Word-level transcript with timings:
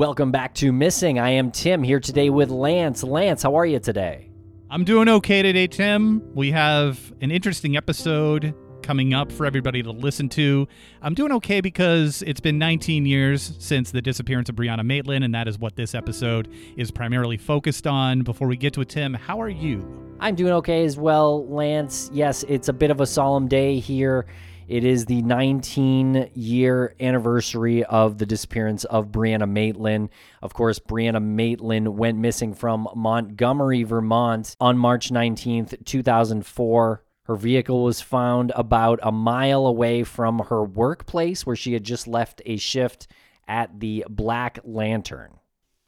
Welcome 0.00 0.32
back 0.32 0.54
to 0.54 0.72
Missing. 0.72 1.18
I 1.18 1.32
am 1.32 1.50
Tim 1.50 1.82
here 1.82 2.00
today 2.00 2.30
with 2.30 2.48
Lance. 2.48 3.04
Lance, 3.04 3.42
how 3.42 3.54
are 3.56 3.66
you 3.66 3.78
today? 3.78 4.30
I'm 4.70 4.82
doing 4.82 5.10
okay 5.10 5.42
today, 5.42 5.66
Tim. 5.66 6.22
We 6.34 6.52
have 6.52 7.12
an 7.20 7.30
interesting 7.30 7.76
episode 7.76 8.54
coming 8.82 9.12
up 9.12 9.30
for 9.30 9.44
everybody 9.44 9.82
to 9.82 9.90
listen 9.90 10.30
to. 10.30 10.66
I'm 11.02 11.12
doing 11.12 11.32
okay 11.32 11.60
because 11.60 12.22
it's 12.22 12.40
been 12.40 12.56
19 12.56 13.04
years 13.04 13.54
since 13.58 13.90
the 13.90 14.00
disappearance 14.00 14.48
of 14.48 14.54
Brianna 14.54 14.86
Maitland, 14.86 15.22
and 15.22 15.34
that 15.34 15.46
is 15.46 15.58
what 15.58 15.76
this 15.76 15.94
episode 15.94 16.48
is 16.78 16.90
primarily 16.90 17.36
focused 17.36 17.86
on. 17.86 18.22
Before 18.22 18.48
we 18.48 18.56
get 18.56 18.72
to 18.72 18.80
it, 18.80 18.88
Tim, 18.88 19.12
how 19.12 19.38
are 19.38 19.50
you? 19.50 20.16
I'm 20.18 20.34
doing 20.34 20.54
okay 20.54 20.86
as 20.86 20.96
well, 20.96 21.46
Lance. 21.46 22.08
Yes, 22.10 22.42
it's 22.44 22.68
a 22.68 22.72
bit 22.72 22.90
of 22.90 23.02
a 23.02 23.06
solemn 23.06 23.48
day 23.48 23.78
here 23.78 24.24
it 24.70 24.84
is 24.84 25.06
the 25.06 25.20
19 25.22 26.30
year 26.32 26.94
anniversary 27.00 27.82
of 27.82 28.18
the 28.18 28.24
disappearance 28.24 28.84
of 28.84 29.08
Brianna 29.08 29.50
Maitland. 29.50 30.10
Of 30.42 30.54
course, 30.54 30.78
Brianna 30.78 31.20
Maitland 31.20 31.98
went 31.98 32.18
missing 32.18 32.54
from 32.54 32.86
Montgomery, 32.94 33.82
Vermont 33.82 34.54
on 34.60 34.78
March 34.78 35.10
19th, 35.10 35.84
2004. 35.84 37.02
Her 37.24 37.34
vehicle 37.34 37.82
was 37.82 38.00
found 38.00 38.52
about 38.54 39.00
a 39.02 39.10
mile 39.10 39.66
away 39.66 40.04
from 40.04 40.38
her 40.38 40.62
workplace 40.62 41.44
where 41.44 41.56
she 41.56 41.72
had 41.72 41.82
just 41.82 42.06
left 42.06 42.40
a 42.46 42.56
shift 42.56 43.08
at 43.48 43.80
the 43.80 44.04
Black 44.08 44.60
Lantern. 44.62 45.40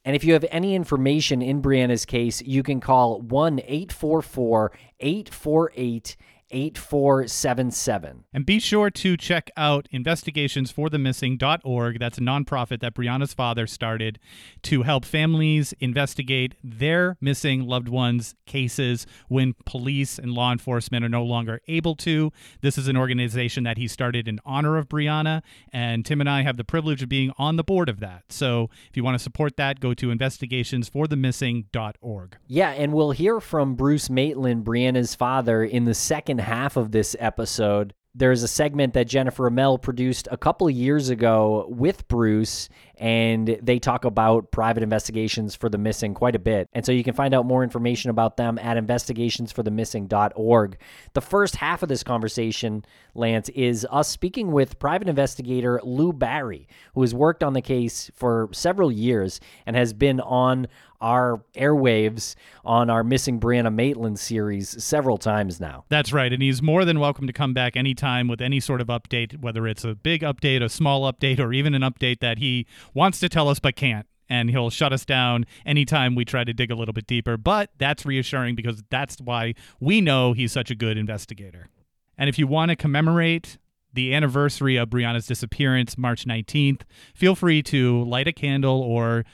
And 0.04 0.16
if 0.16 0.24
you 0.24 0.32
have 0.32 0.44
any 0.50 0.74
information 0.74 1.40
in 1.40 1.62
Brianna's 1.62 2.04
case, 2.04 2.42
you 2.42 2.64
can 2.64 2.80
call 2.80 3.20
1 3.20 3.60
844 3.60 4.72
848 4.98 6.16
8477. 6.52 8.24
And 8.32 8.46
be 8.46 8.60
sure 8.60 8.90
to 8.90 9.16
check 9.16 9.50
out 9.56 9.88
investigationsforthemissing.org. 9.92 11.98
That's 11.98 12.18
a 12.18 12.20
nonprofit 12.20 12.78
that 12.80 12.94
Brianna's 12.94 13.34
father 13.34 13.66
started 13.66 14.20
to 14.62 14.82
help 14.82 15.04
families 15.04 15.74
investigate 15.80 16.54
their 16.62 17.16
missing 17.20 17.66
loved 17.66 17.88
ones' 17.88 18.36
cases 18.46 19.04
when 19.28 19.54
police 19.64 20.18
and 20.18 20.32
law 20.32 20.52
enforcement 20.52 21.04
are 21.04 21.08
no 21.08 21.24
longer 21.24 21.60
able 21.68 21.96
to. 21.96 22.30
This 22.60 22.76
is 22.78 22.88
an 22.88 22.96
organization 22.96 23.64
that 23.64 23.78
he 23.78 23.88
started 23.88 24.28
in 24.28 24.38
honor 24.44 24.76
of 24.76 24.88
Brianna, 24.88 25.42
and 25.72 26.04
Tim 26.04 26.20
and 26.20 26.28
I 26.28 26.42
have 26.42 26.56
the 26.56 26.64
privilege 26.64 27.02
of 27.02 27.08
being 27.08 27.32
on 27.38 27.56
the 27.56 27.64
board 27.64 27.88
of 27.88 28.00
that. 28.00 28.24
So 28.28 28.68
if 28.88 28.96
you 28.96 29.04
want 29.04 29.14
to 29.16 29.22
support 29.22 29.56
that, 29.56 29.80
go 29.80 29.94
to 29.94 30.08
investigationsforthemissing.org. 30.08 32.36
Yeah, 32.46 32.70
and 32.70 32.92
we'll 32.92 33.12
hear 33.12 33.40
from 33.40 33.74
Bruce 33.74 34.10
Maitland, 34.10 34.64
Brianna's 34.64 35.14
father, 35.14 35.64
in 35.64 35.84
the 35.84 35.94
second 35.94 36.40
half 36.42 36.76
of 36.76 36.92
this 36.92 37.16
episode. 37.18 37.94
There's 38.14 38.42
a 38.42 38.48
segment 38.48 38.92
that 38.92 39.08
Jennifer 39.08 39.50
Amell 39.50 39.80
produced 39.80 40.28
a 40.30 40.36
couple 40.36 40.68
years 40.68 41.08
ago 41.08 41.66
with 41.70 42.06
Bruce, 42.08 42.68
and 42.96 43.58
they 43.62 43.78
talk 43.78 44.04
about 44.04 44.50
private 44.50 44.82
investigations 44.82 45.54
for 45.54 45.70
the 45.70 45.78
missing 45.78 46.12
quite 46.12 46.36
a 46.36 46.38
bit. 46.38 46.68
And 46.74 46.84
so 46.84 46.92
you 46.92 47.02
can 47.02 47.14
find 47.14 47.32
out 47.32 47.46
more 47.46 47.64
information 47.64 48.10
about 48.10 48.36
them 48.36 48.58
at 48.58 48.76
investigationsforthemissing.org. 48.76 50.78
The 51.14 51.20
first 51.22 51.56
half 51.56 51.82
of 51.82 51.88
this 51.88 52.02
conversation, 52.02 52.84
Lance, 53.14 53.48
is 53.48 53.86
us 53.90 54.08
speaking 54.08 54.52
with 54.52 54.78
private 54.78 55.08
investigator 55.08 55.80
Lou 55.82 56.12
Barry, 56.12 56.68
who 56.94 57.00
has 57.00 57.14
worked 57.14 57.42
on 57.42 57.54
the 57.54 57.62
case 57.62 58.10
for 58.14 58.50
several 58.52 58.92
years 58.92 59.40
and 59.64 59.74
has 59.74 59.94
been 59.94 60.20
on 60.20 60.66
our 61.02 61.42
airwaves 61.54 62.34
on 62.64 62.88
our 62.88 63.04
Missing 63.04 63.40
Brianna 63.40 63.74
Maitland 63.74 64.18
series 64.18 64.82
several 64.82 65.18
times 65.18 65.60
now. 65.60 65.84
That's 65.88 66.12
right. 66.12 66.32
And 66.32 66.42
he's 66.42 66.62
more 66.62 66.84
than 66.84 67.00
welcome 67.00 67.26
to 67.26 67.32
come 67.32 67.52
back 67.52 67.76
anytime 67.76 68.28
with 68.28 68.40
any 68.40 68.60
sort 68.60 68.80
of 68.80 68.86
update, 68.86 69.40
whether 69.40 69.66
it's 69.66 69.84
a 69.84 69.94
big 69.94 70.22
update, 70.22 70.62
a 70.62 70.68
small 70.68 71.12
update, 71.12 71.38
or 71.38 71.52
even 71.52 71.74
an 71.74 71.82
update 71.82 72.20
that 72.20 72.38
he 72.38 72.66
wants 72.94 73.20
to 73.20 73.28
tell 73.28 73.48
us 73.48 73.58
but 73.58 73.76
can't 73.76 74.06
and 74.28 74.48
he'll 74.48 74.70
shut 74.70 74.94
us 74.94 75.04
down 75.04 75.44
anytime 75.66 76.14
we 76.14 76.24
try 76.24 76.44
to 76.44 76.54
dig 76.54 76.70
a 76.70 76.74
little 76.74 76.94
bit 76.94 77.06
deeper. 77.06 77.36
But 77.36 77.70
that's 77.76 78.06
reassuring 78.06 78.54
because 78.54 78.82
that's 78.88 79.20
why 79.20 79.54
we 79.78 80.00
know 80.00 80.32
he's 80.32 80.52
such 80.52 80.70
a 80.70 80.74
good 80.74 80.96
investigator. 80.96 81.68
And 82.16 82.30
if 82.30 82.38
you 82.38 82.46
want 82.46 82.70
to 82.70 82.76
commemorate 82.76 83.58
the 83.92 84.14
anniversary 84.14 84.76
of 84.76 84.88
Brianna's 84.88 85.26
disappearance, 85.26 85.98
March 85.98 86.24
19th, 86.24 86.82
feel 87.14 87.34
free 87.34 87.62
to 87.64 88.02
light 88.04 88.26
a 88.26 88.32
candle 88.32 88.80
or 88.80 89.24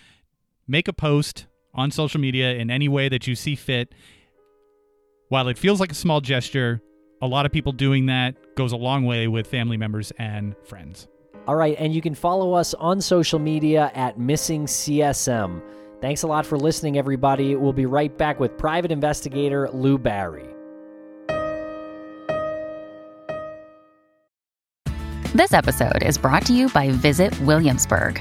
make 0.66 0.88
a 0.88 0.92
post 0.92 1.46
on 1.78 1.90
social 1.92 2.20
media 2.20 2.54
in 2.54 2.70
any 2.70 2.88
way 2.88 3.08
that 3.08 3.26
you 3.26 3.34
see 3.34 3.54
fit. 3.54 3.94
While 5.28 5.48
it 5.48 5.56
feels 5.56 5.78
like 5.78 5.92
a 5.92 5.94
small 5.94 6.20
gesture, 6.20 6.82
a 7.22 7.26
lot 7.26 7.46
of 7.46 7.52
people 7.52 7.72
doing 7.72 8.06
that 8.06 8.34
goes 8.56 8.72
a 8.72 8.76
long 8.76 9.04
way 9.04 9.28
with 9.28 9.46
family 9.46 9.76
members 9.76 10.12
and 10.18 10.56
friends. 10.64 11.06
All 11.46 11.54
right, 11.54 11.76
and 11.78 11.94
you 11.94 12.02
can 12.02 12.14
follow 12.14 12.52
us 12.52 12.74
on 12.74 13.00
social 13.00 13.38
media 13.38 13.90
at 13.94 14.18
Missing 14.18 14.66
CSM. 14.66 15.62
Thanks 16.00 16.22
a 16.22 16.26
lot 16.26 16.44
for 16.44 16.58
listening, 16.58 16.98
everybody. 16.98 17.56
We'll 17.56 17.72
be 17.72 17.86
right 17.86 18.16
back 18.18 18.38
with 18.38 18.58
private 18.58 18.90
investigator 18.90 19.68
Lou 19.72 19.98
Barry. 19.98 20.48
This 25.34 25.52
episode 25.52 26.02
is 26.02 26.18
brought 26.18 26.44
to 26.46 26.54
you 26.54 26.68
by 26.70 26.90
Visit 26.90 27.38
Williamsburg. 27.42 28.20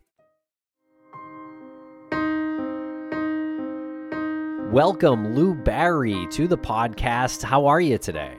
Welcome, 4.71 5.35
Lou 5.35 5.53
Barry, 5.53 6.27
to 6.31 6.47
the 6.47 6.57
podcast. 6.57 7.43
How 7.43 7.65
are 7.65 7.81
you 7.81 7.97
today? 7.97 8.33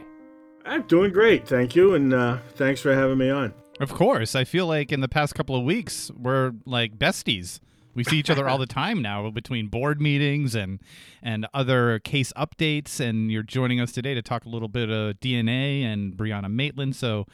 I'm 0.64 0.80
doing 0.84 1.12
great, 1.12 1.46
thank 1.46 1.76
you, 1.76 1.94
and 1.94 2.14
uh, 2.14 2.38
thanks 2.54 2.80
for 2.80 2.94
having 2.94 3.18
me 3.18 3.28
on. 3.28 3.52
Of 3.80 3.92
course, 3.92 4.34
I 4.34 4.44
feel 4.44 4.66
like 4.66 4.92
in 4.92 5.02
the 5.02 5.08
past 5.08 5.34
couple 5.34 5.54
of 5.54 5.62
weeks 5.62 6.10
we're 6.16 6.52
like 6.64 6.98
besties. 6.98 7.60
We 7.94 8.02
see 8.02 8.18
each 8.18 8.30
other 8.30 8.48
all 8.48 8.56
the 8.56 8.64
time 8.64 9.02
now 9.02 9.28
between 9.28 9.68
board 9.68 10.00
meetings 10.00 10.54
and 10.54 10.80
and 11.22 11.46
other 11.52 11.98
case 11.98 12.32
updates. 12.34 12.98
And 12.98 13.30
you're 13.30 13.42
joining 13.42 13.78
us 13.78 13.92
today 13.92 14.14
to 14.14 14.22
talk 14.22 14.46
a 14.46 14.48
little 14.48 14.68
bit 14.68 14.88
of 14.88 15.20
DNA 15.20 15.82
and 15.82 16.16
Brianna 16.16 16.50
Maitland. 16.50 16.96
So 16.96 17.26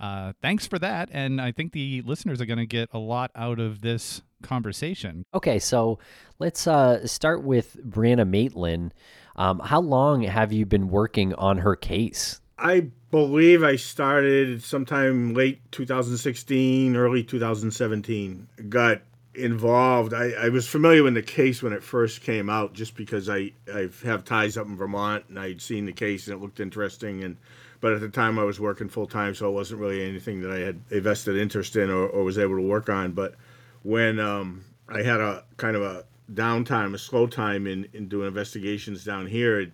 uh, 0.00 0.32
thanks 0.42 0.66
for 0.66 0.78
that. 0.78 1.08
And 1.12 1.40
I 1.40 1.52
think 1.52 1.72
the 1.72 2.02
listeners 2.02 2.40
are 2.40 2.46
going 2.46 2.58
to 2.58 2.66
get 2.66 2.88
a 2.92 2.98
lot 2.98 3.30
out 3.34 3.60
of 3.60 3.80
this 3.80 4.22
conversation. 4.42 5.24
Okay, 5.34 5.58
so 5.58 5.98
let's 6.38 6.66
uh, 6.66 7.06
start 7.06 7.42
with 7.42 7.76
Brianna 7.84 8.28
Maitland. 8.28 8.94
Um, 9.36 9.58
how 9.58 9.80
long 9.80 10.22
have 10.22 10.52
you 10.52 10.66
been 10.66 10.88
working 10.88 11.34
on 11.34 11.58
her 11.58 11.74
case? 11.74 12.40
I 12.58 12.90
believe 13.10 13.62
I 13.62 13.76
started 13.76 14.62
sometime 14.62 15.34
late 15.34 15.60
2016, 15.72 16.94
early 16.94 17.24
2017. 17.24 18.48
Got 18.68 19.02
involved. 19.34 20.14
I, 20.14 20.30
I 20.30 20.48
was 20.48 20.68
familiar 20.68 21.02
with 21.02 21.14
the 21.14 21.22
case 21.22 21.62
when 21.62 21.72
it 21.72 21.82
first 21.82 22.22
came 22.22 22.48
out 22.48 22.72
just 22.72 22.94
because 22.96 23.28
I, 23.28 23.52
I 23.72 23.88
have 24.04 24.24
ties 24.24 24.56
up 24.56 24.66
in 24.66 24.76
Vermont 24.76 25.24
and 25.28 25.38
I'd 25.38 25.60
seen 25.60 25.86
the 25.86 25.92
case 25.92 26.28
and 26.28 26.36
it 26.36 26.42
looked 26.42 26.60
interesting. 26.60 27.24
And 27.24 27.36
But 27.84 27.92
at 27.92 28.00
the 28.00 28.08
time 28.08 28.38
I 28.38 28.44
was 28.44 28.58
working 28.58 28.88
full 28.88 29.06
time, 29.06 29.34
so 29.34 29.46
it 29.46 29.52
wasn't 29.52 29.78
really 29.78 30.02
anything 30.02 30.40
that 30.40 30.50
I 30.50 30.60
had 30.60 30.80
a 30.90 31.00
vested 31.00 31.36
interest 31.36 31.76
in 31.76 31.90
or, 31.90 32.06
or 32.06 32.24
was 32.24 32.38
able 32.38 32.56
to 32.56 32.62
work 32.62 32.88
on. 32.88 33.12
But 33.12 33.34
when 33.82 34.18
um, 34.18 34.64
I 34.88 35.02
had 35.02 35.20
a 35.20 35.44
kind 35.58 35.76
of 35.76 35.82
a 35.82 36.06
downtime, 36.32 36.94
a 36.94 36.98
slow 36.98 37.26
time 37.26 37.66
in, 37.66 37.86
in 37.92 38.08
doing 38.08 38.28
investigations 38.28 39.04
down 39.04 39.26
here, 39.26 39.60
it 39.60 39.72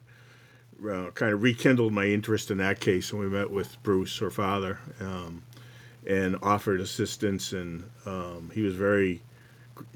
uh, 0.85 1.13
kind 1.13 1.33
of 1.33 1.45
rekindled 1.45 1.93
my 1.93 2.07
interest 2.07 2.51
in 2.51 2.59
that 2.59 2.81
case. 2.81 3.13
And 3.13 3.21
we 3.21 3.29
met 3.29 3.49
with 3.49 3.81
Bruce, 3.85 4.19
her 4.19 4.31
father, 4.31 4.81
um, 4.99 5.45
and 6.05 6.37
offered 6.43 6.81
assistance. 6.81 7.53
And 7.53 7.85
um, 8.07 8.51
he 8.53 8.63
was 8.63 8.75
very 8.75 9.23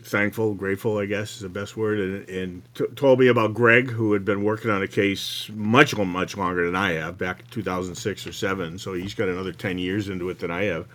thankful, 0.02 0.54
grateful, 0.54 0.98
I 0.98 1.06
guess 1.06 1.36
is 1.36 1.40
the 1.40 1.48
best 1.48 1.76
word, 1.76 1.98
and, 1.98 2.28
and 2.28 2.62
t- 2.74 2.86
told 2.96 3.18
me 3.20 3.28
about 3.28 3.54
Greg, 3.54 3.90
who 3.90 4.12
had 4.12 4.24
been 4.24 4.44
working 4.44 4.70
on 4.70 4.82
a 4.82 4.88
case 4.88 5.50
much, 5.54 5.96
much 5.96 6.36
longer 6.36 6.66
than 6.66 6.76
I 6.76 6.92
have, 6.92 7.18
back 7.18 7.40
in 7.40 7.46
2006 7.46 8.26
or 8.26 8.32
7. 8.32 8.78
So 8.78 8.94
he's 8.94 9.14
got 9.14 9.28
another 9.28 9.52
10 9.52 9.78
years 9.78 10.08
into 10.08 10.28
it 10.30 10.38
than 10.38 10.50
I 10.50 10.64
have. 10.64 10.86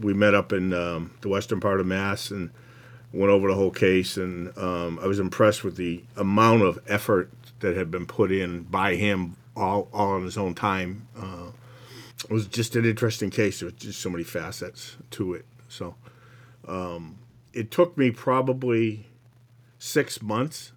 We 0.00 0.14
met 0.14 0.34
up 0.34 0.52
in 0.52 0.72
um, 0.72 1.12
the 1.20 1.28
western 1.28 1.60
part 1.60 1.80
of 1.80 1.86
Mass 1.86 2.30
and 2.30 2.50
went 3.12 3.30
over 3.30 3.48
the 3.48 3.54
whole 3.54 3.70
case, 3.70 4.16
and 4.16 4.56
um, 4.58 4.98
I 5.02 5.06
was 5.06 5.18
impressed 5.18 5.64
with 5.64 5.76
the 5.76 6.02
amount 6.16 6.62
of 6.62 6.78
effort 6.86 7.30
that 7.60 7.76
had 7.76 7.90
been 7.90 8.06
put 8.06 8.30
in 8.30 8.62
by 8.62 8.94
him 8.94 9.36
all, 9.56 9.88
all 9.92 10.10
on 10.10 10.24
his 10.24 10.38
own 10.38 10.54
time. 10.54 11.08
Uh, 11.18 11.50
it 12.24 12.30
was 12.30 12.46
just 12.46 12.76
an 12.76 12.84
interesting 12.84 13.30
case. 13.30 13.60
There 13.60 13.66
was 13.66 13.74
just 13.74 14.00
so 14.00 14.10
many 14.10 14.24
facets 14.24 14.96
to 15.12 15.34
it. 15.34 15.44
So 15.68 15.94
um, 16.66 17.18
it 17.52 17.70
took 17.70 17.96
me 17.96 18.10
probably 18.10 19.06
six 19.78 20.20
months 20.20 20.72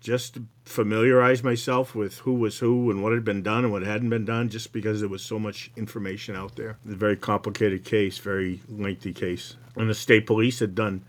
just 0.00 0.34
to 0.34 0.44
familiarize 0.64 1.42
myself 1.42 1.94
with 1.94 2.18
who 2.18 2.32
was 2.32 2.58
who 2.58 2.90
and 2.90 3.02
what 3.02 3.12
had 3.12 3.24
been 3.24 3.42
done 3.42 3.64
and 3.64 3.72
what 3.72 3.82
hadn't 3.82 4.08
been 4.08 4.24
done, 4.24 4.48
just 4.48 4.72
because 4.72 5.00
there 5.00 5.08
was 5.08 5.22
so 5.22 5.38
much 5.38 5.70
information 5.76 6.34
out 6.34 6.56
there. 6.56 6.78
It's 6.84 6.94
a 6.94 6.96
very 6.96 7.16
complicated 7.16 7.84
case, 7.84 8.18
very 8.18 8.60
lengthy 8.68 9.12
case. 9.12 9.56
And 9.76 9.90
the 9.90 9.94
state 9.94 10.26
police 10.26 10.58
had 10.60 10.74
done 10.74 11.02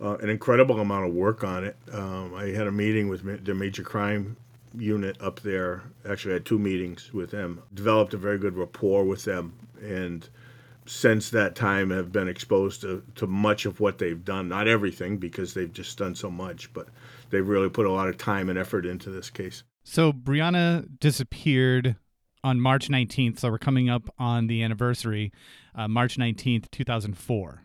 uh, 0.00 0.16
an 0.16 0.28
incredible 0.28 0.80
amount 0.80 1.06
of 1.06 1.14
work 1.14 1.44
on 1.44 1.64
it. 1.64 1.76
Um, 1.92 2.34
I 2.34 2.46
had 2.46 2.66
a 2.66 2.72
meeting 2.72 3.08
with 3.08 3.22
ma- 3.22 3.36
the 3.42 3.54
major 3.54 3.82
crime 3.82 4.36
unit 4.76 5.20
up 5.20 5.40
there. 5.40 5.82
Actually, 6.08 6.32
I 6.32 6.34
had 6.34 6.46
two 6.46 6.58
meetings 6.58 7.12
with 7.12 7.30
them. 7.30 7.62
Developed 7.72 8.14
a 8.14 8.16
very 8.16 8.38
good 8.38 8.56
rapport 8.56 9.04
with 9.04 9.24
them, 9.24 9.52
and 9.80 10.28
since 10.86 11.30
that 11.30 11.54
time 11.54 11.90
have 11.90 12.10
been 12.10 12.28
exposed 12.28 12.80
to, 12.82 13.02
to 13.16 13.26
much 13.26 13.66
of 13.66 13.80
what 13.80 13.98
they've 13.98 14.24
done. 14.24 14.48
Not 14.48 14.68
everything, 14.68 15.18
because 15.18 15.54
they've 15.54 15.72
just 15.72 15.98
done 15.98 16.14
so 16.14 16.30
much, 16.30 16.72
but 16.72 16.88
they've 17.30 17.46
really 17.46 17.68
put 17.68 17.86
a 17.86 17.90
lot 17.90 18.08
of 18.08 18.16
time 18.16 18.48
and 18.48 18.58
effort 18.58 18.86
into 18.86 19.10
this 19.10 19.30
case. 19.30 19.62
So 19.84 20.12
Brianna 20.12 20.86
disappeared 20.98 21.96
on 22.42 22.60
March 22.60 22.88
19th. 22.88 23.38
So 23.38 23.50
we're 23.50 23.58
coming 23.58 23.88
up 23.90 24.08
on 24.18 24.46
the 24.46 24.62
anniversary, 24.62 25.32
uh, 25.74 25.88
March 25.88 26.16
19th, 26.16 26.70
2004. 26.70 27.62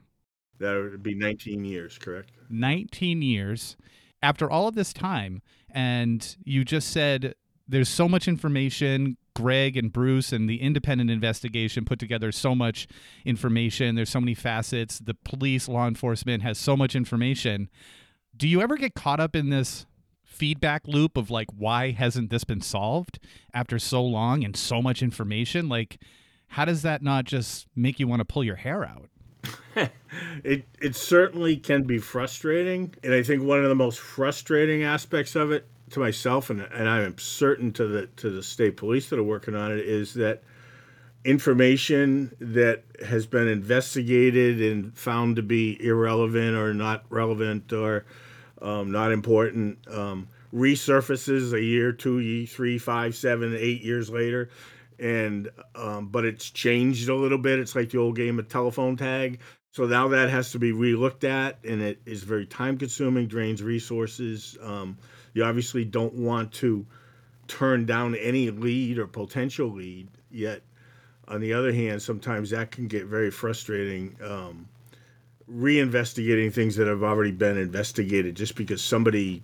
That 0.59 0.75
would 0.75 1.03
be 1.03 1.15
19 1.15 1.65
years, 1.65 1.97
correct? 1.97 2.31
19 2.49 3.21
years. 3.21 3.75
After 4.21 4.49
all 4.49 4.67
of 4.67 4.75
this 4.75 4.93
time, 4.93 5.41
and 5.69 6.35
you 6.43 6.63
just 6.63 6.89
said 6.89 7.35
there's 7.67 7.89
so 7.89 8.07
much 8.07 8.27
information. 8.27 9.17
Greg 9.35 9.77
and 9.77 9.93
Bruce 9.93 10.31
and 10.31 10.49
the 10.49 10.61
independent 10.61 11.11
investigation 11.11 11.85
put 11.85 11.99
together 11.99 12.31
so 12.31 12.55
much 12.55 12.87
information. 13.25 13.95
There's 13.95 14.09
so 14.09 14.21
many 14.21 14.33
facets. 14.33 14.97
The 14.97 15.13
police, 15.13 15.67
law 15.67 15.87
enforcement 15.87 16.41
has 16.41 16.57
so 16.57 16.75
much 16.75 16.95
information. 16.95 17.69
Do 18.35 18.47
you 18.47 18.61
ever 18.61 18.77
get 18.77 18.95
caught 18.95 19.19
up 19.19 19.35
in 19.35 19.49
this 19.49 19.85
feedback 20.23 20.87
loop 20.87 21.17
of 21.17 21.29
like, 21.29 21.47
why 21.55 21.91
hasn't 21.91 22.29
this 22.29 22.43
been 22.43 22.61
solved 22.61 23.19
after 23.53 23.77
so 23.77 24.03
long 24.03 24.43
and 24.43 24.55
so 24.55 24.81
much 24.81 25.03
information? 25.03 25.69
Like, 25.69 25.99
how 26.49 26.65
does 26.65 26.81
that 26.81 27.01
not 27.01 27.25
just 27.25 27.67
make 27.75 27.99
you 27.99 28.07
want 28.07 28.21
to 28.21 28.25
pull 28.25 28.43
your 28.43 28.55
hair 28.55 28.83
out? 28.83 29.09
it 30.43 30.65
it 30.81 30.95
certainly 30.95 31.55
can 31.55 31.83
be 31.83 31.99
frustrating, 31.99 32.93
and 33.03 33.13
I 33.13 33.21
think 33.21 33.43
one 33.43 33.61
of 33.63 33.69
the 33.69 33.75
most 33.75 33.99
frustrating 33.99 34.83
aspects 34.83 35.35
of 35.35 35.51
it 35.51 35.67
to 35.95 35.99
myself, 35.99 36.49
and, 36.49 36.61
and 36.61 36.87
I 36.87 37.01
am 37.01 37.17
certain 37.17 37.71
to 37.73 37.87
the 37.87 38.07
to 38.17 38.29
the 38.29 38.43
state 38.43 38.77
police 38.77 39.09
that 39.09 39.19
are 39.19 39.23
working 39.23 39.55
on 39.55 39.71
it, 39.71 39.79
is 39.79 40.13
that 40.13 40.43
information 41.23 42.35
that 42.39 42.83
has 43.03 43.25
been 43.25 43.47
investigated 43.47 44.61
and 44.61 44.95
found 44.95 45.37
to 45.37 45.41
be 45.41 45.83
irrelevant 45.83 46.55
or 46.55 46.73
not 46.73 47.03
relevant 47.09 47.73
or 47.73 48.05
um, 48.61 48.91
not 48.91 49.11
important 49.11 49.79
um, 49.87 50.27
resurfaces 50.53 51.53
a 51.53 51.61
year, 51.61 51.91
two, 51.91 52.45
three, 52.45 52.77
five, 52.77 53.15
seven, 53.15 53.55
eight 53.57 53.81
years 53.81 54.09
later, 54.09 54.49
and 54.99 55.49
um, 55.75 56.07
but 56.09 56.25
it's 56.25 56.49
changed 56.51 57.09
a 57.09 57.15
little 57.15 57.39
bit. 57.39 57.59
It's 57.59 57.75
like 57.75 57.89
the 57.89 57.97
old 57.97 58.15
game 58.15 58.37
of 58.37 58.47
telephone 58.47 58.97
tag. 58.97 59.39
So 59.71 59.85
now 59.87 60.09
that 60.09 60.29
has 60.29 60.51
to 60.51 60.59
be 60.59 60.71
relooked 60.71 61.23
at, 61.23 61.59
and 61.63 61.81
it 61.81 61.99
is 62.05 62.23
very 62.23 62.45
time 62.45 62.77
consuming, 62.77 63.27
drains 63.27 63.63
resources. 63.63 64.57
Um, 64.61 64.97
you 65.35 65.43
obviously 65.43 65.85
don't 65.85 66.15
want 66.15 66.51
to 66.53 66.83
turn 67.47 67.85
down 67.85 68.15
any 68.15 68.49
lead 68.49 68.97
or 68.97 69.05
potential 69.05 69.67
lead, 69.67 70.07
yet, 70.31 70.63
on 71.27 71.41
the 71.41 71.53
other 71.53 71.71
hand, 71.71 72.01
sometimes 72.01 72.49
that 72.49 72.71
can 72.71 72.87
get 72.87 73.05
very 73.05 73.29
frustrating. 73.29 74.15
Um, 74.23 74.67
reinvestigating 75.47 76.51
things 76.51 76.75
that 76.75 76.87
have 76.87 77.03
already 77.03 77.31
been 77.31 77.57
investigated 77.57 78.35
just 78.35 78.55
because 78.55 78.81
somebody 78.81 79.43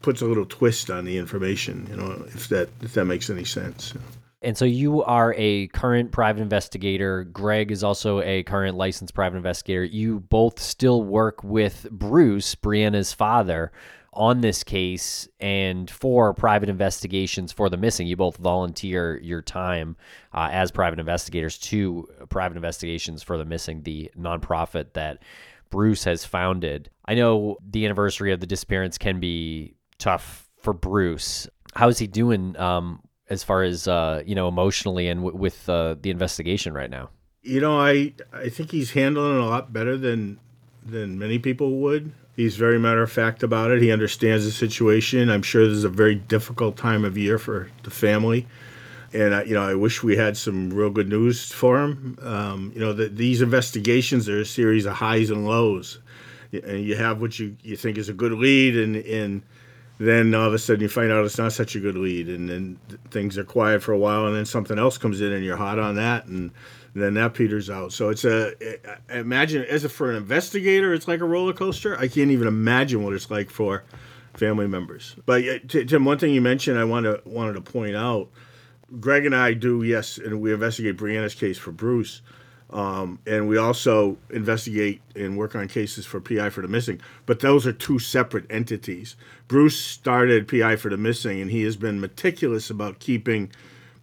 puts 0.00 0.20
a 0.20 0.24
little 0.24 0.46
twist 0.46 0.90
on 0.90 1.04
the 1.04 1.18
information, 1.18 1.86
you 1.90 1.96
know, 1.96 2.24
if 2.28 2.48
that 2.48 2.68
if 2.80 2.94
that 2.94 3.06
makes 3.06 3.28
any 3.28 3.44
sense. 3.44 3.94
And 4.42 4.56
so 4.58 4.64
you 4.64 5.02
are 5.04 5.34
a 5.36 5.68
current 5.68 6.10
private 6.10 6.42
investigator. 6.42 7.24
Greg 7.24 7.70
is 7.70 7.84
also 7.84 8.20
a 8.20 8.42
current 8.42 8.76
licensed 8.76 9.14
private 9.14 9.36
investigator. 9.36 9.84
You 9.84 10.20
both 10.20 10.58
still 10.58 11.04
work 11.04 11.44
with 11.44 11.88
Bruce, 11.90 12.56
Brianna's 12.56 13.12
father, 13.12 13.70
on 14.12 14.42
this 14.42 14.62
case 14.62 15.26
and 15.40 15.90
for 15.90 16.34
private 16.34 16.68
investigations 16.68 17.50
for 17.50 17.68
the 17.68 17.76
missing. 17.76 18.06
You 18.06 18.16
both 18.16 18.36
volunteer 18.36 19.18
your 19.22 19.42
time 19.42 19.96
uh, 20.32 20.48
as 20.52 20.70
private 20.70 20.98
investigators 20.98 21.58
to 21.58 22.08
private 22.28 22.56
investigations 22.56 23.22
for 23.22 23.38
the 23.38 23.44
missing, 23.44 23.82
the 23.82 24.10
nonprofit 24.18 24.92
that 24.94 25.22
Bruce 25.70 26.04
has 26.04 26.24
founded. 26.24 26.90
I 27.06 27.14
know 27.14 27.56
the 27.68 27.84
anniversary 27.84 28.32
of 28.32 28.40
the 28.40 28.46
disappearance 28.46 28.98
can 28.98 29.20
be 29.20 29.74
tough 29.98 30.48
for 30.60 30.72
Bruce. 30.74 31.48
How's 31.74 31.98
he 31.98 32.06
doing 32.06 32.56
um, 32.58 33.00
as 33.30 33.42
far 33.42 33.62
as 33.62 33.88
uh, 33.88 34.22
you 34.26 34.34
know 34.34 34.48
emotionally 34.48 35.08
and 35.08 35.20
w- 35.22 35.36
with 35.36 35.68
uh, 35.68 35.96
the 36.00 36.10
investigation 36.10 36.74
right 36.74 36.90
now? 36.90 37.08
You 37.42 37.60
know, 37.60 37.80
I 37.80 38.12
I 38.32 38.50
think 38.50 38.70
he's 38.70 38.92
handling 38.92 39.36
it 39.36 39.40
a 39.40 39.46
lot 39.46 39.72
better 39.72 39.96
than 39.96 40.38
than 40.84 41.18
many 41.18 41.38
people 41.38 41.78
would. 41.78 42.12
He's 42.34 42.56
very 42.56 42.78
matter 42.78 43.02
of 43.02 43.12
fact 43.12 43.42
about 43.42 43.70
it. 43.70 43.82
He 43.82 43.92
understands 43.92 44.44
the 44.44 44.52
situation. 44.52 45.28
I'm 45.28 45.42
sure 45.42 45.66
this 45.66 45.76
is 45.76 45.84
a 45.84 45.90
very 45.90 46.14
difficult 46.14 46.76
time 46.76 47.04
of 47.04 47.18
year 47.18 47.38
for 47.38 47.70
the 47.82 47.90
family, 47.90 48.46
and 49.12 49.34
I, 49.34 49.42
you 49.42 49.54
know 49.54 49.62
I 49.62 49.74
wish 49.74 50.02
we 50.02 50.16
had 50.16 50.36
some 50.36 50.70
real 50.70 50.90
good 50.90 51.08
news 51.08 51.52
for 51.52 51.78
him. 51.78 52.18
Um, 52.22 52.72
you 52.74 52.80
know, 52.80 52.94
the, 52.94 53.08
these 53.08 53.42
investigations 53.42 54.28
are 54.30 54.40
a 54.40 54.46
series 54.46 54.86
of 54.86 54.94
highs 54.94 55.28
and 55.28 55.46
lows, 55.46 55.98
and 56.52 56.82
you 56.84 56.96
have 56.96 57.20
what 57.20 57.38
you 57.38 57.56
you 57.62 57.76
think 57.76 57.98
is 57.98 58.08
a 58.08 58.14
good 58.14 58.32
lead, 58.32 58.76
and 58.76 58.96
and 58.96 59.42
then 59.98 60.34
all 60.34 60.46
of 60.46 60.54
a 60.54 60.58
sudden 60.58 60.82
you 60.82 60.88
find 60.88 61.12
out 61.12 61.24
it's 61.24 61.38
not 61.38 61.52
such 61.52 61.76
a 61.76 61.80
good 61.80 61.96
lead, 61.96 62.28
and 62.28 62.48
then 62.48 62.78
things 63.10 63.38
are 63.38 63.44
quiet 63.44 63.82
for 63.82 63.92
a 63.92 63.98
while, 63.98 64.26
and 64.26 64.34
then 64.34 64.44
something 64.44 64.78
else 64.78 64.98
comes 64.98 65.20
in, 65.20 65.32
and 65.32 65.44
you're 65.44 65.56
hot 65.56 65.78
on 65.78 65.96
that, 65.96 66.26
and 66.26 66.50
then 66.94 67.14
that 67.14 67.34
peters 67.34 67.70
out. 67.70 67.92
So 67.92 68.10
it's 68.10 68.24
a 68.24 68.52
imagine 69.08 69.64
as 69.64 69.84
a 69.84 69.88
for 69.88 70.10
an 70.10 70.16
investigator, 70.16 70.92
it's 70.92 71.08
like 71.08 71.20
a 71.20 71.24
roller 71.24 71.52
coaster. 71.52 71.98
I 71.98 72.08
can't 72.08 72.30
even 72.30 72.48
imagine 72.48 73.02
what 73.02 73.12
it's 73.12 73.30
like 73.30 73.50
for 73.50 73.84
family 74.34 74.66
members. 74.66 75.16
But 75.24 75.68
Tim, 75.68 76.04
one 76.04 76.18
thing 76.18 76.34
you 76.34 76.40
mentioned, 76.40 76.78
I 76.78 76.84
wanted 76.84 77.24
wanted 77.24 77.54
to 77.54 77.60
point 77.60 77.96
out. 77.96 78.28
Greg 79.00 79.24
and 79.24 79.34
I 79.34 79.54
do 79.54 79.82
yes, 79.82 80.18
and 80.18 80.40
we 80.40 80.52
investigate 80.52 80.98
Brianna's 80.98 81.34
case 81.34 81.56
for 81.56 81.72
Bruce. 81.72 82.20
Um, 82.72 83.18
and 83.26 83.48
we 83.48 83.58
also 83.58 84.16
investigate 84.30 85.02
and 85.14 85.36
work 85.36 85.54
on 85.54 85.68
cases 85.68 86.06
for 86.06 86.20
PI 86.20 86.50
for 86.50 86.62
the 86.62 86.68
missing. 86.68 87.00
But 87.26 87.40
those 87.40 87.66
are 87.66 87.72
two 87.72 87.98
separate 87.98 88.50
entities. 88.50 89.14
Bruce 89.46 89.78
started 89.78 90.48
PI 90.48 90.76
for 90.76 90.88
the 90.88 90.96
missing, 90.96 91.40
and 91.40 91.50
he 91.50 91.62
has 91.64 91.76
been 91.76 92.00
meticulous 92.00 92.70
about 92.70 92.98
keeping 92.98 93.50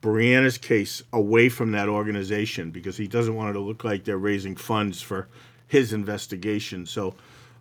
Brianna's 0.02 0.58
case 0.58 1.02
away 1.12 1.50
from 1.50 1.72
that 1.72 1.90
organization 1.90 2.70
because 2.72 2.98
he 2.98 3.08
doesn't 3.08 3.36
want 3.36 3.50
it 3.50 3.54
to 3.54 3.60
look 3.60 3.84
like 3.84 4.04
they're 4.04 4.18
raising 4.18 4.56
funds 4.56 5.02
for 5.02 5.28
his 5.68 5.92
investigation. 5.92 6.86
So 6.86 7.16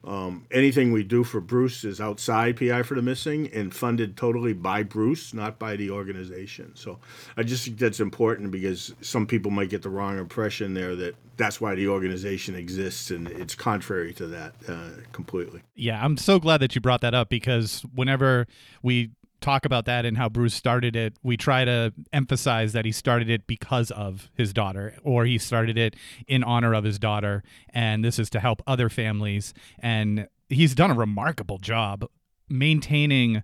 um, 0.05 0.47
anything 0.51 0.93
we 0.93 1.03
do 1.03 1.25
for 1.25 1.41
Bruce 1.41 1.85
is 1.85 2.01
outside 2.01 2.57
PI 2.57 2.83
for 2.83 2.95
the 2.95 3.03
Missing 3.03 3.49
and 3.53 3.75
funded 3.75 4.17
totally 4.17 4.53
by 4.53 4.83
Bruce, 4.83 5.35
not 5.35 5.59
by 5.59 5.77
the 5.77 5.91
organization. 5.91 6.73
So 6.75 6.99
I 7.37 7.43
just 7.43 7.65
think 7.65 7.79
that's 7.79 8.01
important 8.01 8.51
because 8.51 8.95
some 9.01 9.27
people 9.27 9.51
might 9.51 9.71
get 9.71 9.83
the 9.83 9.91
wrong 9.91 10.19
impression 10.19 10.75
there 10.75 10.95
that 10.97 11.15
that's 11.37 11.61
why 11.61 11.75
the 11.75 11.89
organization 11.89 12.57
exists, 12.57 13.11
and 13.11 13.29
it's 13.29 13.55
contrary 13.55 14.13
to 14.15 14.27
that 14.27 14.55
uh, 14.69 14.91
completely. 15.13 15.63
Yeah, 15.77 16.05
I'm 16.05 16.17
so 16.17 16.41
glad 16.41 16.59
that 16.59 16.75
you 16.75 16.81
brought 16.81 17.01
that 17.03 17.15
up 17.15 17.29
because 17.29 17.83
whenever 17.95 18.47
we 18.83 19.11
talk 19.41 19.65
about 19.65 19.85
that 19.87 20.05
and 20.05 20.17
how 20.17 20.29
Bruce 20.29 20.55
started 20.55 20.97
it, 20.97 21.15
we 21.23 21.37
try 21.37 21.65
to 21.65 21.93
emphasize 22.13 22.73
that 22.73 22.85
he 22.85 22.93
started 22.93 23.31
it 23.31 23.47
because 23.47 23.91
of 23.91 24.31
his 24.35 24.53
daughter, 24.53 24.97
or 25.03 25.25
he 25.25 25.39
started 25.39 25.79
it 25.79 25.95
in 26.27 26.43
honor 26.45 26.75
of 26.75 26.85
his 26.85 26.99
daughter. 26.99 27.43
And 27.71 28.05
this 28.05 28.19
is 28.19 28.31
to 28.31 28.41
help 28.41 28.63
other 28.67 28.89
families. 28.89 29.55
And 29.79 30.29
he's 30.49 30.75
done 30.75 30.91
a 30.91 30.95
remarkable 30.95 31.59
job 31.59 32.05
maintaining 32.49 33.43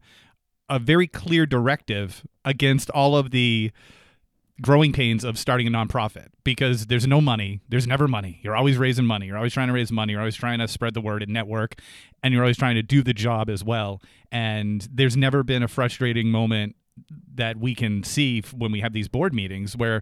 a 0.68 0.78
very 0.78 1.06
clear 1.06 1.46
directive 1.46 2.26
against 2.44 2.90
all 2.90 3.16
of 3.16 3.30
the 3.30 3.70
growing 4.60 4.92
pains 4.92 5.24
of 5.24 5.38
starting 5.38 5.66
a 5.66 5.70
nonprofit 5.70 6.28
because 6.44 6.86
there's 6.86 7.06
no 7.06 7.20
money. 7.20 7.60
There's 7.68 7.86
never 7.86 8.06
money. 8.06 8.40
You're 8.42 8.56
always 8.56 8.76
raising 8.76 9.04
money. 9.04 9.26
You're 9.26 9.36
always 9.36 9.52
trying 9.52 9.68
to 9.68 9.74
raise 9.74 9.90
money. 9.90 10.12
You're 10.12 10.20
always 10.20 10.36
trying 10.36 10.60
to 10.60 10.68
spread 10.68 10.94
the 10.94 11.00
word 11.00 11.22
and 11.22 11.32
network, 11.32 11.80
and 12.22 12.32
you're 12.32 12.42
always 12.42 12.56
trying 12.56 12.76
to 12.76 12.82
do 12.82 13.02
the 13.02 13.14
job 13.14 13.50
as 13.50 13.64
well. 13.64 14.00
And 14.30 14.86
there's 14.92 15.16
never 15.16 15.42
been 15.42 15.62
a 15.62 15.68
frustrating 15.68 16.28
moment 16.28 16.76
that 17.34 17.56
we 17.56 17.74
can 17.74 18.04
see 18.04 18.42
when 18.56 18.70
we 18.70 18.80
have 18.80 18.92
these 18.92 19.08
board 19.08 19.34
meetings 19.34 19.76
where 19.76 20.00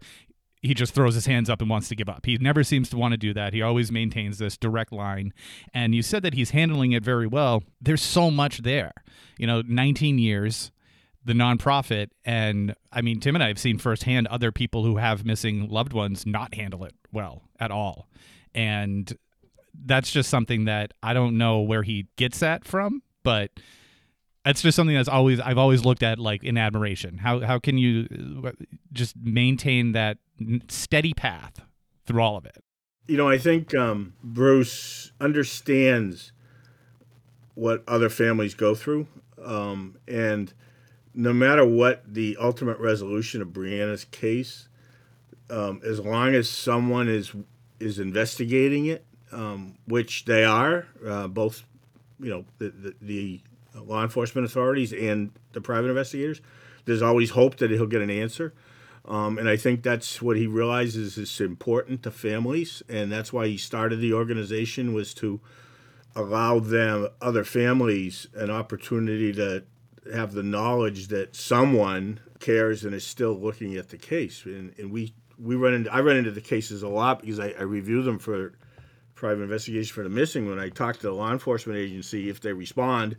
he 0.61 0.75
just 0.75 0.95
throws 0.95 1.15
his 1.15 1.27
hands 1.27 1.51
up 1.51 1.61
and 1.61 1.69
wants 1.69 1.89
to 1.89 1.97
give 1.97 2.09
up. 2.09 2.25
He 2.25 2.37
never 2.39 2.63
seems 2.63 2.89
to 2.91 2.97
want 2.97 3.13
to 3.13 3.19
do 3.19 3.35
that. 3.35 3.53
He 3.53 3.63
always 3.63 3.91
maintains 3.91 4.39
this 4.39 4.57
direct 4.57 4.93
line. 4.93 5.33
And 5.75 5.95
you 5.95 6.03
said 6.03 6.23
that 6.23 6.35
he's 6.35 6.51
handling 6.51 6.93
it 6.93 7.03
very 7.03 7.27
well. 7.27 7.65
There's 7.81 8.03
so 8.03 8.31
much 8.31 8.59
there. 8.59 8.93
You 9.39 9.47
know, 9.49 9.63
19 9.67 10.19
years 10.19 10.71
the 11.25 11.33
nonprofit. 11.33 12.09
And 12.25 12.75
I 12.93 13.03
mean, 13.03 13.21
Tim 13.21 13.35
and 13.35 13.45
I 13.45 13.49
have 13.49 13.59
seen 13.59 13.79
firsthand 13.79 14.27
other 14.29 14.53
people 14.53 14.85
who 14.85 14.97
have 14.97 15.25
missing 15.25 15.69
loved 15.69 15.93
ones 15.93 16.27
not 16.27 16.55
handle 16.55 16.85
it 16.85 16.95
well 17.13 17.43
at 17.61 17.71
all. 17.71 18.09
And 18.55 19.13
that's 19.85 20.11
just 20.11 20.29
something 20.29 20.67
that 20.67 20.93
I 21.03 21.15
don't 21.15 21.39
know 21.39 21.61
where 21.61 21.83
he 21.83 22.09
gets 22.17 22.41
that 22.41 22.65
from, 22.65 23.03
but 23.23 23.51
that's 24.45 24.63
just 24.63 24.77
something 24.77 24.97
that's 24.97 25.09
always 25.09 25.41
I've 25.41 25.59
always 25.59 25.85
looked 25.85 26.03
at 26.03 26.19
like 26.19 26.43
in 26.45 26.59
admiration. 26.59 27.19
How 27.19 27.41
how 27.41 27.59
can 27.59 27.79
you 27.79 28.43
uh, 28.45 28.51
just 28.93 29.17
maintain 29.17 29.93
that 29.93 30.19
steady 30.69 31.15
path 31.15 31.61
through 32.07 32.21
all 32.21 32.37
of 32.37 32.45
it? 32.45 32.63
You 33.07 33.17
know, 33.17 33.29
I 33.29 33.39
think 33.39 33.75
um, 33.75 34.15
Bruce 34.23 35.13
understands 35.21 36.33
what 37.55 37.83
other 37.87 38.09
families 38.09 38.55
go 38.55 38.75
through, 38.75 39.07
um, 39.45 39.97
and 40.09 40.53
no 41.15 41.33
matter 41.33 41.65
what 41.65 42.03
the 42.07 42.37
ultimate 42.41 42.79
resolution 42.79 43.43
of 43.43 43.49
Brianna's 43.49 44.05
case, 44.07 44.69
um, 45.51 45.81
as 45.85 46.01
long 46.01 46.35
as 46.35 46.49
someone 46.49 47.09
is 47.09 47.33
is 47.81 47.99
investigating 47.99 48.87
it, 48.87 49.05
um, 49.33 49.77
which 49.87 50.25
they 50.25 50.45
are, 50.45 50.87
uh, 51.05 51.27
both, 51.27 51.65
you 52.21 52.31
know, 52.31 52.45
the, 52.59 52.71
the, 52.71 52.95
the 53.03 53.41
law 53.81 54.05
enforcement 54.05 54.45
authorities 54.45 54.93
and 54.93 55.33
the 55.53 55.61
private 55.61 55.89
investigators, 55.89 56.41
there's 56.85 57.03
always 57.03 57.31
hope 57.31 57.57
that 57.57 57.71
he'll 57.71 57.87
get 57.87 58.03
an 58.03 58.11
answer. 58.11 58.55
Um, 59.05 59.37
and 59.39 59.49
I 59.49 59.57
think 59.57 59.83
that's 59.83 60.23
what 60.23 60.37
he 60.37 60.47
realizes 60.47 61.19
is 61.19 61.41
important 61.41 62.05
to 62.05 62.13
families, 62.13 62.85
and 62.89 63.11
that's 63.11 63.33
why 63.33 63.49
he 63.49 63.57
started 63.57 63.97
the 63.97 64.13
organization 64.13 64.95
was 64.95 65.13
to 65.15 65.41
allow 66.15 66.61
them 66.61 67.09
other 67.21 67.43
families 67.43 68.29
an 68.35 68.51
opportunity 68.51 69.33
to 69.33 69.65
have 70.13 70.33
the 70.33 70.43
knowledge 70.43 71.09
that 71.09 71.37
someone 71.37 72.21
cares 72.41 72.85
and 72.85 72.95
is 72.95 73.07
still 73.07 73.33
looking 73.35 73.77
at 73.77 73.89
the 73.89 73.99
case. 73.99 74.45
And, 74.45 74.75
and 74.79 74.91
we 74.91 75.15
we 75.39 75.57
run 75.57 75.75
into 75.75 75.93
I 75.93 76.01
run 76.01 76.17
into 76.17 76.31
the 76.31 76.41
cases 76.41 76.83
a 76.83 76.89
lot 76.89 77.21
because 77.21 77.41
I, 77.41 77.51
I 77.59 77.63
review 77.63 78.03
them 78.03 78.19
for 78.19 78.53
private 79.15 79.43
investigation 79.43 79.95
for 79.95 80.03
the 80.03 80.11
missing. 80.11 80.49
When 80.49 80.59
I 80.59 80.69
talk 80.69 80.97
to 80.97 81.03
the 81.03 81.13
law 81.13 81.33
enforcement 81.33 81.79
agency, 81.79 82.29
if 82.29 82.41
they 82.41 82.53
respond, 82.53 83.17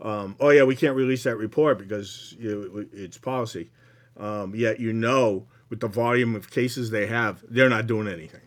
um, 0.00 0.36
oh 0.40 0.50
yeah, 0.50 0.64
we 0.64 0.76
can't 0.76 0.96
release 0.96 1.24
that 1.24 1.36
report 1.36 1.78
because 1.78 2.36
you 2.38 2.70
know, 2.72 2.86
it's 2.92 3.18
policy. 3.18 3.70
Um, 4.16 4.54
yet 4.54 4.80
you 4.80 4.92
know, 4.92 5.46
with 5.68 5.80
the 5.80 5.88
volume 5.88 6.34
of 6.34 6.50
cases 6.50 6.90
they 6.90 7.06
have, 7.06 7.42
they're 7.48 7.68
not 7.68 7.86
doing 7.86 8.08
anything. 8.08 8.40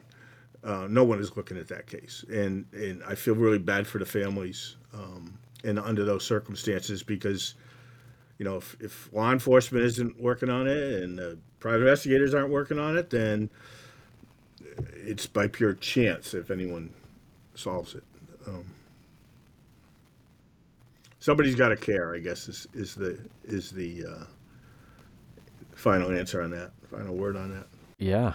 Uh, 0.63 0.87
no 0.89 1.03
one 1.03 1.19
is 1.19 1.35
looking 1.35 1.57
at 1.57 1.67
that 1.69 1.87
case, 1.87 2.23
and 2.29 2.65
and 2.73 3.03
I 3.03 3.15
feel 3.15 3.35
really 3.35 3.57
bad 3.57 3.87
for 3.87 3.97
the 3.97 4.05
families 4.05 4.77
um, 4.93 5.39
and 5.63 5.79
under 5.79 6.05
those 6.05 6.23
circumstances 6.23 7.01
because 7.01 7.55
you 8.41 8.45
know, 8.45 8.57
if, 8.57 8.75
if 8.79 9.13
law 9.13 9.31
enforcement 9.31 9.85
isn't 9.85 10.19
working 10.19 10.49
on 10.49 10.65
it 10.65 11.03
and 11.03 11.39
private 11.59 11.81
investigators 11.81 12.33
aren't 12.33 12.49
working 12.49 12.79
on 12.79 12.97
it, 12.97 13.11
then 13.11 13.51
it's 14.95 15.27
by 15.27 15.45
pure 15.45 15.75
chance 15.75 16.33
if 16.33 16.49
anyone 16.49 16.91
solves 17.53 17.93
it. 17.93 18.03
Um, 18.47 18.65
somebody's 21.19 21.53
got 21.53 21.69
to 21.69 21.75
care, 21.75 22.15
I 22.15 22.17
guess, 22.17 22.47
is, 22.47 22.67
is 22.73 22.95
the 22.95 23.19
is 23.43 23.69
the 23.69 24.05
uh, 24.07 24.23
final 25.75 26.09
answer 26.09 26.41
on 26.41 26.49
that, 26.49 26.71
final 26.89 27.13
word 27.13 27.35
on 27.37 27.51
that. 27.51 27.67
Yeah, 27.99 28.33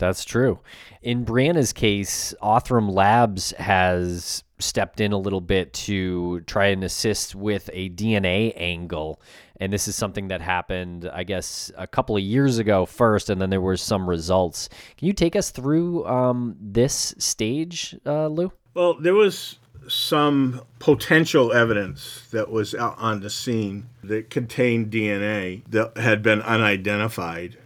that's 0.00 0.24
true. 0.24 0.58
In 1.02 1.24
Brianna's 1.24 1.72
case, 1.72 2.34
Othram 2.42 2.90
Labs 2.90 3.52
has 3.52 4.42
stepped 4.58 5.00
in 5.00 5.12
a 5.12 5.18
little 5.18 5.40
bit 5.40 5.72
to 5.72 6.40
try 6.40 6.66
and 6.66 6.82
assist 6.82 7.34
with 7.34 7.70
a 7.72 7.90
DNA 7.90 8.52
angle. 8.56 9.20
And 9.58 9.72
this 9.72 9.88
is 9.88 9.94
something 9.94 10.28
that 10.28 10.40
happened, 10.40 11.08
I 11.12 11.24
guess, 11.24 11.70
a 11.76 11.86
couple 11.86 12.16
of 12.16 12.22
years 12.22 12.58
ago 12.58 12.86
first, 12.86 13.30
and 13.30 13.40
then 13.40 13.50
there 13.50 13.60
were 13.60 13.76
some 13.76 14.08
results. 14.08 14.68
Can 14.96 15.06
you 15.06 15.12
take 15.12 15.36
us 15.36 15.50
through 15.50 16.06
um, 16.06 16.56
this 16.60 17.14
stage, 17.18 17.94
uh, 18.06 18.26
Lou? 18.26 18.52
Well, 18.74 18.94
there 18.94 19.14
was 19.14 19.58
some 19.88 20.62
potential 20.78 21.52
evidence 21.52 22.28
that 22.30 22.50
was 22.50 22.74
out 22.74 22.96
on 22.98 23.20
the 23.20 23.30
scene 23.30 23.88
that 24.02 24.30
contained 24.30 24.90
DNA 24.90 25.62
that 25.68 25.96
had 25.96 26.22
been 26.22 26.40
unidentified 26.42 27.58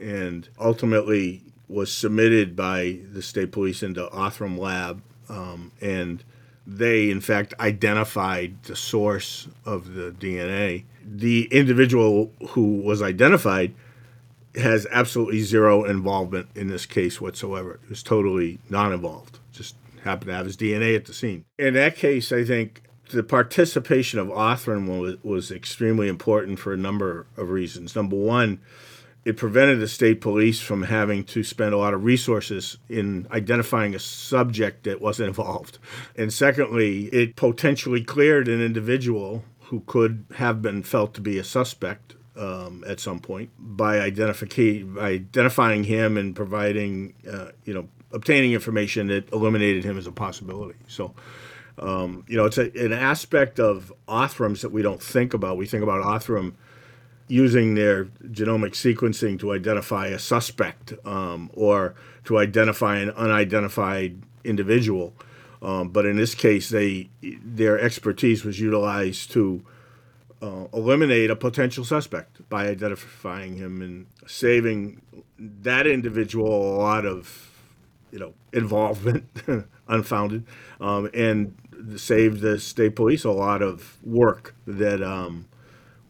and 0.00 0.48
ultimately 0.58 1.42
was 1.68 1.92
submitted 1.92 2.54
by 2.54 3.00
the 3.12 3.22
state 3.22 3.52
police 3.52 3.82
into 3.82 4.06
Othram 4.08 4.58
Lab 4.58 5.02
um, 5.28 5.72
and 5.80 6.22
they, 6.66 7.10
in 7.10 7.20
fact, 7.20 7.54
identified 7.60 8.62
the 8.64 8.76
source 8.76 9.48
of 9.64 9.94
the 9.94 10.10
DNA. 10.10 10.84
The 11.04 11.48
individual 11.52 12.32
who 12.50 12.78
was 12.78 13.02
identified 13.02 13.74
has 14.56 14.86
absolutely 14.90 15.42
zero 15.42 15.84
involvement 15.84 16.48
in 16.54 16.68
this 16.68 16.86
case 16.86 17.20
whatsoever. 17.20 17.78
He 17.82 17.90
was 17.90 18.02
totally 18.02 18.58
non 18.68 18.92
involved, 18.92 19.38
just 19.52 19.76
happened 20.02 20.28
to 20.28 20.34
have 20.34 20.46
his 20.46 20.56
DNA 20.56 20.96
at 20.96 21.04
the 21.04 21.12
scene. 21.12 21.44
In 21.58 21.74
that 21.74 21.94
case, 21.94 22.32
I 22.32 22.44
think 22.44 22.82
the 23.10 23.22
participation 23.22 24.18
of 24.18 24.28
Othram 24.28 24.98
was, 24.98 25.22
was 25.22 25.50
extremely 25.52 26.08
important 26.08 26.58
for 26.58 26.72
a 26.72 26.76
number 26.76 27.26
of 27.36 27.50
reasons. 27.50 27.94
Number 27.94 28.16
one, 28.16 28.60
it 29.26 29.36
prevented 29.36 29.80
the 29.80 29.88
state 29.88 30.20
police 30.20 30.60
from 30.60 30.84
having 30.84 31.24
to 31.24 31.42
spend 31.42 31.74
a 31.74 31.76
lot 31.76 31.92
of 31.92 32.04
resources 32.04 32.78
in 32.88 33.26
identifying 33.32 33.92
a 33.92 33.98
subject 33.98 34.84
that 34.84 35.00
wasn't 35.00 35.26
involved. 35.26 35.80
And 36.14 36.32
secondly, 36.32 37.06
it 37.06 37.34
potentially 37.34 38.04
cleared 38.04 38.46
an 38.46 38.62
individual 38.62 39.42
who 39.62 39.82
could 39.86 40.26
have 40.36 40.62
been 40.62 40.84
felt 40.84 41.12
to 41.14 41.20
be 41.20 41.38
a 41.38 41.44
suspect 41.44 42.14
um, 42.36 42.84
at 42.86 43.00
some 43.00 43.18
point 43.18 43.50
by, 43.58 43.98
by 43.98 44.04
identifying 44.04 45.82
him 45.82 46.16
and 46.16 46.36
providing, 46.36 47.14
uh, 47.28 47.48
you 47.64 47.74
know, 47.74 47.88
obtaining 48.12 48.52
information 48.52 49.08
that 49.08 49.32
eliminated 49.32 49.82
him 49.82 49.98
as 49.98 50.06
a 50.06 50.12
possibility. 50.12 50.78
So, 50.86 51.16
um, 51.80 52.24
you 52.28 52.36
know, 52.36 52.44
it's 52.44 52.58
a, 52.58 52.70
an 52.80 52.92
aspect 52.92 53.58
of 53.58 53.92
Othrams 54.06 54.60
that 54.60 54.70
we 54.70 54.82
don't 54.82 55.02
think 55.02 55.34
about. 55.34 55.56
We 55.56 55.66
think 55.66 55.82
about 55.82 56.04
Othram 56.04 56.54
using 57.28 57.74
their 57.74 58.06
genomic 58.24 58.72
sequencing 58.72 59.38
to 59.40 59.52
identify 59.52 60.06
a 60.06 60.18
suspect 60.18 60.94
um, 61.04 61.50
or 61.54 61.94
to 62.24 62.38
identify 62.38 62.98
an 62.98 63.10
unidentified 63.10 64.22
individual. 64.44 65.12
Um, 65.62 65.88
but 65.88 66.06
in 66.06 66.16
this 66.16 66.34
case, 66.34 66.68
they 66.68 67.08
their 67.22 67.78
expertise 67.78 68.44
was 68.44 68.60
utilized 68.60 69.32
to 69.32 69.64
uh, 70.42 70.66
eliminate 70.72 71.30
a 71.30 71.36
potential 71.36 71.84
suspect 71.84 72.48
by 72.48 72.68
identifying 72.68 73.56
him 73.56 73.80
and 73.80 74.06
saving 74.26 75.00
that 75.38 75.86
individual 75.86 76.76
a 76.76 76.76
lot 76.76 77.06
of 77.06 77.50
you 78.12 78.18
know 78.18 78.34
involvement, 78.52 79.24
unfounded, 79.88 80.44
um, 80.80 81.10
and 81.14 81.56
saved 81.96 82.40
the 82.40 82.58
state 82.58 82.96
police 82.96 83.24
a 83.24 83.30
lot 83.30 83.62
of 83.62 83.96
work 84.04 84.54
that 84.66 85.02
um, 85.02 85.46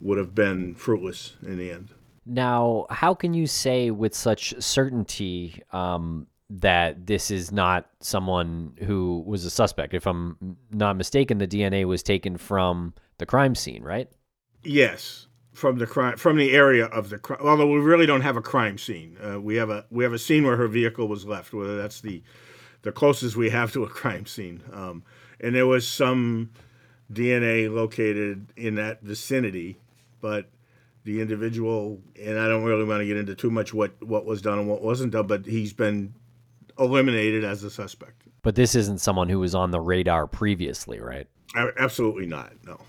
would 0.01 0.17
have 0.17 0.35
been 0.35 0.75
fruitless 0.75 1.35
in 1.41 1.57
the 1.57 1.71
end. 1.71 1.89
Now, 2.25 2.87
how 2.89 3.13
can 3.13 3.33
you 3.33 3.47
say 3.47 3.89
with 3.89 4.13
such 4.13 4.53
certainty 4.59 5.63
um, 5.71 6.27
that 6.49 7.07
this 7.07 7.31
is 7.31 7.51
not 7.51 7.89
someone 8.01 8.73
who 8.83 9.23
was 9.25 9.45
a 9.45 9.49
suspect? 9.49 9.93
If 9.93 10.05
I'm 10.05 10.57
not 10.71 10.97
mistaken, 10.97 11.37
the 11.37 11.47
DNA 11.47 11.85
was 11.85 12.03
taken 12.03 12.37
from 12.37 12.93
the 13.17 13.25
crime 13.25 13.55
scene, 13.55 13.81
right? 13.81 14.09
Yes, 14.63 15.27
from 15.53 15.77
the 15.77 15.87
crime 15.87 16.17
from 16.17 16.37
the 16.37 16.53
area 16.53 16.85
of 16.85 17.09
the 17.09 17.17
crime. 17.17 17.39
Although 17.41 17.71
we 17.71 17.79
really 17.79 18.05
don't 18.05 18.21
have 18.21 18.35
a 18.35 18.41
crime 18.41 18.77
scene, 18.77 19.17
uh, 19.25 19.39
we 19.39 19.55
have 19.55 19.69
a 19.69 19.85
we 19.89 20.03
have 20.03 20.13
a 20.13 20.19
scene 20.19 20.45
where 20.45 20.57
her 20.57 20.67
vehicle 20.67 21.07
was 21.07 21.25
left. 21.25 21.53
Whether 21.53 21.77
that's 21.77 22.01
the 22.01 22.21
the 22.81 22.91
closest 22.91 23.37
we 23.37 23.49
have 23.51 23.71
to 23.73 23.85
a 23.85 23.89
crime 23.89 24.25
scene, 24.25 24.63
um, 24.73 25.03
and 25.39 25.55
there 25.55 25.65
was 25.65 25.87
some 25.87 26.51
DNA 27.11 27.73
located 27.73 28.51
in 28.57 28.75
that 28.75 29.01
vicinity 29.01 29.77
but 30.21 30.49
the 31.03 31.21
individual, 31.21 32.01
and 32.21 32.37
I 32.37 32.47
don't 32.47 32.63
really 32.63 32.83
want 32.83 33.01
to 33.01 33.05
get 33.05 33.17
into 33.17 33.35
too 33.35 33.49
much 33.49 33.73
what, 33.73 33.91
what 34.03 34.25
was 34.25 34.41
done 34.41 34.59
and 34.59 34.67
what 34.67 34.81
wasn't 34.81 35.13
done, 35.13 35.27
but 35.27 35.45
he's 35.45 35.73
been 35.73 36.13
eliminated 36.77 37.43
as 37.43 37.63
a 37.63 37.69
suspect. 37.69 38.23
But 38.41 38.55
this 38.55 38.75
isn't 38.75 38.99
someone 38.99 39.29
who 39.29 39.39
was 39.39 39.55
on 39.55 39.71
the 39.71 39.79
radar 39.79 40.27
previously, 40.27 40.99
right? 40.99 41.27
Absolutely 41.55 42.25
not. 42.25 42.53
No. 42.65 42.79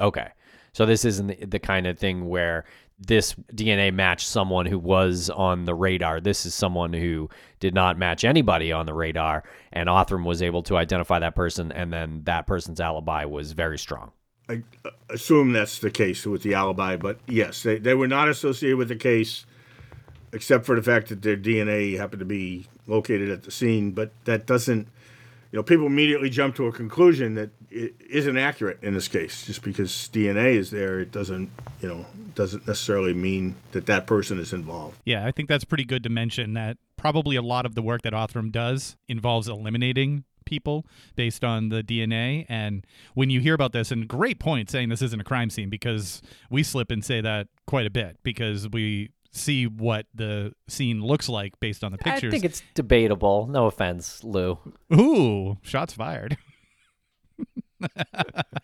Okay. 0.00 0.28
So 0.72 0.86
this 0.86 1.04
isn't 1.04 1.26
the, 1.26 1.46
the 1.46 1.58
kind 1.58 1.86
of 1.86 1.98
thing 1.98 2.28
where 2.28 2.64
this 2.98 3.34
DNA 3.54 3.92
matched 3.92 4.26
someone 4.26 4.66
who 4.66 4.78
was 4.78 5.30
on 5.30 5.64
the 5.64 5.74
radar. 5.74 6.20
This 6.20 6.44
is 6.44 6.54
someone 6.54 6.92
who 6.92 7.28
did 7.58 7.74
not 7.74 7.98
match 7.98 8.24
anybody 8.24 8.72
on 8.72 8.86
the 8.86 8.94
radar, 8.94 9.42
and 9.72 9.88
Othram 9.88 10.24
was 10.24 10.42
able 10.42 10.62
to 10.64 10.76
identify 10.76 11.18
that 11.18 11.34
person, 11.34 11.72
and 11.72 11.92
then 11.92 12.22
that 12.24 12.46
person's 12.46 12.80
alibi 12.80 13.24
was 13.24 13.52
very 13.52 13.78
strong. 13.78 14.12
I 14.50 14.62
assume 15.08 15.52
that's 15.52 15.78
the 15.78 15.90
case 15.90 16.26
with 16.26 16.42
the 16.42 16.54
alibi, 16.54 16.96
but 16.96 17.18
yes, 17.28 17.62
they, 17.62 17.78
they 17.78 17.94
were 17.94 18.08
not 18.08 18.28
associated 18.28 18.76
with 18.76 18.88
the 18.88 18.96
case, 18.96 19.46
except 20.32 20.66
for 20.66 20.74
the 20.74 20.82
fact 20.82 21.08
that 21.08 21.22
their 21.22 21.36
DNA 21.36 21.96
happened 21.96 22.20
to 22.20 22.26
be 22.26 22.66
located 22.86 23.30
at 23.30 23.44
the 23.44 23.52
scene. 23.52 23.92
But 23.92 24.12
that 24.24 24.46
doesn't, 24.46 24.88
you 25.52 25.56
know, 25.56 25.62
people 25.62 25.86
immediately 25.86 26.30
jump 26.30 26.56
to 26.56 26.66
a 26.66 26.72
conclusion 26.72 27.34
that 27.34 27.50
it 27.70 27.94
isn't 28.08 28.36
accurate 28.36 28.78
in 28.82 28.94
this 28.94 29.06
case. 29.06 29.46
Just 29.46 29.62
because 29.62 29.90
DNA 30.12 30.54
is 30.54 30.70
there, 30.70 30.98
it 30.98 31.12
doesn't, 31.12 31.50
you 31.80 31.88
know, 31.88 32.06
doesn't 32.34 32.66
necessarily 32.66 33.14
mean 33.14 33.54
that 33.70 33.86
that 33.86 34.08
person 34.08 34.40
is 34.40 34.52
involved. 34.52 34.98
Yeah, 35.04 35.26
I 35.26 35.30
think 35.30 35.48
that's 35.48 35.64
pretty 35.64 35.84
good 35.84 36.02
to 36.02 36.08
mention 36.08 36.54
that 36.54 36.76
probably 36.96 37.36
a 37.36 37.42
lot 37.42 37.66
of 37.66 37.76
the 37.76 37.82
work 37.82 38.02
that 38.02 38.12
Othram 38.12 38.50
does 38.50 38.96
involves 39.08 39.48
eliminating 39.48 40.24
people 40.50 40.84
based 41.16 41.44
on 41.44 41.70
the 41.70 41.82
DNA. 41.82 42.44
And 42.48 42.86
when 43.14 43.30
you 43.30 43.40
hear 43.40 43.54
about 43.54 43.72
this, 43.72 43.90
and 43.90 44.06
great 44.06 44.38
point 44.38 44.68
saying 44.68 44.90
this 44.90 45.00
isn't 45.00 45.20
a 45.20 45.24
crime 45.24 45.48
scene 45.48 45.70
because 45.70 46.20
we 46.50 46.62
slip 46.62 46.90
and 46.90 47.02
say 47.02 47.22
that 47.22 47.46
quite 47.66 47.86
a 47.86 47.90
bit 47.90 48.18
because 48.22 48.68
we 48.68 49.10
see 49.32 49.66
what 49.66 50.06
the 50.14 50.52
scene 50.68 51.02
looks 51.02 51.28
like 51.28 51.58
based 51.60 51.84
on 51.84 51.92
the 51.92 51.98
pictures. 51.98 52.30
I 52.30 52.32
think 52.32 52.44
it's 52.44 52.62
debatable. 52.74 53.46
No 53.46 53.66
offense, 53.66 54.22
Lou. 54.24 54.58
Ooh, 54.92 55.58
shots 55.62 55.94
fired. 55.94 56.36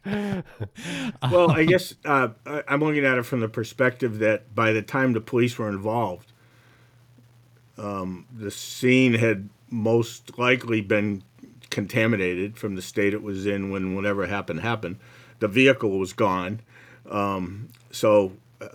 well, 0.04 1.50
I 1.50 1.64
guess 1.66 1.94
uh, 2.04 2.28
I'm 2.68 2.80
looking 2.80 3.06
at 3.06 3.16
it 3.16 3.22
from 3.22 3.40
the 3.40 3.48
perspective 3.48 4.18
that 4.18 4.54
by 4.54 4.72
the 4.72 4.82
time 4.82 5.12
the 5.12 5.20
police 5.20 5.56
were 5.58 5.68
involved, 5.68 6.32
um, 7.78 8.26
the 8.34 8.50
scene 8.50 9.14
had 9.14 9.48
most 9.70 10.38
likely 10.38 10.80
been 10.80 11.22
contaminated 11.76 12.56
from 12.56 12.74
the 12.74 12.80
state 12.80 13.12
it 13.12 13.22
was 13.22 13.44
in 13.44 13.68
when 13.70 13.94
whatever 13.94 14.26
happened 14.26 14.60
happened. 14.60 14.96
The 15.40 15.46
vehicle 15.46 15.98
was 15.98 16.14
gone, 16.14 16.60
um, 17.10 17.68
so 17.90 18.32
uh, 18.62 18.68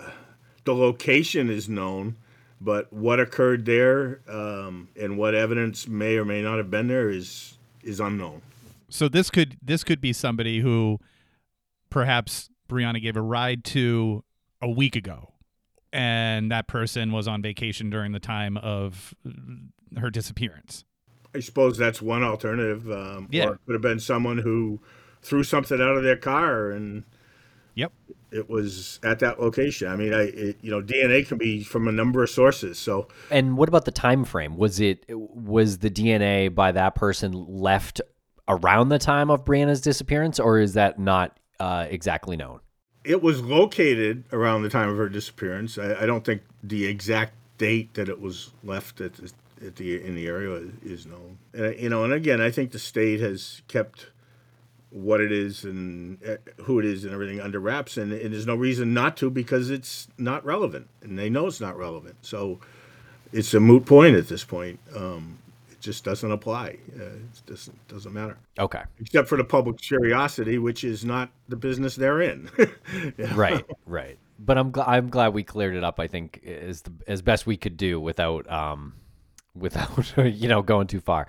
the 0.65 0.75
location 0.75 1.49
is 1.49 1.67
known, 1.67 2.15
but 2.61 2.93
what 2.93 3.19
occurred 3.19 3.65
there 3.65 4.21
um, 4.29 4.89
and 4.95 5.17
what 5.17 5.33
evidence 5.33 5.87
may 5.87 6.15
or 6.15 6.25
may 6.25 6.43
not 6.43 6.59
have 6.59 6.69
been 6.69 6.89
there 6.89 7.09
is 7.09 7.57
is 7.81 7.99
unknown. 7.99 8.43
So 8.89 9.09
this 9.09 9.31
could 9.31 9.57
this 9.63 9.83
could 9.83 9.99
be 9.99 10.13
somebody 10.13 10.59
who 10.59 10.99
perhaps 11.89 12.51
Brianna 12.69 13.01
gave 13.01 13.17
a 13.17 13.21
ride 13.21 13.63
to 13.63 14.23
a 14.61 14.69
week 14.69 14.95
ago, 14.95 15.33
and 15.91 16.51
that 16.51 16.67
person 16.67 17.11
was 17.11 17.27
on 17.27 17.41
vacation 17.41 17.89
during 17.89 18.11
the 18.11 18.19
time 18.19 18.57
of 18.57 19.15
her 19.97 20.11
disappearance. 20.11 20.85
I 21.33 21.39
suppose 21.39 21.77
that's 21.77 22.01
one 22.01 22.23
alternative. 22.23 22.89
Um, 22.91 23.27
Yeah. 23.31 23.47
Or 23.47 23.53
it 23.53 23.59
could 23.65 23.73
have 23.73 23.81
been 23.81 23.99
someone 23.99 24.39
who 24.39 24.79
threw 25.21 25.43
something 25.43 25.79
out 25.79 25.97
of 25.97 26.03
their 26.03 26.17
car 26.17 26.71
and 26.71 27.03
Yep. 27.75 27.93
it 28.31 28.49
was 28.49 28.99
at 29.03 29.19
that 29.19 29.39
location. 29.39 29.87
I 29.87 29.95
mean, 29.95 30.13
I 30.13 30.23
it, 30.23 30.57
you 30.61 30.71
know 30.71 30.81
DNA 30.81 31.25
can 31.25 31.37
be 31.37 31.63
from 31.63 31.87
a 31.87 31.91
number 31.91 32.21
of 32.23 32.29
sources. 32.29 32.77
So 32.77 33.07
And 33.29 33.55
what 33.57 33.69
about 33.69 33.85
the 33.85 33.91
time 33.91 34.25
frame? 34.25 34.57
Was 34.57 34.79
it 34.79 35.05
was 35.09 35.77
the 35.77 35.89
DNA 35.89 36.53
by 36.53 36.71
that 36.73 36.95
person 36.95 37.31
left 37.31 38.01
around 38.47 38.89
the 38.89 38.99
time 38.99 39.29
of 39.29 39.45
Brianna's 39.45 39.79
disappearance, 39.79 40.39
or 40.39 40.59
is 40.59 40.73
that 40.73 40.99
not 40.99 41.39
uh, 41.59 41.85
exactly 41.89 42.35
known? 42.35 42.59
it 43.03 43.23
was 43.23 43.41
located 43.41 44.23
around 44.31 44.61
the 44.61 44.69
time 44.69 44.87
of 44.87 44.95
her 44.95 45.09
disappearance. 45.09 45.75
I, 45.79 46.01
I 46.01 46.05
don't 46.05 46.23
think 46.23 46.43
the 46.61 46.85
exact 46.85 47.33
date 47.61 47.93
that 47.93 48.09
it 48.09 48.19
was 48.19 48.49
left 48.63 49.01
at 49.01 49.13
the, 49.13 49.31
at 49.63 49.75
the 49.75 50.03
in 50.03 50.15
the 50.15 50.25
area 50.25 50.63
is, 50.83 51.05
known. 51.05 51.37
And, 51.53 51.79
you 51.79 51.89
know, 51.89 52.03
and 52.03 52.11
again, 52.11 52.41
I 52.41 52.49
think 52.49 52.71
the 52.71 52.79
state 52.79 53.19
has 53.19 53.61
kept 53.67 54.07
what 54.89 55.21
it 55.21 55.31
is 55.31 55.63
and 55.63 56.17
uh, 56.27 56.37
who 56.63 56.79
it 56.79 56.85
is 56.85 57.05
and 57.05 57.13
everything 57.13 57.39
under 57.39 57.59
wraps, 57.59 57.97
and, 57.97 58.11
and 58.11 58.33
there's 58.33 58.47
no 58.47 58.55
reason 58.55 58.95
not 58.95 59.15
to 59.17 59.29
because 59.29 59.69
it's 59.69 60.07
not 60.17 60.43
relevant, 60.43 60.87
and 61.03 61.19
they 61.19 61.29
know 61.29 61.45
it's 61.45 61.61
not 61.61 61.77
relevant. 61.77 62.15
So 62.23 62.59
it's 63.31 63.53
a 63.53 63.59
moot 63.59 63.85
point 63.85 64.15
at 64.15 64.27
this 64.27 64.43
point. 64.43 64.79
Um, 64.95 65.37
it 65.71 65.79
just 65.79 66.03
doesn't 66.03 66.31
apply. 66.31 66.77
Uh, 66.99 67.03
it 67.03 67.45
doesn't 67.45 67.87
doesn't 67.87 68.11
matter 68.11 68.37
Okay, 68.57 68.81
except 68.99 69.29
for 69.29 69.37
the 69.37 69.43
public 69.43 69.77
curiosity, 69.77 70.57
which 70.57 70.83
is 70.83 71.05
not 71.05 71.29
the 71.47 71.55
business 71.55 71.95
they're 71.95 72.21
in. 72.23 72.49
Yeah. 73.17 73.33
right, 73.35 73.63
right. 73.85 74.17
But 74.43 74.57
I'm 74.57 74.71
gl- 74.71 74.87
I'm 74.87 75.09
glad 75.09 75.33
we 75.33 75.43
cleared 75.43 75.75
it 75.75 75.83
up. 75.83 75.99
I 75.99 76.07
think 76.07 76.43
as 76.45 76.81
the, 76.81 76.91
as 77.07 77.21
best 77.21 77.45
we 77.45 77.57
could 77.57 77.77
do 77.77 77.99
without 77.99 78.49
um 78.51 78.93
without 79.55 80.17
you 80.17 80.47
know 80.47 80.61
going 80.61 80.87
too 80.87 80.99
far. 81.01 81.27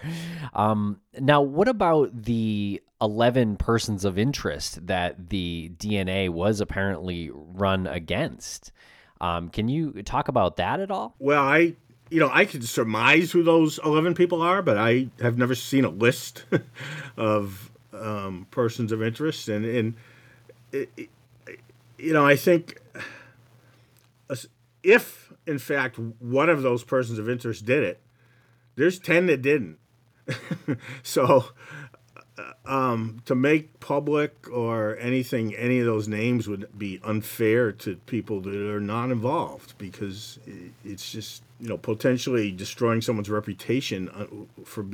Um, 0.55 1.01
now, 1.21 1.43
what 1.43 1.69
about 1.69 2.23
the 2.23 2.83
eleven 3.01 3.57
persons 3.57 4.05
of 4.05 4.17
interest 4.19 4.87
that 4.87 5.29
the 5.31 5.71
DNA 5.77 6.31
was 6.31 6.61
apparently 6.61 7.31
run 7.35 7.87
against? 7.87 8.73
Um, 9.21 9.51
can 9.51 9.69
you 9.69 10.03
talk 10.03 10.29
about 10.29 10.57
that 10.57 10.81
at 10.81 10.91
all? 10.91 11.15
Well, 11.19 11.43
I, 11.43 11.75
you 12.11 12.19
know, 12.21 12.31
I 12.33 12.45
could 12.45 12.65
surmise 12.65 13.31
who 13.31 13.43
those 13.45 13.79
11 13.85 14.15
people 14.15 14.43
are, 14.43 14.63
but 14.63 14.77
I 14.77 15.09
have 15.21 15.39
never 15.39 15.55
seen 15.55 15.85
a 15.85 15.89
list 15.91 16.45
of 17.17 17.71
um, 17.93 18.49
persons 18.51 18.91
of 18.91 19.01
interest. 19.01 19.49
And, 19.49 19.65
and 19.65 19.95
it, 20.73 20.91
it- 20.97 21.11
you 22.03 22.13
know, 22.13 22.27
I 22.27 22.37
think 22.37 22.81
if, 24.83 25.33
in 25.47 25.59
fact, 25.59 25.99
one 25.99 26.49
of 26.49 26.63
those 26.63 26.85
persons 26.85 27.19
of 27.19 27.29
interest 27.29 27.65
did 27.65 27.83
it, 27.83 28.01
there's 28.75 28.99
10 28.99 29.27
that 29.27 29.43
didn't. 29.43 29.79
so, 31.03 31.47
um, 32.65 33.23
to 33.27 33.35
make 33.35 33.81
public 33.81 34.49
or 34.51 34.97
anything, 34.99 35.55
any 35.55 35.79
of 35.79 35.87
those 35.87 36.09
names 36.09 36.49
would 36.49 36.67
be 36.77 37.01
unfair 37.05 37.73
to 37.73 37.97
people 38.07 38.41
that 38.41 38.55
are 38.55 38.81
not 38.81 39.11
involved 39.11 39.75
because 39.79 40.39
it's 40.85 41.11
just 41.11 41.43
you 41.61 41.69
know 41.69 41.77
potentially 41.77 42.51
destroying 42.51 43.01
someone's 43.01 43.29
reputation 43.29 44.09
uh, 44.09 44.27
for 44.65 44.87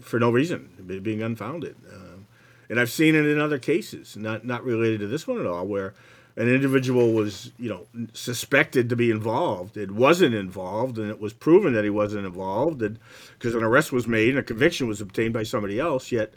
for 0.00 0.20
no 0.20 0.30
reason, 0.30 1.00
being 1.02 1.22
unfounded. 1.22 1.74
Um, 1.92 2.26
and 2.68 2.78
I've 2.78 2.90
seen 2.90 3.14
it 3.14 3.26
in 3.26 3.40
other 3.40 3.58
cases, 3.58 4.16
not 4.16 4.44
not 4.44 4.62
related 4.64 5.00
to 5.00 5.06
this 5.06 5.26
one 5.26 5.40
at 5.40 5.46
all, 5.46 5.66
where 5.66 5.94
an 6.36 6.48
individual 6.48 7.12
was 7.12 7.52
you 7.58 7.68
know 7.68 7.86
suspected 8.12 8.88
to 8.88 8.96
be 8.96 9.10
involved, 9.10 9.76
it 9.76 9.90
wasn't 9.90 10.34
involved, 10.34 10.98
and 10.98 11.10
it 11.10 11.20
was 11.20 11.32
proven 11.32 11.72
that 11.74 11.84
he 11.84 11.90
wasn't 11.90 12.26
involved, 12.26 12.82
and 12.82 12.98
because 13.38 13.54
an 13.54 13.62
arrest 13.62 13.92
was 13.92 14.06
made 14.06 14.30
and 14.30 14.38
a 14.38 14.42
conviction 14.42 14.88
was 14.88 15.00
obtained 15.00 15.32
by 15.32 15.42
somebody 15.42 15.78
else, 15.78 16.10
yet 16.12 16.34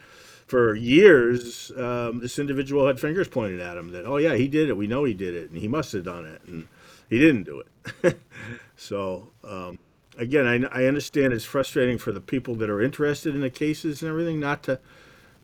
for 0.48 0.76
years, 0.76 1.72
um, 1.78 2.20
this 2.20 2.40
individual 2.40 2.88
had 2.88 3.00
fingers 3.00 3.28
pointed 3.28 3.60
at 3.60 3.78
him 3.78 3.92
that, 3.92 4.06
oh 4.06 4.18
yeah, 4.18 4.36
he 4.36 4.48
did 4.48 4.70
it. 4.70 4.78
We 4.78 4.88
know 4.88 5.04
he 5.04 5.14
did 5.14 5.36
it, 5.36 5.50
and 5.50 5.60
he 5.60 5.68
must 5.68 5.92
have 5.92 6.06
done 6.06 6.26
it, 6.26 6.42
and 6.48 6.68
he 7.10 7.20
didn't 7.20 7.44
do 7.44 7.64
it. 8.04 8.18
so 8.78 9.30
um, 9.44 9.78
again, 10.18 10.48
I, 10.48 10.84
I 10.84 10.86
understand 10.86 11.34
it's 11.34 11.46
frustrating 11.46 11.98
for 11.98 12.12
the 12.12 12.22
people 12.22 12.56
that 12.56 12.70
are 12.70 12.82
interested 12.82 13.36
in 13.36 13.42
the 13.42 13.50
cases 13.50 14.02
and 14.02 14.10
everything 14.10 14.40
not 14.40 14.64
to 14.64 14.80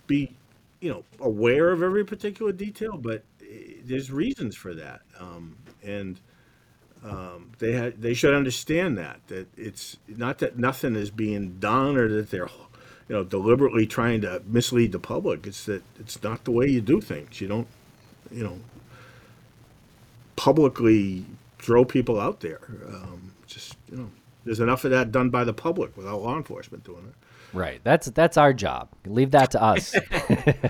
be, 0.08 0.36
you 0.80 0.90
know, 0.90 1.04
aware 1.20 1.72
of 1.72 1.84
every 1.84 2.04
particular 2.04 2.52
detail, 2.52 2.98
but 2.98 3.24
there's 3.84 4.12
reasons 4.12 4.56
for 4.56 4.74
that, 4.74 5.02
um, 5.20 5.58
and 5.84 6.20
um, 7.04 7.52
they 7.60 7.74
had 7.74 8.02
they 8.02 8.14
should 8.14 8.34
understand 8.34 8.98
that 8.98 9.20
that 9.28 9.48
it's 9.58 9.98
not 10.08 10.40
that 10.40 10.58
nothing 10.58 10.96
is 10.96 11.10
being 11.10 11.60
done 11.60 11.98
or 11.98 12.08
that 12.08 12.32
they're 12.32 12.50
you 13.10 13.16
know 13.16 13.24
deliberately 13.24 13.86
trying 13.86 14.22
to 14.22 14.42
mislead 14.46 14.92
the 14.92 15.00
public. 15.00 15.46
It's 15.46 15.66
that 15.66 15.84
it's 16.00 16.22
not 16.24 16.46
the 16.46 16.52
way 16.52 16.68
you 16.68 16.82
do 16.82 17.02
things. 17.02 17.42
You 17.42 17.48
don't 17.48 17.68
you 18.32 18.44
know 18.44 18.60
publicly 20.36 21.26
throw 21.60 21.86
people 21.86 22.20
out 22.20 22.40
there. 22.40 22.62
Um, 22.88 23.34
just 23.48 23.76
you 23.92 23.98
know, 23.98 24.10
there's 24.46 24.60
enough 24.60 24.86
of 24.86 24.92
that 24.92 25.12
done 25.12 25.30
by 25.30 25.44
the 25.44 25.54
public 25.54 25.96
without 25.98 26.22
law 26.22 26.38
enforcement 26.38 26.84
doing 26.84 27.06
it. 27.08 27.16
Right. 27.54 27.82
That's 27.84 28.08
that's 28.08 28.38
our 28.38 28.52
job. 28.54 28.90
Leave 29.06 29.32
that 29.32 29.52
to 29.52 29.62
us. 29.62 29.96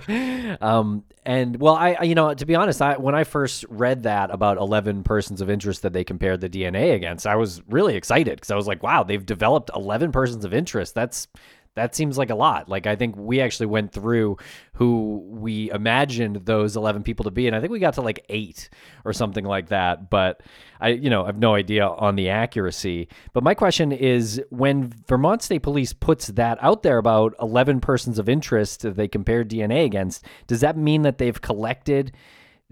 um, 0.62 1.04
and 1.25 1.59
well, 1.59 1.75
I 1.75 1.93
I- 1.99 2.03
you 2.03 2.15
know 2.15 2.33
to 2.33 2.45
be 2.45 2.55
honest, 2.55 2.81
I 2.81 2.97
when 2.97 3.15
I 3.15 3.23
first 3.23 3.65
read 3.69 4.03
that 4.03 4.31
about 4.31 4.57
eleven 4.57 5.03
persons 5.03 5.41
of 5.41 5.49
interest 5.49 5.81
that 5.83 5.93
they 5.93 6.03
compared 6.03 6.41
the 6.41 6.49
DNA 6.49 6.93
against, 6.95 7.25
I 7.27 7.36
was 7.36 7.62
really 7.69 7.95
excited 7.95 8.36
because 8.36 8.51
I 8.51 8.55
was 8.55 8.67
like, 8.67 8.83
wow, 8.83 9.03
they've 9.03 9.25
developed 9.25 9.69
eleven 9.75 10.12
persons 10.12 10.45
of 10.45 10.53
interest. 10.53 10.95
That's 10.95 11.27
that 11.75 11.95
seems 11.95 12.17
like 12.17 12.29
a 12.29 12.36
lot. 12.36 12.69
Like 12.69 12.88
I 12.88 12.95
think 12.95 13.15
we 13.17 13.41
actually 13.41 13.65
went 13.65 13.91
through 13.91 14.38
who 14.73 15.23
we 15.27 15.71
imagined 15.71 16.45
those 16.45 16.75
11 16.75 17.03
people 17.03 17.23
to 17.25 17.31
be 17.31 17.47
and 17.47 17.55
I 17.55 17.59
think 17.59 17.71
we 17.71 17.79
got 17.79 17.95
to 17.95 18.01
like 18.01 18.25
8 18.29 18.69
or 19.05 19.13
something 19.13 19.45
like 19.45 19.69
that, 19.69 20.09
but 20.09 20.41
I 20.79 20.89
you 20.89 21.09
know, 21.09 21.23
I 21.23 21.27
have 21.27 21.39
no 21.39 21.55
idea 21.55 21.88
on 21.88 22.15
the 22.15 22.29
accuracy. 22.29 23.07
But 23.33 23.43
my 23.43 23.53
question 23.53 23.91
is 23.91 24.41
when 24.49 24.93
Vermont 25.07 25.41
State 25.41 25.63
Police 25.63 25.93
puts 25.93 26.27
that 26.27 26.57
out 26.62 26.83
there 26.83 26.97
about 26.97 27.33
11 27.41 27.81
persons 27.81 28.19
of 28.19 28.29
interest 28.29 28.81
that 28.81 28.95
they 28.95 29.07
compared 29.07 29.49
DNA 29.49 29.86
against, 29.86 30.25
does 30.47 30.62
that 30.62 30.77
mean 30.77 31.01
that 31.03 31.17
they've 31.17 31.41
collected 31.41 32.13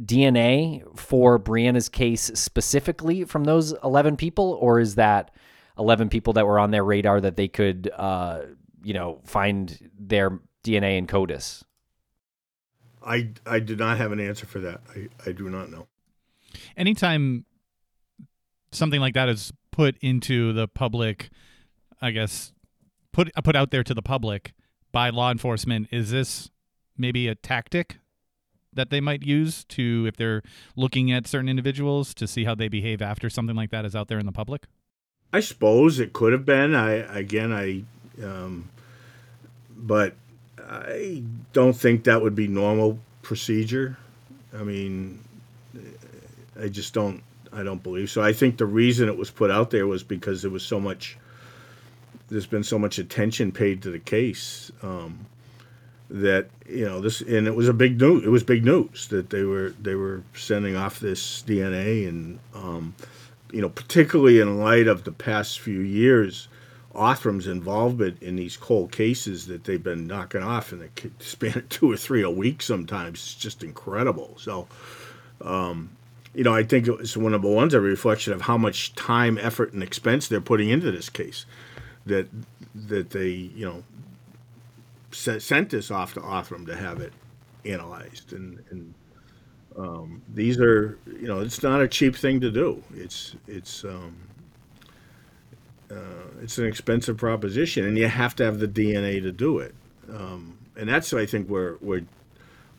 DNA 0.04 0.84
for 0.98 1.40
Brianna's 1.40 1.90
case 1.90 2.32
specifically 2.34 3.24
from 3.24 3.44
those 3.44 3.74
11 3.84 4.18
people, 4.18 4.58
or 4.60 4.80
is 4.80 4.96
that 4.96 5.32
11 5.78 6.10
people 6.10 6.34
that 6.34 6.46
were 6.46 6.60
on 6.60 6.72
their 6.72 6.84
radar 6.84 7.22
that 7.22 7.36
they 7.36 7.48
could, 7.48 7.90
uh, 7.96 8.42
you 8.84 8.94
know, 8.94 9.22
find 9.26 9.90
their 10.00 10.40
DNA 10.64 10.98
in 10.98 11.08
CODIS? 11.08 11.64
I, 13.04 13.30
I 13.46 13.60
did 13.60 13.80
not 13.80 13.98
have 13.98 14.12
an 14.12 14.20
answer 14.20 14.46
for 14.46 14.60
that. 14.60 14.82
I, 14.96 15.08
I 15.26 15.32
do 15.32 15.50
not 15.50 15.72
know. 15.72 15.88
Anytime 16.78 17.46
something 18.72 19.02
like 19.02 19.14
that 19.16 19.30
is 19.30 19.52
put 19.72 19.98
into 20.02 20.54
the 20.54 20.68
public, 20.68 21.30
I 22.02 22.12
guess, 22.12 22.54
put 23.12 23.32
uh, 23.36 23.42
put 23.42 23.56
out 23.56 23.72
there 23.72 23.84
to 23.84 23.94
the 23.94 24.02
public 24.02 24.54
by 24.92 25.10
law 25.10 25.32
enforcement, 25.32 25.88
is 25.92 26.12
this 26.12 26.50
maybe 26.98 27.28
a 27.28 27.36
tactic 27.36 27.98
that 28.74 28.90
they 28.90 29.02
might 29.02 29.24
use 29.24 29.66
to 29.66 30.06
if 30.08 30.16
they're 30.16 30.42
looking 30.76 31.12
at 31.12 31.28
certain 31.28 31.50
individuals 31.50 32.14
to 32.14 32.28
see 32.28 32.46
how 32.46 32.56
they 32.56 32.70
behave 32.70 33.02
after 33.02 33.30
something 33.30 33.56
like 33.56 33.72
that 33.72 33.86
is 33.86 33.96
out 33.96 34.08
there 34.08 34.20
in 34.20 34.26
the 34.26 34.32
public? 34.32 34.68
I 35.34 35.40
suppose 35.40 36.00
it 36.00 36.14
could 36.14 36.34
have 36.34 36.46
been. 36.46 36.76
I 36.76 36.92
again, 37.18 37.52
I, 37.52 37.84
um, 38.24 38.70
but 39.76 40.16
I 40.60 41.24
don't 41.54 41.76
think 41.76 42.04
that 42.06 42.22
would 42.22 42.36
be 42.36 42.48
normal 42.48 43.00
procedure. 43.22 43.98
I 44.58 44.64
mean, 44.64 45.20
I 46.60 46.68
just 46.68 46.94
don't. 46.94 47.24
I 47.54 47.64
don't 47.64 47.84
believe 47.84 48.10
so. 48.10 48.22
I 48.22 48.32
think 48.32 48.58
the 48.58 48.66
reason 48.66 49.10
it 49.10 49.18
was 49.18 49.30
put 49.30 49.52
out 49.52 49.72
there 49.72 49.86
was 49.86 50.04
because 50.04 50.42
there 50.42 50.52
was 50.52 50.64
so 50.64 50.80
much. 50.80 51.18
There's 52.30 52.46
been 52.46 52.64
so 52.64 52.80
much 52.80 52.98
attention 52.98 53.52
paid 53.52 53.82
to 53.84 53.92
the 53.92 54.00
case 54.00 54.72
um, 54.82 55.26
that 56.10 56.50
you 56.68 56.86
know 56.86 57.02
this, 57.02 57.22
and 57.22 57.48
it 57.48 57.56
was 57.56 57.68
a 57.68 57.74
big 57.74 58.00
news. 58.00 58.24
It 58.24 58.30
was 58.30 58.44
big 58.44 58.64
news 58.64 59.08
that 59.08 59.30
they 59.30 59.44
were 59.44 59.74
they 59.82 59.96
were 59.96 60.24
sending 60.34 60.76
off 60.76 61.00
this 61.00 61.44
DNA, 61.44 62.08
and 62.08 62.40
um, 62.54 62.96
you 63.52 63.62
know, 63.62 63.70
particularly 63.70 64.40
in 64.40 64.60
light 64.60 64.88
of 64.88 65.04
the 65.04 65.12
past 65.12 65.60
few 65.60 65.80
years, 65.80 66.48
Othram's 66.94 67.48
involvement 67.48 68.22
in 68.22 68.36
these 68.36 68.58
cold 68.58 68.92
cases 68.92 69.48
that 69.48 69.64
they've 69.64 69.82
been 69.82 70.08
knocking 70.08 70.44
off 70.44 70.74
in 70.74 70.80
the 70.80 70.90
span 71.20 71.58
of 71.58 71.70
two 71.70 71.92
or 71.92 71.98
three 71.98 72.22
a 72.22 72.30
week 72.30 72.62
sometimes 72.62 73.20
is 73.20 73.36
just 73.36 73.64
incredible. 73.64 74.36
So, 74.38 74.68
um, 75.42 75.92
you 76.34 76.44
know, 76.44 76.54
I 76.54 76.64
think 76.64 76.88
it's 76.88 77.16
one 77.18 77.34
of 77.34 77.42
the 77.42 77.48
ones 77.48 77.74
a 77.74 77.82
reflection 77.82 78.34
of 78.34 78.42
how 78.42 78.58
much 78.58 78.94
time, 78.96 79.38
effort, 79.38 79.74
and 79.74 79.84
expense 79.84 80.28
they're 80.28 80.42
putting 80.42 80.70
into 80.70 80.92
this 80.92 81.10
case. 81.10 81.46
That 82.06 82.28
that 82.74 83.12
they, 83.12 83.30
you 83.30 83.66
know, 83.66 83.84
sent 85.12 85.70
this 85.70 85.92
off 85.92 86.14
to 86.16 86.22
Othram 86.22 86.66
to 86.66 86.76
have 86.76 87.00
it 87.00 87.14
analyzed, 87.66 88.34
and 88.34 88.64
and 88.72 88.94
um, 89.78 90.22
these 90.34 90.60
are, 90.60 90.98
you 91.06 91.28
know, 91.28 91.42
it's 91.42 91.64
not 91.64 91.82
a 91.82 91.88
cheap 91.88 92.16
thing 92.16 92.42
to 92.42 92.52
do. 92.52 92.84
It's 92.96 93.36
it's 93.48 93.84
um, 93.84 94.16
uh, 95.92 96.42
it's 96.42 96.58
an 96.58 96.66
expensive 96.66 97.18
proposition, 97.18 97.86
and 97.86 97.98
you 97.98 98.08
have 98.08 98.36
to 98.38 98.46
have 98.46 98.60
the 98.60 98.68
DNA 98.68 99.22
to 99.22 99.32
do 99.32 99.60
it. 99.60 99.76
Um, 100.10 100.58
and 100.78 100.88
that's 100.88 101.14
I 101.14 101.26
think 101.26 101.48
where 101.48 101.74
where 101.76 102.02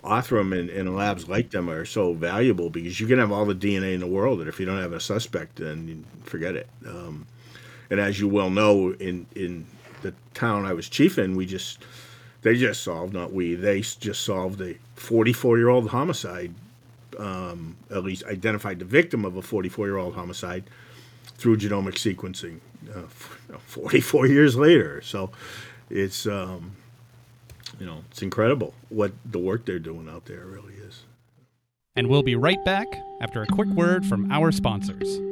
Othram 0.03 0.59
and, 0.59 0.69
and, 0.71 0.97
labs 0.97 1.29
like 1.29 1.51
them 1.51 1.71
are 1.71 1.85
so 1.85 2.13
valuable 2.13 2.71
because 2.71 2.99
you 2.99 3.07
can 3.07 3.21
have 3.21 3.31
all 3.31 3.45
the 3.45 3.55
DNA 3.55 3.95
in 3.95 4.01
the 4.01 4.07
world, 4.07 4.41
and 4.41 4.49
if 4.49 4.59
you 4.59 4.67
don't 4.67 4.81
have 4.81 4.93
a 4.93 5.01
suspect, 5.01 5.57
then 5.57 6.05
forget 6.25 6.57
it. 6.57 6.69
Um, 6.87 7.27
and 7.89 8.01
as 8.01 8.19
you 8.19 8.29
well 8.29 8.51
know, 8.51 8.93
in 8.93 9.27
in 9.37 9.67
the 10.03 10.15
town 10.35 10.65
I 10.65 10.73
was 10.73 10.89
chief 10.89 11.19
in, 11.19 11.37
we 11.37 11.47
just 11.47 11.85
they 12.43 12.57
just 12.57 12.83
solved, 12.83 13.13
not 13.13 13.33
we, 13.33 13.55
they 13.55 13.81
just 13.81 14.23
solved 14.23 14.61
a 14.61 14.75
44 14.97 15.59
year 15.59 15.69
old 15.69 15.91
homicide. 15.91 16.55
Um, 17.19 17.77
at 17.91 18.03
least 18.05 18.25
identified 18.25 18.79
the 18.79 18.87
victim 18.87 19.27
of 19.27 19.37
a 19.37 19.43
44 19.43 19.87
year 19.87 19.99
old 19.99 20.15
homicide 20.15 20.65
through 21.43 21.57
genomic 21.57 21.95
sequencing 21.95 22.61
uh, 22.95 23.59
44 23.67 24.29
years 24.29 24.55
later. 24.55 25.03
So 25.03 25.33
it's, 25.91 26.25
um, 26.25 26.77
you 27.81 27.87
know, 27.87 28.05
it's 28.11 28.23
incredible 28.23 28.75
what 28.91 29.11
the 29.25 29.41
work 29.41 29.65
they're 29.65 29.81
doing 29.81 30.09
out 30.09 30.27
there 30.27 30.47
really 30.47 30.75
is. 30.75 31.03
And 31.97 32.07
we'll 32.07 32.23
be 32.23 32.37
right 32.37 32.65
back 32.65 32.87
after 33.21 33.43
a 33.43 33.47
quick 33.47 33.69
word 33.71 34.07
from 34.07 34.31
our 34.31 34.53
sponsors. 34.53 35.32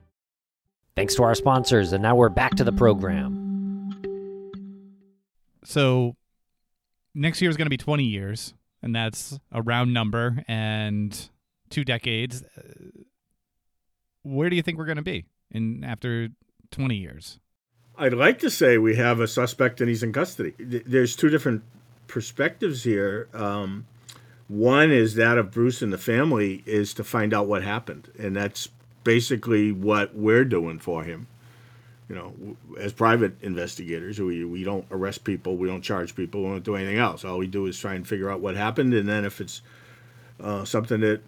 Thanks 0.95 1.15
to 1.15 1.23
our 1.23 1.35
sponsors, 1.35 1.93
and 1.93 2.03
now 2.03 2.15
we're 2.15 2.29
back 2.29 2.55
to 2.55 2.63
the 2.63 2.73
program. 2.73 3.39
So, 5.63 6.15
next 7.15 7.41
year 7.41 7.49
is 7.49 7.55
going 7.55 7.67
to 7.67 7.69
be 7.71 7.77
20 7.77 8.03
years, 8.03 8.53
and 8.81 8.93
that's 8.93 9.39
a 9.51 9.61
round 9.61 9.93
number 9.93 10.43
and 10.47 11.29
two 11.69 11.85
decades. 11.85 12.43
Where 14.23 14.49
do 14.49 14.55
you 14.55 14.61
think 14.61 14.77
we're 14.77 14.85
going 14.85 14.97
to 14.97 15.01
be 15.01 15.25
in 15.49 15.83
after 15.83 16.27
20 16.71 16.95
years? 16.95 17.39
I'd 17.97 18.13
like 18.13 18.39
to 18.39 18.49
say 18.49 18.77
we 18.77 18.95
have 18.95 19.19
a 19.19 19.27
suspect 19.27 19.79
and 19.79 19.87
he's 19.89 20.03
in 20.03 20.11
custody. 20.11 20.53
There's 20.59 21.15
two 21.15 21.29
different 21.29 21.63
perspectives 22.07 22.83
here. 22.83 23.29
Um, 23.33 23.85
one 24.47 24.91
is 24.91 25.15
that 25.15 25.37
of 25.37 25.51
Bruce 25.51 25.81
and 25.81 25.93
the 25.93 25.97
family 25.97 26.63
is 26.65 26.93
to 26.95 27.03
find 27.05 27.33
out 27.33 27.47
what 27.47 27.63
happened, 27.63 28.11
and 28.19 28.35
that's 28.35 28.67
basically 29.03 29.71
what 29.71 30.15
we're 30.15 30.45
doing 30.45 30.79
for 30.79 31.03
him. 31.03 31.27
You 32.09 32.15
know, 32.15 32.57
as 32.77 32.91
private 32.91 33.41
investigators, 33.41 34.19
we, 34.19 34.43
we 34.43 34.65
don't 34.65 34.85
arrest 34.91 35.23
people, 35.23 35.55
we 35.55 35.67
don't 35.67 35.81
charge 35.81 36.13
people, 36.13 36.43
we 36.43 36.49
don't 36.49 36.63
do 36.63 36.75
anything 36.75 36.97
else. 36.97 37.23
All 37.23 37.37
we 37.37 37.47
do 37.47 37.67
is 37.67 37.79
try 37.79 37.93
and 37.93 38.05
figure 38.05 38.29
out 38.29 38.41
what 38.41 38.57
happened, 38.57 38.93
and 38.93 39.07
then 39.07 39.23
if 39.23 39.39
it's 39.39 39.61
uh, 40.41 40.65
something 40.65 40.99
that 41.01 41.21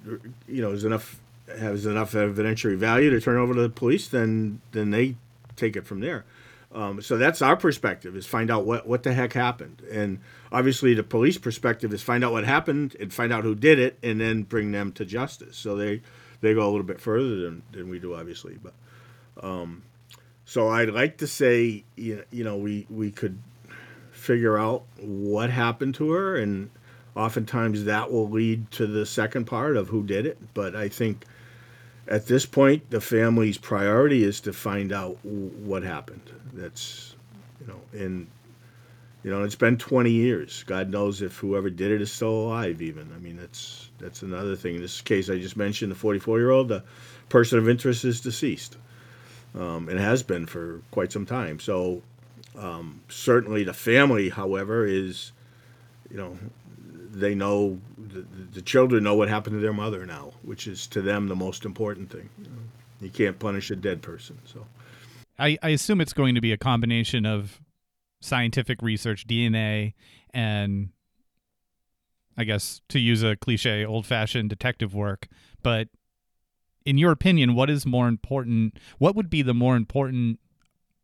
you 0.47 0.61
know 0.61 0.71
is 0.71 0.83
enough 0.83 1.19
has 1.47 1.85
enough 1.85 2.13
evidentiary 2.13 2.75
value 2.75 3.09
to 3.11 3.21
turn 3.21 3.37
over 3.37 3.53
to 3.53 3.61
the 3.61 3.69
police, 3.69 4.07
then 4.07 4.59
then 4.71 4.91
they 4.91 5.15
take 5.55 5.75
it 5.75 5.85
from 5.85 6.01
there. 6.01 6.25
Um, 6.73 7.01
so 7.01 7.17
that's 7.17 7.41
our 7.41 7.55
perspective: 7.55 8.15
is 8.15 8.25
find 8.25 8.49
out 8.49 8.65
what 8.65 8.87
what 8.87 9.03
the 9.03 9.13
heck 9.13 9.33
happened, 9.33 9.83
and 9.91 10.19
obviously 10.51 10.93
the 10.93 11.03
police 11.03 11.37
perspective 11.37 11.93
is 11.93 12.01
find 12.01 12.23
out 12.23 12.31
what 12.31 12.43
happened 12.43 12.95
and 12.99 13.13
find 13.13 13.31
out 13.31 13.43
who 13.43 13.55
did 13.55 13.79
it, 13.79 13.97
and 14.01 14.19
then 14.19 14.43
bring 14.43 14.71
them 14.71 14.91
to 14.93 15.05
justice. 15.05 15.55
So 15.55 15.75
they 15.75 16.01
they 16.43 16.53
go 16.53 16.67
a 16.67 16.69
little 16.69 16.83
bit 16.83 16.99
further 16.99 17.37
than, 17.37 17.63
than 17.71 17.89
we 17.89 17.99
do, 17.99 18.13
obviously. 18.13 18.59
But 18.61 18.73
um, 19.41 19.81
so 20.45 20.67
I'd 20.67 20.89
like 20.89 21.17
to 21.17 21.27
say, 21.27 21.85
you 21.95 22.25
know, 22.31 22.57
we 22.57 22.85
we 22.89 23.09
could 23.11 23.39
figure 24.11 24.57
out 24.57 24.83
what 24.99 25.49
happened 25.49 25.95
to 25.95 26.11
her, 26.11 26.35
and 26.35 26.69
oftentimes 27.15 27.85
that 27.85 28.11
will 28.11 28.29
lead 28.29 28.69
to 28.71 28.85
the 28.85 29.05
second 29.05 29.45
part 29.45 29.77
of 29.77 29.87
who 29.87 30.03
did 30.03 30.25
it. 30.25 30.37
But 30.53 30.75
I 30.75 30.89
think 30.89 31.25
at 32.09 32.27
this 32.27 32.45
point, 32.45 32.89
the 32.89 32.99
family's 32.99 33.57
priority 33.57 34.25
is 34.25 34.41
to 34.41 34.51
find 34.51 34.91
out 34.91 35.17
what 35.23 35.83
happened. 35.83 36.29
That's, 36.51 37.15
you 37.61 37.67
know, 37.67 37.79
and, 37.93 38.27
you 39.23 39.31
know, 39.31 39.43
it's 39.43 39.55
been 39.55 39.77
20 39.77 40.11
years. 40.11 40.63
God 40.63 40.89
knows 40.89 41.21
if 41.21 41.37
whoever 41.37 41.69
did 41.69 41.91
it 41.91 42.01
is 42.01 42.11
still 42.11 42.29
alive, 42.29 42.81
even. 42.81 43.09
I 43.15 43.19
mean, 43.19 43.37
that's, 43.37 43.89
that's 43.97 44.21
another 44.21 44.55
thing. 44.55 44.75
In 44.75 44.81
this 44.81 44.99
case 44.99 45.29
I 45.29 45.37
just 45.39 45.55
mentioned, 45.55 45.91
the 45.91 45.95
44 45.95 46.39
year 46.39 46.51
old, 46.51 46.67
the 46.67 46.83
person 47.29 47.57
of 47.57 47.69
interest 47.69 48.03
is 48.03 48.19
deceased 48.19 48.77
um, 49.55 49.87
and 49.87 49.97
has 49.97 50.23
been 50.23 50.45
for 50.45 50.81
quite 50.91 51.11
some 51.11 51.25
time. 51.25 51.59
So, 51.59 52.01
um, 52.59 53.01
certainly 53.09 53.63
the 53.63 53.73
family, 53.73 54.29
however, 54.29 54.85
is, 54.85 55.31
you 56.11 56.17
know, 56.17 56.37
they 57.11 57.33
know 57.33 57.79
the, 57.97 58.25
the 58.51 58.61
children 58.61 59.03
know 59.03 59.15
what 59.15 59.29
happened 59.29 59.55
to 59.55 59.59
their 59.59 59.73
mother 59.73 60.05
now, 60.05 60.33
which 60.41 60.67
is 60.67 60.85
to 60.87 61.01
them 61.01 61.29
the 61.29 61.35
most 61.35 61.65
important 61.65 62.11
thing. 62.11 62.29
You, 62.37 62.43
know, 62.45 62.57
you 63.01 63.09
can't 63.09 63.39
punish 63.39 63.71
a 63.71 63.75
dead 63.75 64.01
person. 64.01 64.37
So, 64.45 64.65
I, 65.39 65.57
I 65.63 65.69
assume 65.69 66.01
it's 66.01 66.13
going 66.13 66.35
to 66.35 66.41
be 66.41 66.51
a 66.51 66.57
combination 66.57 67.25
of 67.25 67.59
scientific 68.23 68.81
research, 68.81 69.27
DNA, 69.27 69.93
and 70.33 70.89
I 72.37 72.45
guess 72.45 72.81
to 72.89 72.99
use 72.99 73.21
a 73.21 73.35
cliche, 73.35 73.85
old 73.85 74.05
fashioned 74.05 74.49
detective 74.49 74.95
work. 74.95 75.27
But 75.61 75.89
in 76.85 76.97
your 76.97 77.11
opinion, 77.11 77.53
what 77.53 77.69
is 77.69 77.85
more 77.85 78.07
important? 78.07 78.79
What 78.97 79.15
would 79.15 79.29
be 79.29 79.41
the 79.41 79.53
more 79.53 79.75
important 79.75 80.39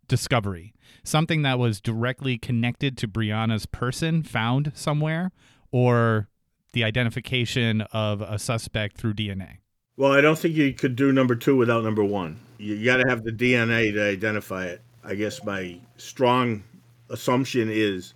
discovery? 0.08 0.74
Something 1.04 1.44
that 1.44 1.60
was 1.60 1.82
directly 1.82 2.38
connected 2.38 2.98
to 3.00 3.08
Brianna's 3.08 3.66
person 3.66 4.24
found 4.24 4.72
somewhere, 4.74 5.32
or 5.72 6.30
the 6.74 6.84
identification 6.84 7.82
of 7.94 8.22
a 8.22 8.40
suspect 8.40 8.98
through 8.98 9.14
DNA? 9.14 9.58
Well, 9.98 10.14
I 10.14 10.22
don't 10.22 10.40
think 10.40 10.56
you 10.56 10.74
could 10.74 10.96
do 10.96 11.12
number 11.12 11.36
two 11.36 11.58
without 11.58 11.84
number 11.84 12.04
one. 12.04 12.40
You 12.58 12.84
got 12.84 12.98
to 12.98 13.10
have 13.10 13.24
the 13.24 13.32
DNA 13.32 13.94
to 13.94 14.02
identify 14.02 14.66
it. 14.66 14.82
I 15.04 15.16
guess 15.16 15.44
my 15.44 15.80
strong 15.98 16.64
assumption 17.10 17.70
is 17.70 18.14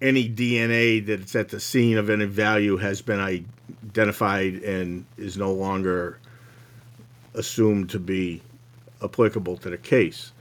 any 0.00 0.28
DNA 0.28 1.04
that's 1.04 1.36
at 1.36 1.50
the 1.50 1.60
scene 1.60 1.96
of 1.96 2.10
any 2.10 2.24
value 2.24 2.76
has 2.76 3.00
been 3.00 3.20
identified 3.20 4.54
and 4.54 5.06
is 5.16 5.36
no 5.36 5.52
longer 5.52 6.18
assumed 7.34 7.88
to 7.90 7.98
be 7.98 8.42
applicable 9.02 9.56
to 9.58 9.70
the 9.70 9.78
case. 9.78 10.32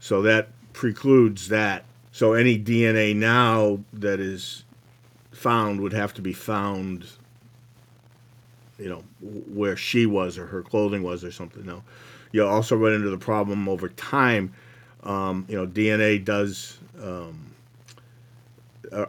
So 0.00 0.22
that 0.22 0.48
precludes 0.72 1.48
that. 1.48 1.84
So 2.12 2.32
any 2.34 2.58
DNA 2.58 3.14
now 3.14 3.80
that 3.92 4.20
is 4.20 4.64
found 5.32 5.80
would 5.80 5.92
have 5.92 6.14
to 6.14 6.22
be 6.22 6.32
found, 6.32 7.06
you 8.78 8.88
know, 8.88 9.04
where 9.20 9.76
she 9.76 10.06
was 10.06 10.38
or 10.38 10.46
her 10.46 10.62
clothing 10.62 11.02
was 11.02 11.24
or 11.24 11.32
something. 11.32 11.64
No, 11.64 11.82
you 12.32 12.44
also 12.44 12.76
run 12.76 12.92
into 12.92 13.10
the 13.10 13.18
problem 13.18 13.68
over 13.68 13.88
time. 13.88 14.52
Um, 15.04 15.46
you 15.48 15.56
know, 15.56 15.66
DNA 15.66 16.24
does 16.24 16.78
um, 17.02 17.52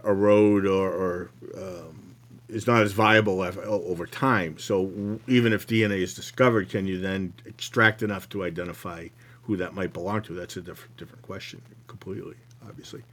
erode 0.03 0.65
or, 0.65 0.89
or 0.89 1.31
um, 1.57 2.15
is 2.49 2.67
not 2.67 2.83
as 2.83 2.91
viable 2.91 3.41
over 3.41 4.05
time. 4.05 4.57
So 4.59 5.19
even 5.27 5.53
if 5.53 5.67
DNA 5.67 6.01
is 6.01 6.13
discovered, 6.13 6.69
can 6.69 6.85
you 6.85 6.99
then 6.99 7.33
extract 7.45 8.03
enough 8.03 8.29
to 8.29 8.43
identify 8.43 9.07
who 9.43 9.57
that 9.57 9.73
might 9.73 9.93
belong 9.93 10.21
to? 10.23 10.33
That's 10.33 10.57
a 10.57 10.61
different 10.61 10.97
different 10.97 11.21
question 11.21 11.61
completely, 11.87 12.35
obviously. 12.67 13.03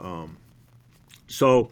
Um, 0.00 0.36
so 1.26 1.70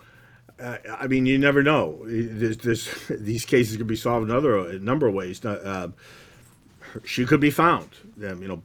uh, 0.61 0.79
I 0.99 1.07
mean, 1.07 1.27
you 1.27 1.39
never 1.39 1.63
know. 1.63 1.99
There's, 2.05 2.59
there's, 2.59 2.89
these 3.11 3.45
cases 3.45 3.77
could 3.77 3.87
be 3.87 3.97
solved 3.97 4.31
in 4.31 4.37
other 4.37 4.57
a 4.59 4.79
number 4.79 5.07
of 5.07 5.15
ways. 5.15 5.45
Uh, 5.45 5.89
she 7.05 7.25
could 7.25 7.41
be 7.41 7.51
found. 7.51 7.89
Um, 8.25 8.43
you 8.43 8.49
know, 8.49 8.63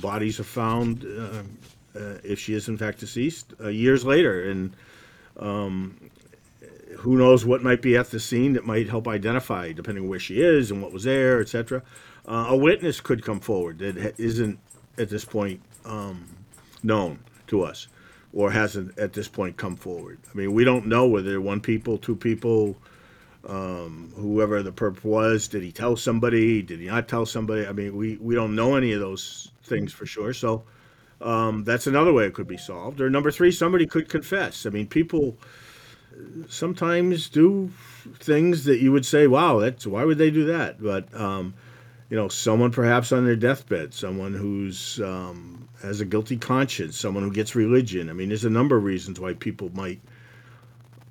bodies 0.00 0.40
are 0.40 0.44
found 0.44 1.04
uh, 1.04 1.42
uh, 1.98 2.18
if 2.22 2.38
she 2.38 2.54
is 2.54 2.68
in 2.68 2.76
fact 2.76 3.00
deceased 3.00 3.54
uh, 3.60 3.68
years 3.68 4.04
later, 4.04 4.50
and 4.50 4.76
um, 5.38 6.10
who 6.98 7.16
knows 7.16 7.44
what 7.44 7.62
might 7.62 7.82
be 7.82 7.96
at 7.96 8.10
the 8.10 8.20
scene 8.20 8.52
that 8.54 8.64
might 8.64 8.88
help 8.88 9.08
identify, 9.08 9.72
depending 9.72 10.04
on 10.04 10.10
where 10.10 10.18
she 10.18 10.40
is 10.40 10.70
and 10.70 10.82
what 10.82 10.92
was 10.92 11.04
there, 11.04 11.40
etc. 11.40 11.82
Uh, 12.26 12.46
a 12.48 12.56
witness 12.56 13.00
could 13.00 13.22
come 13.22 13.40
forward 13.40 13.78
that 13.78 14.18
isn't 14.18 14.58
at 14.98 15.08
this 15.10 15.24
point 15.24 15.60
um, 15.84 16.26
known 16.82 17.18
to 17.46 17.62
us 17.62 17.86
or 18.32 18.50
hasn't 18.50 18.96
at 18.98 19.12
this 19.12 19.28
point 19.28 19.56
come 19.56 19.76
forward. 19.76 20.18
I 20.32 20.36
mean, 20.36 20.52
we 20.52 20.64
don't 20.64 20.86
know 20.86 21.06
whether 21.06 21.40
one 21.40 21.60
people, 21.60 21.96
two 21.96 22.16
people, 22.16 22.76
um, 23.46 24.12
whoever 24.16 24.62
the 24.62 24.72
perp 24.72 25.04
was, 25.04 25.48
did 25.48 25.62
he 25.62 25.72
tell 25.72 25.96
somebody? 25.96 26.62
Did 26.62 26.80
he 26.80 26.86
not 26.86 27.08
tell 27.08 27.26
somebody? 27.26 27.66
I 27.66 27.72
mean, 27.72 27.96
we, 27.96 28.16
we 28.16 28.34
don't 28.34 28.54
know 28.54 28.74
any 28.74 28.92
of 28.92 29.00
those 29.00 29.50
things 29.62 29.92
for 29.92 30.06
sure. 30.06 30.32
So 30.32 30.64
um, 31.20 31.64
that's 31.64 31.86
another 31.86 32.12
way 32.12 32.26
it 32.26 32.34
could 32.34 32.48
be 32.48 32.56
solved. 32.56 33.00
Or 33.00 33.08
number 33.08 33.30
three, 33.30 33.52
somebody 33.52 33.86
could 33.86 34.08
confess. 34.08 34.66
I 34.66 34.70
mean, 34.70 34.86
people 34.86 35.36
sometimes 36.48 37.28
do 37.28 37.70
things 38.18 38.64
that 38.64 38.78
you 38.78 38.92
would 38.92 39.06
say, 39.06 39.26
wow, 39.26 39.58
that's 39.58 39.86
why 39.86 40.04
would 40.04 40.18
they 40.18 40.30
do 40.30 40.46
that? 40.46 40.82
But, 40.82 41.12
um, 41.14 41.54
you 42.10 42.16
know, 42.16 42.28
someone 42.28 42.70
perhaps 42.70 43.12
on 43.12 43.24
their 43.24 43.36
deathbed, 43.36 43.92
someone 43.92 44.32
who's 44.32 45.00
um, 45.00 45.68
has 45.82 46.00
a 46.00 46.04
guilty 46.04 46.36
conscience, 46.36 46.98
someone 46.98 47.24
who 47.24 47.32
gets 47.32 47.54
religion. 47.54 48.08
I 48.10 48.12
mean, 48.12 48.28
there's 48.28 48.44
a 48.44 48.50
number 48.50 48.76
of 48.76 48.84
reasons 48.84 49.20
why 49.20 49.34
people 49.34 49.70
might 49.74 50.00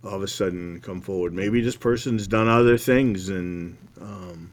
all 0.05 0.15
of 0.15 0.23
a 0.23 0.27
sudden 0.27 0.79
come 0.81 1.01
forward. 1.01 1.33
Maybe 1.33 1.61
this 1.61 1.75
person's 1.75 2.27
done 2.27 2.47
other 2.47 2.77
things 2.77 3.29
and, 3.29 3.77
um, 3.99 4.51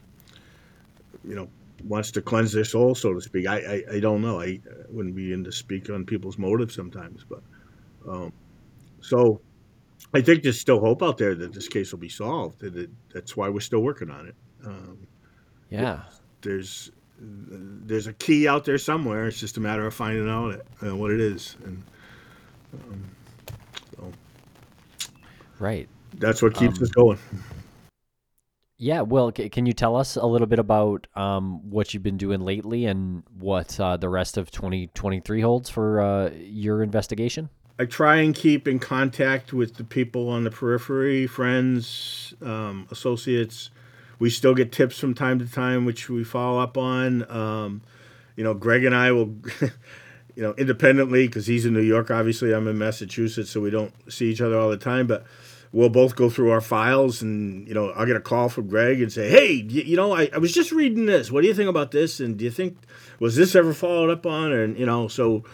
you 1.25 1.35
know, 1.35 1.49
wants 1.85 2.11
to 2.13 2.23
cleanse 2.23 2.53
their 2.53 2.65
soul, 2.65 2.95
so 2.95 3.13
to 3.13 3.21
speak. 3.21 3.47
I, 3.47 3.59
I, 3.59 3.95
I 3.95 4.01
don't 4.01 4.23
know. 4.23 4.41
I 4.41 4.61
wouldn't 4.89 5.15
be 5.15 5.33
in 5.33 5.45
to 5.45 5.53
speak 5.53 5.91
on 5.91 6.05
people's 6.05 6.39
motives 6.39 6.75
sometimes, 6.75 7.25
but 7.29 7.43
um, 8.09 8.33
so 9.01 9.41
I 10.15 10.21
think 10.21 10.43
there's 10.43 10.61
still 10.61 10.81
hope 10.81 11.03
out 11.03 11.19
there 11.19 11.35
that 11.35 11.53
this 11.53 11.69
case 11.69 11.93
will 11.93 11.99
be 11.99 12.09
solved. 12.09 12.61
That 12.61 12.77
it, 12.77 12.91
that's 13.13 13.37
why 13.37 13.49
we're 13.49 13.61
still 13.61 13.81
working 13.81 14.11
on 14.11 14.29
it. 14.29 14.35
Um, 14.65 15.07
yeah, 15.71 16.03
there's 16.43 16.93
there's 17.19 18.07
a 18.07 18.13
key 18.13 18.49
out 18.49 18.65
there 18.65 18.79
somewhere. 18.79 19.27
It's 19.27 19.41
just 19.41 19.57
a 19.57 19.61
matter 19.61 19.87
of 19.87 19.95
finding 19.95 20.29
out 20.29 20.55
it, 20.55 20.67
uh, 20.85 20.97
what 20.97 21.13
it 21.13 21.21
is. 21.21 21.57
And 21.65 21.83
um, 22.75 23.05
right, 25.63 25.89
that's 26.19 26.43
what 26.43 26.55
keeps 26.55 26.79
um, 26.79 26.83
us 26.83 26.91
going. 26.91 27.19
Yeah, 28.77 29.03
well, 29.03 29.33
c- 29.35 29.49
can 29.49 29.65
you 29.65 29.73
tell 29.73 29.97
us 29.97 30.17
a 30.17 30.27
little 30.27 30.49
bit 30.49 30.59
about 30.59 31.07
um, 31.15 31.71
what 31.71 31.95
you've 31.95 32.03
been 32.03 32.17
doing 32.17 32.41
lately 32.41 32.87
and 32.87 33.23
what 33.39 33.79
uh, 33.79 33.97
the 33.97 34.09
rest 34.09 34.37
of 34.37 34.51
2023 34.51 35.41
holds 35.41 35.71
for 35.71 36.01
uh, 36.01 36.31
your 36.35 36.83
investigation? 36.83 37.49
I 37.79 37.85
try 37.85 38.17
and 38.17 38.35
keep 38.35 38.67
in 38.67 38.79
contact 38.79 39.53
with 39.53 39.77
the 39.77 39.85
people 39.85 40.29
on 40.29 40.45
the 40.45 40.51
periphery, 40.51 41.27
friends, 41.27 42.35
um, 42.43 42.87
associates, 42.91 43.71
we 44.23 44.31
still 44.31 44.55
get 44.55 44.71
tips 44.71 45.01
from 45.01 45.15
time 45.15 45.41
to 45.41 45.51
time, 45.51 45.85
which 45.85 46.09
we 46.09 46.23
follow 46.23 46.61
up 46.61 46.79
on. 46.79 47.29
Um, 47.29 47.83
you 48.37 48.45
know, 48.45 48.55
Greg 48.55 48.85
and 48.85 48.95
I 48.95 49.11
will, 49.11 49.35
you 50.37 50.43
know, 50.45 50.55
independently 50.55 51.27
because 51.27 51.49
he's 51.49 51.67
in 51.67 51.73
New 51.73 51.83
York. 51.83 52.09
Obviously, 52.09 52.55
I'm 52.55 52.69
in 52.69 52.79
Massachusetts, 52.79 53.51
so 53.51 53.61
we 53.61 53.71
don't 53.71 53.93
see 54.09 54.31
each 54.31 54.41
other 54.41 54.57
all 54.57 54.71
the 54.71 54.77
time. 54.77 55.09
But 55.09 55.25
we'll 55.73 55.89
both 55.89 56.15
go 56.15 56.29
through 56.29 56.51
our 56.51 56.61
files, 56.61 57.23
and 57.23 57.67
you 57.67 57.75
know, 57.75 57.91
I'll 57.91 58.07
get 58.07 58.17
a 58.17 58.21
call 58.21 58.49
from 58.49 58.69
Greg 58.69 59.01
and 59.03 59.13
say, 59.13 59.29
"Hey, 59.29 59.53
you, 59.53 59.83
you 59.83 59.97
know, 59.97 60.13
I, 60.13 60.29
I 60.33 60.39
was 60.39 60.53
just 60.53 60.73
reading 60.73 61.07
this. 61.07 61.31
What 61.31 61.43
do 61.43 61.49
you 61.49 61.55
think 61.55 61.69
about 61.69 61.91
this? 61.91 62.21
And 62.21 62.37
do 62.37 62.45
you 62.45 62.51
think 62.51 62.77
was 63.19 63.37
this 63.37 63.55
ever 63.55 63.73
followed 63.73 64.11
up 64.11 64.27
on?" 64.27 64.53
And 64.53 64.79
you 64.79 64.87
know, 64.87 65.09
so 65.09 65.45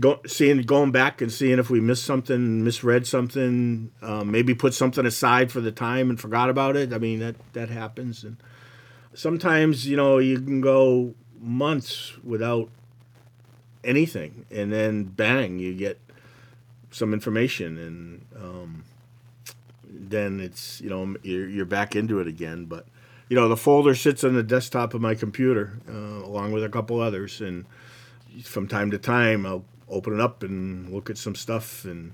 go, 0.00 0.20
seeing 0.26 0.62
going 0.62 0.90
back 0.92 1.20
and 1.20 1.32
seeing 1.32 1.58
if 1.58 1.70
we 1.70 1.80
missed 1.80 2.04
something, 2.04 2.64
misread 2.64 3.06
something, 3.06 3.90
um, 4.02 4.30
maybe 4.30 4.54
put 4.54 4.74
something 4.74 5.06
aside 5.06 5.52
for 5.52 5.60
the 5.60 5.72
time 5.72 6.10
and 6.10 6.20
forgot 6.20 6.50
about 6.50 6.76
it. 6.76 6.92
I 6.92 6.98
mean 6.98 7.20
that 7.20 7.36
that 7.52 7.70
happens, 7.70 8.24
and 8.24 8.36
sometimes 9.14 9.86
you 9.86 9.96
know 9.96 10.18
you 10.18 10.40
can 10.40 10.60
go 10.60 11.14
months 11.40 12.14
without 12.24 12.68
anything, 13.84 14.46
and 14.50 14.72
then 14.72 15.04
bang, 15.04 15.58
you 15.58 15.74
get 15.74 16.00
some 16.90 17.12
information, 17.12 17.76
and 17.76 18.24
um, 18.42 18.84
then 19.94 20.40
it's 20.40 20.80
you 20.80 20.90
know 20.90 21.16
you're, 21.22 21.48
you're 21.48 21.64
back 21.64 21.96
into 21.96 22.20
it 22.20 22.26
again. 22.26 22.66
But 22.66 22.86
you 23.28 23.36
know 23.36 23.48
the 23.48 23.56
folder 23.56 23.94
sits 23.94 24.24
on 24.24 24.34
the 24.34 24.42
desktop 24.42 24.94
of 24.94 25.00
my 25.00 25.14
computer 25.14 25.78
uh, 25.88 25.92
along 26.24 26.52
with 26.52 26.64
a 26.64 26.68
couple 26.68 27.00
others, 27.00 27.40
and 27.40 27.64
from 28.42 28.68
time 28.68 28.90
to 28.90 28.98
time 28.98 29.46
I'll 29.46 29.64
open 29.88 30.14
it 30.14 30.20
up 30.20 30.42
and 30.42 30.92
look 30.92 31.10
at 31.10 31.18
some 31.18 31.34
stuff 31.34 31.84
and 31.84 32.12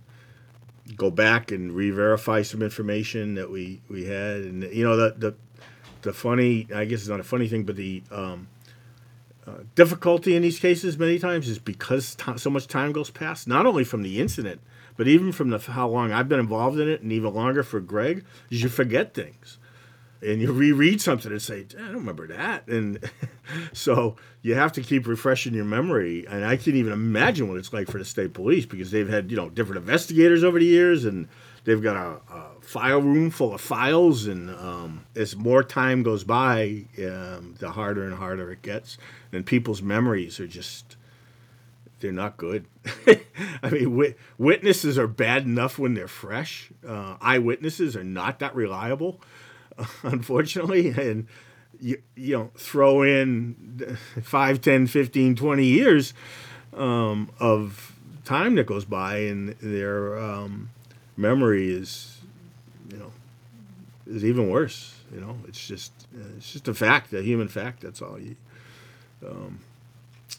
go 0.96 1.10
back 1.10 1.52
and 1.52 1.72
re-verify 1.72 2.42
some 2.42 2.62
information 2.62 3.34
that 3.34 3.50
we 3.50 3.80
we 3.88 4.04
had 4.04 4.38
and 4.38 4.62
you 4.74 4.82
know 4.82 4.96
the 4.96 5.14
the 5.16 5.34
the 6.02 6.12
funny 6.12 6.66
I 6.74 6.84
guess 6.84 7.00
it's 7.00 7.08
not 7.08 7.20
a 7.20 7.24
funny 7.24 7.46
thing 7.46 7.62
but 7.62 7.76
the 7.76 8.02
um, 8.10 8.48
uh, 9.46 9.62
difficulty 9.74 10.36
in 10.36 10.42
these 10.42 10.58
cases 10.58 10.98
many 10.98 11.18
times 11.18 11.48
is 11.48 11.58
because 11.58 12.14
t- 12.14 12.36
so 12.36 12.50
much 12.50 12.66
time 12.66 12.92
goes 12.92 13.10
past, 13.10 13.48
not 13.48 13.66
only 13.66 13.84
from 13.84 14.02
the 14.02 14.20
incident, 14.20 14.60
but 15.00 15.08
even 15.08 15.32
from 15.32 15.48
the 15.48 15.58
how 15.58 15.88
long 15.88 16.12
I've 16.12 16.28
been 16.28 16.40
involved 16.40 16.78
in 16.78 16.86
it, 16.86 17.00
and 17.00 17.10
even 17.10 17.32
longer 17.32 17.62
for 17.62 17.80
Greg, 17.80 18.22
you 18.50 18.68
forget 18.68 19.14
things, 19.14 19.56
and 20.20 20.42
you 20.42 20.52
reread 20.52 21.00
something 21.00 21.32
and 21.32 21.40
say, 21.40 21.64
I 21.78 21.84
don't 21.84 21.94
remember 21.94 22.26
that, 22.26 22.68
and 22.68 23.10
so 23.72 24.16
you 24.42 24.56
have 24.56 24.72
to 24.72 24.82
keep 24.82 25.06
refreshing 25.06 25.54
your 25.54 25.64
memory. 25.64 26.26
And 26.28 26.44
I 26.44 26.58
can't 26.58 26.76
even 26.76 26.92
imagine 26.92 27.48
what 27.48 27.56
it's 27.56 27.72
like 27.72 27.90
for 27.90 27.96
the 27.96 28.04
state 28.04 28.34
police 28.34 28.66
because 28.66 28.90
they've 28.90 29.08
had 29.08 29.30
you 29.30 29.38
know 29.38 29.48
different 29.48 29.78
investigators 29.78 30.44
over 30.44 30.58
the 30.58 30.66
years, 30.66 31.06
and 31.06 31.28
they've 31.64 31.82
got 31.82 31.96
a, 31.96 32.34
a 32.34 32.50
file 32.60 33.00
room 33.00 33.30
full 33.30 33.54
of 33.54 33.62
files, 33.62 34.26
and 34.26 34.50
um, 34.50 35.06
as 35.16 35.34
more 35.34 35.62
time 35.62 36.02
goes 36.02 36.24
by, 36.24 36.84
um, 36.98 37.54
the 37.58 37.70
harder 37.70 38.04
and 38.04 38.16
harder 38.16 38.52
it 38.52 38.60
gets, 38.60 38.98
and 39.32 39.46
people's 39.46 39.80
memories 39.80 40.38
are 40.38 40.46
just 40.46 40.98
they're 42.00 42.12
not 42.12 42.36
good. 42.36 42.66
I 43.62 43.70
mean, 43.70 43.96
wit- 43.96 44.18
witnesses 44.38 44.98
are 44.98 45.06
bad 45.06 45.44
enough 45.44 45.78
when 45.78 45.94
they're 45.94 46.08
fresh. 46.08 46.70
Uh, 46.86 47.16
eyewitnesses 47.20 47.96
are 47.96 48.04
not 48.04 48.38
that 48.40 48.54
reliable, 48.54 49.20
unfortunately, 50.02 50.88
and 50.88 51.26
you 51.80 52.02
you 52.14 52.36
know 52.36 52.50
throw 52.56 53.02
in 53.02 53.96
5 54.22 54.60
10 54.60 54.86
15 54.86 55.34
20 55.36 55.64
years 55.64 56.12
um, 56.76 57.30
of 57.40 57.94
time 58.24 58.54
that 58.56 58.66
goes 58.66 58.84
by 58.84 59.16
and 59.18 59.50
their 59.60 60.18
um, 60.18 60.70
memory 61.16 61.72
is 61.72 62.20
you 62.90 62.98
know 62.98 63.12
is 64.06 64.24
even 64.24 64.50
worse 64.50 64.94
you 65.12 65.20
know 65.20 65.36
it's 65.48 65.66
just 65.66 65.92
it's 66.36 66.52
just 66.52 66.68
a 66.68 66.74
fact 66.74 67.12
a 67.12 67.22
human 67.22 67.48
fact 67.48 67.80
that's 67.80 68.02
all 68.02 68.18
you 68.18 68.36
um, 69.26 69.60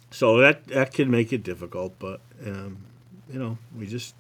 so 0.10 0.38
that 0.38 0.66
that 0.68 0.94
can 0.94 1.10
make 1.10 1.32
it 1.34 1.44
difficult 1.44 1.94
but 2.00 2.22
um, 2.46 2.86
you 3.32 3.40
know 3.40 3.58
we 3.78 3.86
just 3.86 4.16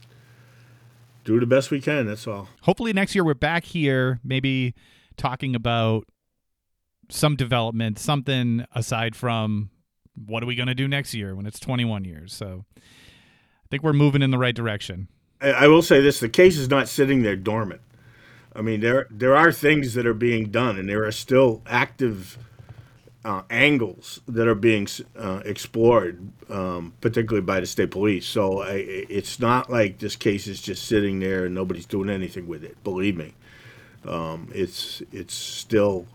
do 1.24 1.40
the 1.40 1.46
best 1.46 1.72
we 1.72 1.80
can 1.80 2.06
that's 2.06 2.28
all 2.28 2.48
Hopefully 2.64 2.94
next 2.94 3.16
year 3.16 3.24
we're 3.24 3.34
back 3.34 3.64
here, 3.64 4.20
maybe 4.24 4.74
talking 5.18 5.56
about 5.56 6.06
some 7.10 7.36
development, 7.36 8.00
something 8.00 8.66
aside 8.74 9.16
from 9.16 9.70
what 10.26 10.44
are 10.44 10.46
we 10.46 10.56
going 10.56 10.68
to 10.68 10.76
do 10.76 10.88
next 10.88 11.14
year 11.14 11.36
when 11.36 11.46
it's 11.46 11.60
21 11.60 12.06
years. 12.06 12.34
So 12.34 12.66
I 12.78 13.68
think 13.70 13.84
we're 13.84 13.94
moving 13.94 14.22
in 14.22 14.32
the 14.32 14.38
right 14.38 14.56
direction. 14.56 15.08
I, 15.42 15.52
I 15.52 15.68
will 15.68 15.82
say 15.82 16.02
this: 16.02 16.20
the 16.20 16.30
case 16.30 16.58
is 16.58 16.70
not 16.70 16.88
sitting 16.88 17.24
there 17.24 17.36
dormant. 17.36 17.82
I 18.56 18.62
mean, 18.62 18.82
there 18.82 19.08
there 19.10 19.36
are 19.36 19.52
things 19.52 19.94
that 19.94 20.06
are 20.06 20.14
being 20.14 20.50
done, 20.50 20.78
and 20.78 20.88
there 20.88 21.04
are 21.06 21.12
still 21.12 21.62
active 21.66 22.38
uh, 23.24 23.44
angles 23.50 24.20
that 24.28 24.48
are 24.48 24.56
being 24.56 24.88
uh, 25.16 25.42
explored, 25.46 26.20
um, 26.50 26.94
particularly 27.02 27.46
by 27.46 27.60
the 27.60 27.68
state 27.68 27.92
police. 27.92 28.26
So 28.26 28.62
I, 28.62 28.74
it's 29.10 29.40
not 29.40 29.70
like 29.70 30.00
this 30.00 30.16
case 30.16 30.48
is 30.48 30.62
just 30.62 30.86
sitting 30.86 31.20
there 31.20 31.46
and 31.46 31.54
nobody's 31.56 31.86
doing 31.86 32.10
anything 32.10 32.48
with 32.48 32.64
it. 32.64 32.84
Believe 32.84 33.18
me, 33.18 33.34
um, 34.08 34.50
it's 34.54 35.04
it's 35.12 35.36
still 35.36 36.08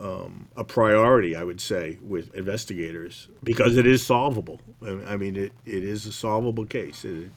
um, 0.00 0.48
a 0.56 0.64
priority, 0.64 1.36
I 1.36 1.44
would 1.44 1.60
say, 1.60 1.98
with 2.02 2.34
investigators 2.34 3.28
because 3.42 3.76
it 3.76 3.86
is 3.86 4.04
solvable. 4.04 4.60
I 4.82 5.16
mean, 5.16 5.36
it, 5.36 5.52
it 5.66 5.84
is 5.84 6.06
a 6.06 6.12
solvable 6.12 6.64
case. 6.64 7.04
It, 7.04 7.30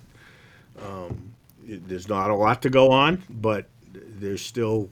um, 0.81 1.33
it, 1.67 1.87
there's 1.89 2.07
not 2.07 2.29
a 2.29 2.35
lot 2.35 2.61
to 2.61 2.69
go 2.69 2.91
on, 2.91 3.21
but 3.29 3.67
there's 3.93 4.41
still 4.41 4.89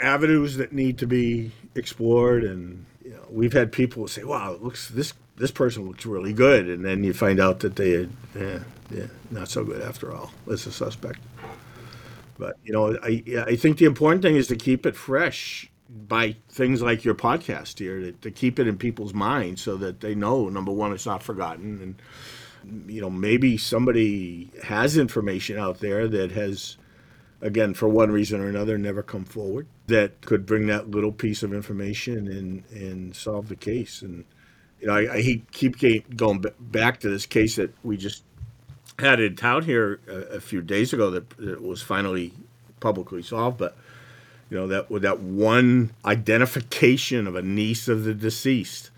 avenues 0.00 0.56
that 0.56 0.72
need 0.72 0.98
to 0.98 1.06
be 1.06 1.52
explored. 1.78 2.44
And 2.44 2.84
you 3.04 3.12
know, 3.12 3.24
we've 3.30 3.52
had 3.52 3.72
people 3.72 4.06
say, 4.08 4.24
"Wow, 4.24 4.52
it 4.52 4.62
looks 4.62 4.88
this 4.88 5.14
this 5.36 5.50
person 5.50 5.86
looks 5.86 6.04
really 6.04 6.32
good," 6.32 6.68
and 6.68 6.84
then 6.84 7.04
you 7.04 7.12
find 7.14 7.40
out 7.40 7.60
that 7.60 7.76
they, 7.76 7.92
had, 7.92 8.10
yeah, 8.38 8.58
yeah, 8.90 9.06
not 9.30 9.48
so 9.48 9.64
good 9.64 9.80
after 9.80 10.12
all. 10.12 10.32
As 10.50 10.66
a 10.66 10.72
suspect. 10.72 11.20
But 12.38 12.56
you 12.64 12.72
know, 12.72 12.98
I 13.02 13.22
I 13.46 13.56
think 13.56 13.78
the 13.78 13.86
important 13.86 14.22
thing 14.22 14.36
is 14.36 14.48
to 14.48 14.56
keep 14.56 14.84
it 14.84 14.96
fresh 14.96 15.70
by 15.88 16.36
things 16.50 16.82
like 16.82 17.04
your 17.04 17.14
podcast 17.14 17.78
here 17.78 18.00
to, 18.00 18.12
to 18.12 18.30
keep 18.30 18.58
it 18.58 18.68
in 18.68 18.76
people's 18.76 19.14
minds 19.14 19.62
so 19.62 19.76
that 19.76 20.00
they 20.00 20.14
know 20.14 20.48
number 20.48 20.70
one 20.70 20.92
it's 20.92 21.06
not 21.06 21.22
forgotten 21.22 21.80
and 22.62 22.90
you 22.90 23.00
know 23.00 23.08
maybe 23.08 23.56
somebody 23.56 24.50
has 24.62 24.98
information 24.98 25.58
out 25.58 25.80
there 25.80 26.06
that 26.06 26.30
has 26.30 26.76
again 27.40 27.74
for 27.74 27.88
one 27.88 28.10
reason 28.10 28.40
or 28.40 28.48
another 28.48 28.76
never 28.76 29.02
come 29.02 29.24
forward 29.24 29.66
that 29.86 30.20
could 30.22 30.44
bring 30.44 30.66
that 30.66 30.90
little 30.90 31.12
piece 31.12 31.42
of 31.42 31.52
information 31.52 32.26
and 32.28 32.64
and 32.70 33.14
solve 33.14 33.48
the 33.48 33.56
case. 33.56 34.02
And 34.02 34.24
you 34.80 34.88
know 34.88 34.94
I, 34.94 35.14
I 35.14 35.42
keep 35.52 35.78
going 36.16 36.44
back 36.58 37.00
to 37.00 37.08
this 37.08 37.26
case 37.26 37.56
that 37.56 37.72
we 37.84 37.96
just 37.96 38.24
had 38.98 39.20
in 39.20 39.36
town 39.36 39.62
here 39.62 40.00
a, 40.08 40.36
a 40.36 40.40
few 40.40 40.60
days 40.60 40.92
ago 40.92 41.10
that, 41.10 41.30
that 41.38 41.62
was 41.62 41.82
finally 41.82 42.32
publicly 42.80 43.22
solved, 43.22 43.58
but 43.58 43.76
you 44.50 44.56
know 44.56 44.66
that 44.66 44.90
with 44.90 45.02
that 45.02 45.20
one 45.20 45.92
identification 46.04 47.26
of 47.26 47.36
a 47.36 47.42
niece 47.42 47.86
of 47.88 48.04
the 48.04 48.14
deceased, 48.14 48.90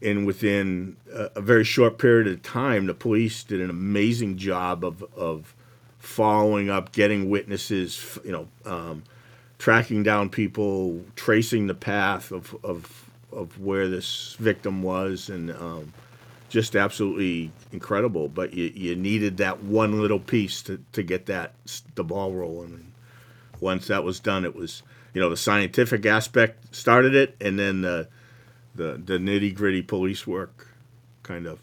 and 0.00 0.26
within 0.26 0.96
a, 1.12 1.30
a 1.36 1.40
very 1.40 1.64
short 1.64 1.98
period 1.98 2.26
of 2.28 2.42
time, 2.42 2.86
the 2.86 2.94
police 2.94 3.42
did 3.44 3.60
an 3.60 3.70
amazing 3.70 4.36
job 4.36 4.84
of 4.84 5.02
of 5.16 5.54
following 6.04 6.70
up, 6.70 6.92
getting 6.92 7.30
witnesses, 7.30 8.18
you 8.24 8.32
know, 8.32 8.48
um, 8.64 9.02
tracking 9.58 10.02
down 10.02 10.28
people, 10.28 11.02
tracing 11.16 11.66
the 11.66 11.74
path 11.74 12.30
of 12.30 12.54
of 12.62 13.10
of 13.32 13.58
where 13.60 13.88
this 13.88 14.36
victim 14.38 14.82
was, 14.82 15.28
and 15.28 15.50
um, 15.52 15.92
just 16.48 16.76
absolutely 16.76 17.50
incredible. 17.72 18.28
But 18.28 18.54
you, 18.54 18.70
you 18.74 18.94
needed 18.94 19.38
that 19.38 19.62
one 19.64 20.00
little 20.00 20.20
piece 20.20 20.62
to, 20.62 20.80
to 20.92 21.02
get 21.02 21.26
that 21.26 21.54
the 21.94 22.04
ball 22.04 22.32
rolling. 22.32 22.74
And 22.74 22.92
once 23.60 23.86
that 23.88 24.04
was 24.04 24.20
done, 24.20 24.44
it 24.44 24.54
was 24.54 24.82
you 25.14 25.20
know 25.20 25.30
the 25.30 25.36
scientific 25.36 26.06
aspect 26.06 26.74
started 26.74 27.14
it, 27.14 27.36
and 27.40 27.58
then 27.58 27.80
the 27.80 28.08
the, 28.74 29.00
the 29.04 29.18
nitty 29.18 29.54
gritty 29.54 29.82
police 29.82 30.26
work 30.26 30.68
kind 31.22 31.46
of 31.46 31.60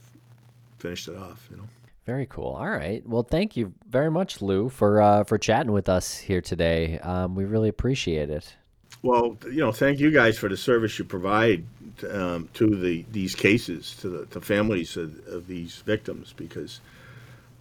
finished 0.80 1.08
it 1.08 1.15
off. 1.15 1.47
You 1.51 1.58
know. 1.58 1.63
Very 2.12 2.26
cool. 2.26 2.58
All 2.60 2.69
right. 2.69 3.08
Well, 3.08 3.24
thank 3.24 3.56
you 3.56 3.74
very 3.89 4.12
much, 4.12 4.41
Lou, 4.41 4.67
for 4.67 5.02
uh, 5.02 5.24
for 5.24 5.38
chatting 5.38 5.71
with 5.71 5.88
us 5.88 6.17
here 6.17 6.41
today. 6.41 7.00
Um, 7.00 7.36
we 7.36 7.45
really 7.45 7.69
appreciate 7.69 8.30
it. 8.30 8.54
Well, 9.02 9.38
you 9.45 9.62
know, 9.62 9.71
thank 9.71 10.02
you 10.02 10.12
guys 10.12 10.38
for 10.38 10.50
the 10.50 10.58
service 10.58 11.00
you 11.00 11.06
provide 11.06 11.63
um, 12.12 12.50
to 12.56 12.76
the 12.76 13.06
these 13.13 13.34
cases, 13.34 13.95
to 14.02 14.10
the 14.10 14.26
to 14.26 14.41
families 14.41 14.97
of, 14.97 15.26
of 15.26 15.47
these 15.47 15.78
victims, 15.86 16.34
because 16.36 16.82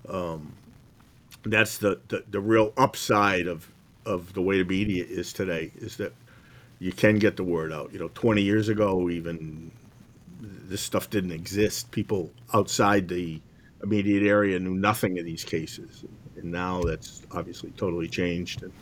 um, 0.08 0.52
that's 1.44 1.78
the, 1.78 2.00
the 2.08 2.24
the 2.28 2.40
real 2.40 2.72
upside 2.76 3.46
of 3.46 3.70
of 4.04 4.32
the 4.32 4.42
way 4.42 4.60
the 4.60 4.68
media 4.68 5.04
is 5.04 5.32
today 5.32 5.70
is 5.76 5.96
that 5.98 6.12
you 6.80 6.90
can 6.90 7.20
get 7.20 7.36
the 7.36 7.44
word 7.44 7.72
out. 7.72 7.92
You 7.92 8.00
know, 8.00 8.10
20 8.14 8.42
years 8.42 8.68
ago, 8.68 9.08
even 9.10 9.70
this 10.40 10.80
stuff 10.80 11.08
didn't 11.08 11.30
exist. 11.30 11.92
People 11.92 12.32
outside 12.52 13.06
the 13.06 13.40
immediate 13.82 14.22
area 14.22 14.58
knew 14.58 14.74
nothing 14.74 15.18
of 15.18 15.24
these 15.24 15.44
cases, 15.44 16.04
and 16.36 16.50
now 16.50 16.82
that's 16.82 17.22
obviously 17.32 17.70
totally 17.76 18.08
changed 18.08 18.62
and 18.62 18.72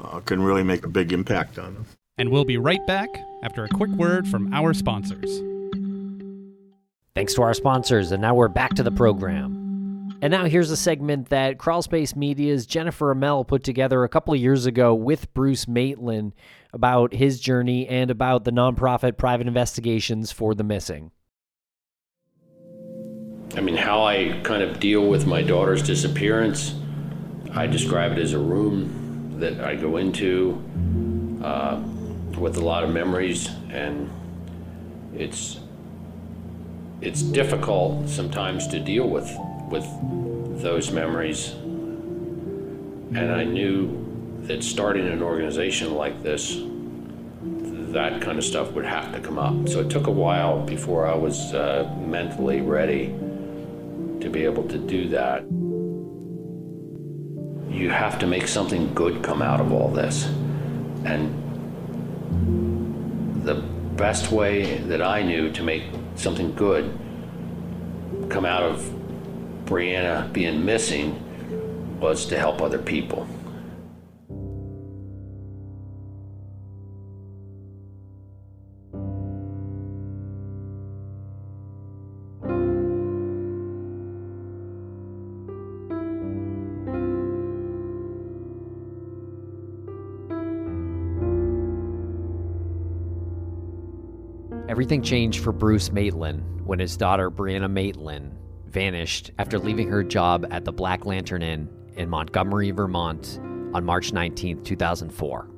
uh, 0.00 0.20
can 0.20 0.42
really 0.42 0.62
make 0.62 0.84
a 0.84 0.88
big 0.88 1.12
impact 1.12 1.58
on 1.58 1.74
them. 1.74 1.86
And 2.18 2.30
we'll 2.30 2.44
be 2.44 2.58
right 2.58 2.84
back 2.86 3.08
after 3.42 3.64
a 3.64 3.68
quick 3.68 3.90
word 3.90 4.26
from 4.26 4.52
our 4.52 4.72
sponsors. 4.72 5.42
Thanks 7.14 7.34
to 7.34 7.42
our 7.42 7.54
sponsors, 7.54 8.12
and 8.12 8.20
now 8.20 8.34
we're 8.34 8.48
back 8.48 8.74
to 8.74 8.82
the 8.82 8.90
program. 8.90 9.66
And 10.22 10.30
now 10.30 10.46
here's 10.46 10.70
a 10.70 10.76
segment 10.76 11.28
that 11.28 11.58
Crawlspace 11.58 12.16
Media's 12.16 12.66
Jennifer 12.66 13.14
Amell 13.14 13.46
put 13.46 13.62
together 13.62 14.02
a 14.02 14.08
couple 14.08 14.32
of 14.32 14.40
years 14.40 14.64
ago 14.64 14.94
with 14.94 15.32
Bruce 15.34 15.68
Maitland 15.68 16.32
about 16.72 17.12
his 17.12 17.38
journey 17.38 17.86
and 17.86 18.10
about 18.10 18.44
the 18.44 18.50
nonprofit 18.50 19.18
private 19.18 19.46
investigations 19.46 20.32
for 20.32 20.54
the 20.54 20.64
missing. 20.64 21.10
I 23.56 23.60
mean, 23.60 23.76
how 23.76 24.04
I 24.04 24.38
kind 24.42 24.62
of 24.62 24.78
deal 24.78 25.06
with 25.06 25.26
my 25.26 25.40
daughter's 25.40 25.82
disappearance, 25.82 26.74
I 27.52 27.66
describe 27.66 28.12
it 28.12 28.18
as 28.18 28.34
a 28.34 28.38
room 28.38 29.40
that 29.40 29.60
I 29.60 29.76
go 29.76 29.96
into 29.96 30.62
uh, 31.42 31.82
with 32.38 32.58
a 32.58 32.60
lot 32.60 32.84
of 32.84 32.90
memories, 32.90 33.48
and 33.70 34.10
it's 35.14 35.58
it's 37.00 37.22
difficult 37.22 38.10
sometimes 38.10 38.66
to 38.68 38.78
deal 38.78 39.08
with 39.08 39.34
with 39.70 39.86
those 40.60 40.90
memories. 40.90 41.52
And 41.52 43.32
I 43.32 43.44
knew 43.44 44.42
that 44.42 44.62
starting 44.64 45.08
an 45.08 45.22
organization 45.22 45.94
like 45.94 46.22
this, 46.22 46.60
that 47.92 48.20
kind 48.20 48.36
of 48.36 48.44
stuff 48.44 48.72
would 48.72 48.84
have 48.84 49.14
to 49.14 49.20
come 49.20 49.38
up. 49.38 49.66
So 49.66 49.80
it 49.80 49.88
took 49.88 50.08
a 50.08 50.10
while 50.12 50.60
before 50.60 51.06
I 51.06 51.14
was 51.14 51.54
uh, 51.54 51.90
mentally 52.06 52.60
ready 52.60 53.14
to 54.26 54.30
be 54.30 54.44
able 54.44 54.64
to 54.64 54.76
do 54.76 55.08
that. 55.08 55.44
You 57.70 57.90
have 57.90 58.18
to 58.18 58.26
make 58.26 58.48
something 58.48 58.92
good 58.92 59.22
come 59.22 59.40
out 59.40 59.60
of 59.60 59.72
all 59.72 59.88
this. 59.88 60.26
And 61.04 61.32
the 63.44 63.54
best 63.94 64.32
way 64.32 64.78
that 64.78 65.00
I 65.00 65.22
knew 65.22 65.52
to 65.52 65.62
make 65.62 65.84
something 66.16 66.52
good 66.56 66.98
come 68.28 68.44
out 68.44 68.64
of 68.64 68.92
Brianna 69.64 70.32
being 70.32 70.64
missing 70.64 71.22
was 72.00 72.26
to 72.26 72.36
help 72.36 72.60
other 72.60 72.78
people. 72.78 73.28
Everything 94.86 95.02
changed 95.02 95.42
for 95.42 95.50
Bruce 95.50 95.90
Maitland 95.90 96.64
when 96.64 96.78
his 96.78 96.96
daughter 96.96 97.28
Brianna 97.28 97.68
Maitland 97.68 98.32
vanished 98.68 99.32
after 99.36 99.58
leaving 99.58 99.88
her 99.88 100.04
job 100.04 100.46
at 100.52 100.64
the 100.64 100.70
Black 100.70 101.04
Lantern 101.04 101.42
Inn 101.42 101.68
in 101.96 102.08
Montgomery, 102.08 102.70
Vermont 102.70 103.40
on 103.74 103.84
March 103.84 104.12
19, 104.12 104.62
2004. 104.62 105.50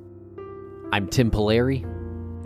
I'm 0.92 1.08
Tim 1.08 1.30
Pilleri. 1.30 1.84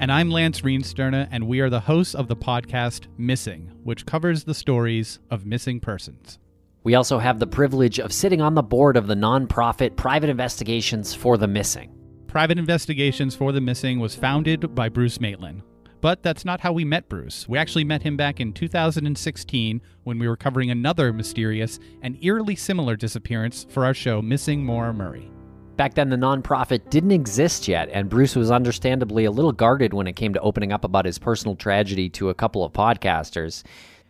And 0.00 0.10
I'm 0.10 0.32
Lance 0.32 0.62
Reenstierna, 0.62 1.28
and 1.30 1.46
we 1.46 1.60
are 1.60 1.70
the 1.70 1.78
hosts 1.78 2.16
of 2.16 2.26
the 2.26 2.34
podcast 2.34 3.06
Missing, 3.16 3.70
which 3.84 4.04
covers 4.04 4.42
the 4.42 4.52
stories 4.52 5.20
of 5.30 5.46
missing 5.46 5.78
persons. 5.78 6.40
We 6.82 6.96
also 6.96 7.20
have 7.20 7.38
the 7.38 7.46
privilege 7.46 8.00
of 8.00 8.12
sitting 8.12 8.40
on 8.40 8.56
the 8.56 8.62
board 8.64 8.96
of 8.96 9.06
the 9.06 9.14
nonprofit 9.14 9.94
Private 9.94 10.30
Investigations 10.30 11.14
for 11.14 11.38
the 11.38 11.46
Missing. 11.46 11.94
Private 12.26 12.58
Investigations 12.58 13.36
for 13.36 13.52
the 13.52 13.60
Missing 13.60 14.00
was 14.00 14.16
founded 14.16 14.74
by 14.74 14.88
Bruce 14.88 15.20
Maitland. 15.20 15.62
But 16.02 16.24
that's 16.24 16.44
not 16.44 16.60
how 16.60 16.72
we 16.72 16.84
met 16.84 17.08
Bruce. 17.08 17.48
We 17.48 17.58
actually 17.58 17.84
met 17.84 18.02
him 18.02 18.16
back 18.16 18.40
in 18.40 18.52
2016 18.52 19.80
when 20.02 20.18
we 20.18 20.26
were 20.26 20.36
covering 20.36 20.68
another 20.68 21.12
mysterious 21.12 21.78
and 22.02 22.18
eerily 22.24 22.56
similar 22.56 22.96
disappearance 22.96 23.68
for 23.70 23.84
our 23.84 23.94
show, 23.94 24.20
Missing 24.20 24.64
Maura 24.64 24.92
Murray. 24.92 25.30
Back 25.76 25.94
then, 25.94 26.10
the 26.10 26.16
nonprofit 26.16 26.90
didn't 26.90 27.12
exist 27.12 27.68
yet, 27.68 27.88
and 27.92 28.10
Bruce 28.10 28.34
was 28.34 28.50
understandably 28.50 29.26
a 29.26 29.30
little 29.30 29.52
guarded 29.52 29.94
when 29.94 30.08
it 30.08 30.16
came 30.16 30.34
to 30.34 30.40
opening 30.40 30.72
up 30.72 30.82
about 30.82 31.04
his 31.04 31.20
personal 31.20 31.54
tragedy 31.54 32.08
to 32.10 32.30
a 32.30 32.34
couple 32.34 32.64
of 32.64 32.72
podcasters. 32.72 33.62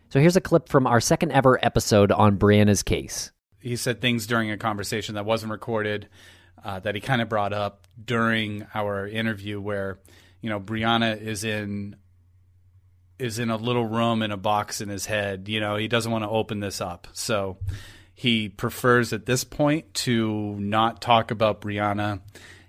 So 0.08 0.18
here's 0.18 0.36
a 0.36 0.40
clip 0.40 0.70
from 0.70 0.86
our 0.86 1.00
second 1.00 1.32
ever 1.32 1.62
episode 1.62 2.10
on 2.10 2.38
Brianna's 2.38 2.82
case. 2.82 3.32
He 3.60 3.76
said 3.76 4.00
things 4.00 4.26
during 4.26 4.50
a 4.50 4.56
conversation 4.56 5.14
that 5.16 5.26
wasn't 5.26 5.52
recorded 5.52 6.08
uh, 6.64 6.80
that 6.80 6.94
he 6.94 7.02
kind 7.02 7.20
of 7.20 7.28
brought 7.28 7.52
up 7.52 7.86
during 8.02 8.66
our 8.74 9.06
interview 9.06 9.60
where 9.60 9.98
you 10.42 10.50
know, 10.50 10.60
Brianna 10.60 11.18
is 11.20 11.44
in 11.44 11.96
is 13.18 13.38
in 13.38 13.50
a 13.50 13.56
little 13.56 13.86
room 13.86 14.20
in 14.20 14.32
a 14.32 14.36
box 14.36 14.80
in 14.80 14.88
his 14.88 15.06
head. 15.06 15.48
You 15.48 15.60
know, 15.60 15.76
he 15.76 15.88
doesn't 15.88 16.10
want 16.10 16.24
to 16.24 16.28
open 16.28 16.58
this 16.60 16.80
up. 16.80 17.06
So 17.12 17.56
he 18.14 18.48
prefers 18.48 19.12
at 19.12 19.26
this 19.26 19.44
point 19.44 19.94
to 19.94 20.56
not 20.58 21.00
talk 21.00 21.30
about 21.30 21.60
Brianna 21.60 22.20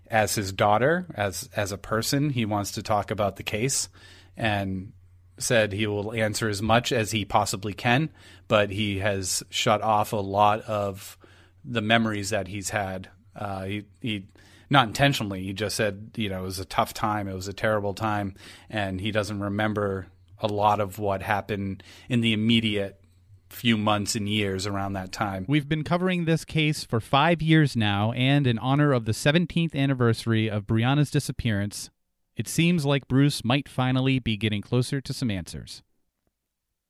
as 0.07 0.35
his 0.35 0.53
daughter, 0.53 1.07
as 1.15 1.49
as 1.55 1.71
a 1.71 1.77
person. 1.77 2.29
He 2.29 2.45
wants 2.45 2.71
to 2.73 2.83
talk 2.83 3.09
about 3.09 3.35
the 3.35 3.43
case 3.43 3.89
and 4.37 4.93
said 5.39 5.73
he 5.73 5.87
will 5.87 6.13
answer 6.13 6.47
as 6.47 6.61
much 6.61 6.91
as 6.91 7.11
he 7.11 7.25
possibly 7.25 7.73
can, 7.73 8.11
but 8.47 8.69
he 8.69 8.99
has 8.99 9.41
shut 9.49 9.81
off 9.81 10.13
a 10.13 10.17
lot 10.17 10.61
of 10.61 11.17
the 11.65 11.81
memories 11.81 12.29
that 12.29 12.47
he's 12.47 12.69
had. 12.69 13.09
Uh, 13.35 13.63
he 13.63 13.85
he 14.01 14.25
not 14.73 14.87
intentionally. 14.87 15.43
He 15.43 15.53
just 15.53 15.77
said, 15.77 16.11
you 16.17 16.27
know, 16.27 16.39
it 16.39 16.45
was 16.45 16.59
a 16.59 16.65
tough 16.65 16.93
time. 16.93 17.29
It 17.29 17.33
was 17.33 17.47
a 17.47 17.53
terrible 17.53 17.93
time. 17.93 18.35
And 18.69 18.99
he 18.99 19.11
doesn't 19.11 19.39
remember 19.39 20.07
a 20.39 20.47
lot 20.47 20.81
of 20.81 20.99
what 20.99 21.21
happened 21.21 21.81
in 22.09 22.19
the 22.19 22.33
immediate 22.33 22.99
few 23.49 23.77
months 23.77 24.15
and 24.15 24.27
years 24.27 24.67
around 24.67 24.93
that 24.93 25.11
time. 25.11 25.45
We've 25.47 25.69
been 25.69 25.83
covering 25.83 26.25
this 26.25 26.43
case 26.43 26.83
for 26.83 26.99
five 26.99 27.41
years 27.41 27.75
now, 27.75 28.11
and 28.13 28.47
in 28.47 28.57
honor 28.57 28.91
of 28.91 29.05
the 29.05 29.11
17th 29.11 29.75
anniversary 29.75 30.49
of 30.49 30.65
Brianna's 30.65 31.11
disappearance, 31.11 31.91
it 32.35 32.47
seems 32.47 32.83
like 32.83 33.07
Bruce 33.07 33.45
might 33.45 33.69
finally 33.69 34.17
be 34.17 34.37
getting 34.37 34.61
closer 34.61 34.99
to 34.99 35.13
some 35.13 35.29
answers. 35.29 35.83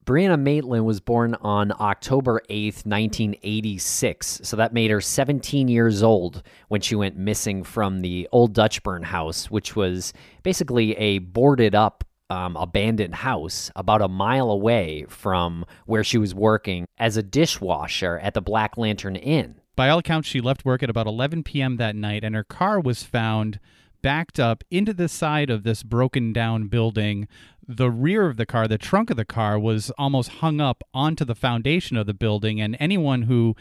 Brianna 0.04 0.39
Maitland 0.39 0.86
was 0.86 0.99
born 0.99 1.36
on 1.36 1.72
October 1.80 2.41
8th, 2.49 2.86
1986. 2.86 4.41
So 4.43 4.58
that 4.58 4.74
made 4.74 4.91
her 4.91 4.99
17 4.99 5.68
years 5.68 6.04
old 6.04 6.43
when 6.68 6.82
she 6.82 6.95
went 6.95 7.16
missing 7.16 7.64
from 7.64 8.01
the 8.01 8.28
old 8.32 8.54
Dutchburn 8.54 9.04
house, 9.04 9.49
which 9.49 9.76
was 9.76 10.12
basically 10.43 10.91
a 10.97 11.20
boarded 11.20 11.74
up 11.74 12.04
um, 12.30 12.58
abandoned 12.58 13.16
house 13.16 13.72
about 13.76 14.01
a 14.01 14.08
mile 14.08 14.49
away 14.49 15.06
from 15.08 15.66
where 15.86 16.04
she 16.04 16.18
was 16.18 16.36
working 16.36 16.86
as 16.97 17.16
a 17.16 17.24
dishwasher 17.24 18.18
at 18.20 18.34
the 18.34 18.41
Black 18.41 18.78
Lantern 18.78 19.16
Inn. 19.16 19.56
By 19.76 19.89
all 19.89 19.99
accounts, 19.99 20.28
she 20.28 20.41
left 20.41 20.66
work 20.66 20.84
at 20.84 20.89
about 20.89 21.08
11 21.08 21.43
p.m. 21.43 21.78
that 21.78 21.95
night, 21.95 22.24
and 22.24 22.36
her 22.36 22.43
car 22.43 22.80
was 22.80 23.04
found 23.04 23.60
backed 24.04 24.39
up 24.39 24.64
into 24.70 24.93
the 24.93 25.10
side 25.10 25.49
of 25.49 25.64
this 25.64 25.82
broken 25.82 26.32
down 26.32 26.68
building 26.68 27.28
the 27.68 27.89
rear 27.89 28.30
of 28.30 28.38
the 28.38 28.45
car, 28.45 28.68
the 28.68 28.78
trunk 28.78 29.10
of 29.10 29.18
the 29.18 29.26
car, 29.26 29.58
was 29.58 29.89
almost 29.97 30.30
hung 30.30 30.62
up 30.62 30.84
onto 30.93 31.26
the 31.26 31.34
foundation 31.34 31.97
of 31.97 32.06
the 32.06 32.14
building. 32.14 32.62
And 32.62 32.78
anyone 32.80 33.24
who 33.24 33.56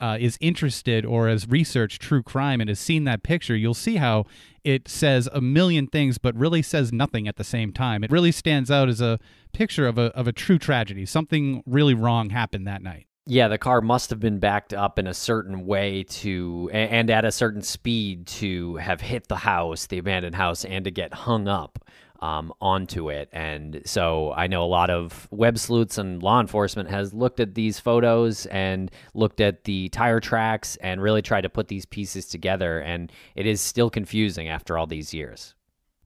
uh, 0.00 0.18
is 0.20 0.36
interested 0.40 1.06
or 1.06 1.28
has 1.28 1.48
researched 1.48 2.02
true 2.02 2.22
crime 2.22 2.60
and 2.60 2.68
has 2.68 2.78
seen 2.78 3.04
that 3.04 3.22
picture, 3.22 3.56
you'll 3.56 3.74
see 3.74 3.96
how 3.96 4.26
it 4.62 4.88
says 4.88 5.28
a 5.32 5.40
million 5.40 5.86
things, 5.86 6.18
but 6.18 6.36
really 6.36 6.62
says 6.62 6.92
nothing 6.92 7.26
at 7.26 7.36
the 7.36 7.44
same 7.44 7.72
time. 7.72 8.04
It 8.04 8.10
really 8.10 8.32
stands 8.32 8.70
out 8.70 8.88
as 8.88 9.00
a 9.00 9.18
picture 9.52 9.86
of 9.86 9.96
a 9.96 10.14
of 10.14 10.28
a 10.28 10.32
true 10.32 10.58
tragedy. 10.58 11.06
Something 11.06 11.62
really 11.66 11.94
wrong 11.94 12.30
happened 12.30 12.66
that 12.66 12.82
night. 12.82 13.06
Yeah, 13.28 13.48
the 13.48 13.58
car 13.58 13.80
must 13.80 14.10
have 14.10 14.20
been 14.20 14.38
backed 14.38 14.72
up 14.72 15.00
in 15.00 15.08
a 15.08 15.14
certain 15.14 15.66
way 15.66 16.04
to, 16.04 16.70
and 16.72 17.10
at 17.10 17.24
a 17.24 17.32
certain 17.32 17.62
speed 17.62 18.28
to 18.28 18.76
have 18.76 19.00
hit 19.00 19.26
the 19.26 19.36
house, 19.36 19.86
the 19.86 19.98
abandoned 19.98 20.36
house, 20.36 20.64
and 20.64 20.84
to 20.84 20.92
get 20.92 21.12
hung 21.12 21.48
up 21.48 21.84
um, 22.20 22.52
onto 22.60 23.10
it. 23.10 23.28
And 23.32 23.82
so 23.84 24.32
I 24.32 24.46
know 24.46 24.64
a 24.64 24.66
lot 24.66 24.90
of 24.90 25.26
web 25.32 25.58
sleuths 25.58 25.98
and 25.98 26.22
law 26.22 26.40
enforcement 26.40 26.88
has 26.88 27.12
looked 27.12 27.40
at 27.40 27.56
these 27.56 27.80
photos 27.80 28.46
and 28.46 28.92
looked 29.12 29.40
at 29.40 29.64
the 29.64 29.88
tire 29.88 30.20
tracks 30.20 30.76
and 30.76 31.02
really 31.02 31.20
tried 31.20 31.42
to 31.42 31.48
put 31.50 31.66
these 31.66 31.84
pieces 31.84 32.26
together. 32.26 32.80
And 32.80 33.10
it 33.34 33.44
is 33.44 33.60
still 33.60 33.90
confusing 33.90 34.48
after 34.48 34.78
all 34.78 34.86
these 34.86 35.12
years. 35.12 35.56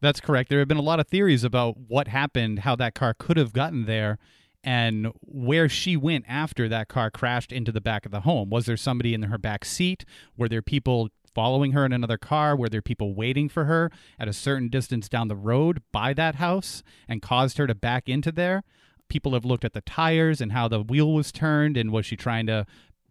That's 0.00 0.20
correct. 0.20 0.48
There 0.48 0.58
have 0.60 0.68
been 0.68 0.78
a 0.78 0.82
lot 0.82 1.00
of 1.00 1.08
theories 1.08 1.44
about 1.44 1.76
what 1.76 2.08
happened, 2.08 2.60
how 2.60 2.76
that 2.76 2.94
car 2.94 3.12
could 3.12 3.36
have 3.36 3.52
gotten 3.52 3.84
there, 3.84 4.18
and 4.62 5.12
where 5.22 5.68
she 5.68 5.96
went 5.96 6.24
after 6.28 6.68
that 6.68 6.88
car 6.88 7.10
crashed 7.10 7.52
into 7.52 7.72
the 7.72 7.80
back 7.80 8.04
of 8.04 8.12
the 8.12 8.20
home. 8.20 8.50
Was 8.50 8.66
there 8.66 8.76
somebody 8.76 9.14
in 9.14 9.22
her 9.22 9.38
back 9.38 9.64
seat? 9.64 10.04
Were 10.36 10.48
there 10.48 10.62
people 10.62 11.08
following 11.34 11.72
her 11.72 11.86
in 11.86 11.92
another 11.92 12.18
car? 12.18 12.56
Were 12.56 12.68
there 12.68 12.82
people 12.82 13.14
waiting 13.14 13.48
for 13.48 13.64
her 13.64 13.90
at 14.18 14.28
a 14.28 14.32
certain 14.32 14.68
distance 14.68 15.08
down 15.08 15.28
the 15.28 15.36
road 15.36 15.82
by 15.92 16.12
that 16.14 16.36
house 16.36 16.82
and 17.08 17.22
caused 17.22 17.58
her 17.58 17.66
to 17.66 17.74
back 17.74 18.08
into 18.08 18.32
there? 18.32 18.62
People 19.08 19.34
have 19.34 19.44
looked 19.44 19.64
at 19.64 19.72
the 19.72 19.80
tires 19.80 20.40
and 20.40 20.52
how 20.52 20.68
the 20.68 20.82
wheel 20.82 21.12
was 21.12 21.32
turned, 21.32 21.76
and 21.76 21.90
was 21.90 22.06
she 22.06 22.16
trying 22.16 22.46
to 22.46 22.66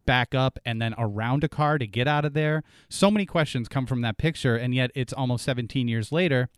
back 0.05 0.33
up 0.33 0.57
and 0.65 0.81
then 0.81 0.95
around 0.97 1.43
a 1.43 1.49
car 1.49 1.77
to 1.77 1.85
get 1.85 2.07
out 2.07 2.25
of 2.25 2.33
there? 2.33 2.63
So 2.89 3.11
many 3.11 3.25
questions 3.25 3.67
come 3.67 3.85
from 3.85 4.01
that 4.01 4.17
picture, 4.17 4.55
and 4.55 4.73
yet 4.73 4.91
it's 4.95 5.13
almost 5.13 5.43
17 5.45 5.87
years 5.87 6.11
later. 6.11 6.49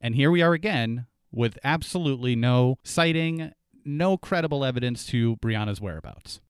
And 0.00 0.14
here 0.14 0.30
we 0.30 0.42
are 0.42 0.52
again 0.52 1.06
with 1.32 1.58
absolutely 1.64 2.36
no 2.36 2.78
sighting, 2.84 3.52
no 3.84 4.16
credible 4.16 4.64
evidence 4.64 5.06
to 5.06 5.36
Brianna's 5.36 5.80
whereabouts. 5.80 6.40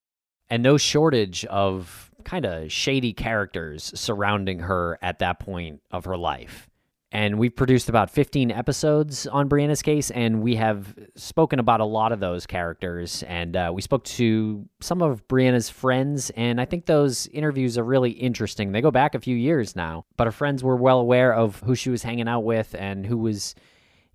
And 0.51 0.63
no 0.63 0.77
shortage 0.77 1.45
of 1.47 2.11
kind 2.25 2.45
of 2.45 2.71
shady 2.71 3.13
characters 3.13 3.93
surrounding 3.95 4.61
her 4.61 4.99
at 5.03 5.19
that 5.21 5.39
point 5.39 5.81
of 5.91 6.05
her 6.05 6.17
life. 6.17 6.69
And 7.15 7.39
we've 7.39 7.55
produced 7.55 7.89
about 7.89 8.11
15 8.11 8.51
episodes 8.51 9.29
on 9.29 9.49
Brianna's 9.49 9.83
case, 9.83 10.11
and 10.11 10.43
we 10.43 10.57
have 10.57 10.99
spoken 11.15 11.61
about 11.61 11.79
a 11.79 11.85
lot 11.85 12.11
of 12.11 12.19
those 12.19 12.45
characters. 12.45 13.23
And 13.23 13.57
uh, 13.57 13.71
we 13.73 13.83
spoke 13.83 14.03
to 14.05 14.69
some 14.81 15.01
of 15.01 15.27
Brianna's 15.29 15.71
friends, 15.71 16.31
and 16.31 16.61
I 16.61 16.65
think 16.65 16.87
those 16.87 17.29
interviews 17.29 17.79
are 17.79 17.85
really 17.85 18.11
interesting. 18.11 18.73
They 18.73 18.81
go 18.81 18.91
back 18.91 19.15
a 19.15 19.21
few 19.21 19.37
years 19.37 19.77
now, 19.77 20.07
but 20.17 20.27
her 20.27 20.33
friends 20.33 20.65
were 20.65 20.75
well 20.75 20.99
aware 20.99 21.33
of 21.33 21.61
who 21.61 21.77
she 21.77 21.89
was 21.89 22.03
hanging 22.03 22.27
out 22.27 22.43
with 22.43 22.75
and 22.77 23.07
who 23.07 23.19
was 23.19 23.55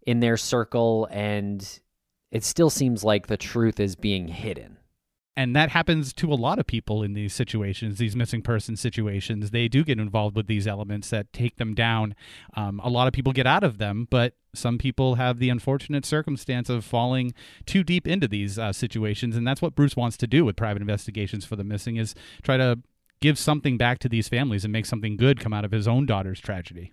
in 0.05 0.19
their 0.19 0.35
circle. 0.35 1.07
And 1.09 1.65
it 2.31 2.43
still 2.43 2.69
seems 2.69 3.03
like 3.03 3.27
the 3.27 3.37
truth 3.37 3.79
is 3.79 3.95
being 3.95 4.27
hidden. 4.27 4.77
And 5.39 5.55
that 5.55 5.69
happens 5.69 6.11
to 6.15 6.33
a 6.33 6.35
lot 6.35 6.59
of 6.59 6.67
people 6.67 7.01
in 7.01 7.13
these 7.13 7.33
situations 7.33 7.97
these 7.97 8.13
missing 8.13 8.41
person 8.41 8.75
situations. 8.75 9.51
They 9.51 9.69
do 9.69 9.85
get 9.85 9.97
involved 9.97 10.35
with 10.35 10.47
these 10.47 10.67
elements 10.67 11.09
that 11.11 11.31
take 11.31 11.55
them 11.55 11.73
down. 11.73 12.13
Um, 12.55 12.81
a 12.83 12.89
lot 12.89 13.07
of 13.07 13.13
people 13.13 13.31
get 13.31 13.47
out 13.47 13.63
of 13.63 13.77
them 13.77 14.05
but 14.09 14.33
some 14.53 14.77
people 14.77 15.15
have 15.15 15.39
the 15.39 15.49
unfortunate 15.49 16.05
circumstance 16.05 16.69
of 16.69 16.83
falling 16.83 17.33
too 17.65 17.83
deep 17.83 18.05
into 18.05 18.27
these 18.27 18.59
uh, 18.59 18.73
situations. 18.73 19.37
And 19.37 19.47
that's 19.47 19.61
what 19.61 19.75
bruce 19.75 19.95
wants 19.95 20.17
to 20.17 20.27
do 20.27 20.43
with 20.43 20.57
private 20.57 20.81
investigations 20.81 21.45
for 21.45 21.55
the 21.55 21.63
missing 21.63 21.95
is 21.95 22.15
try 22.43 22.57
to 22.57 22.79
give 23.21 23.39
something 23.39 23.77
back 23.77 23.99
to 23.99 24.09
these 24.09 24.27
families 24.27 24.65
and 24.65 24.73
make 24.73 24.85
something 24.85 25.15
good 25.15 25.39
come 25.39 25.53
out 25.53 25.63
of 25.63 25.71
his 25.71 25.87
own 25.87 26.05
daughter's 26.05 26.41
tragedy 26.41 26.91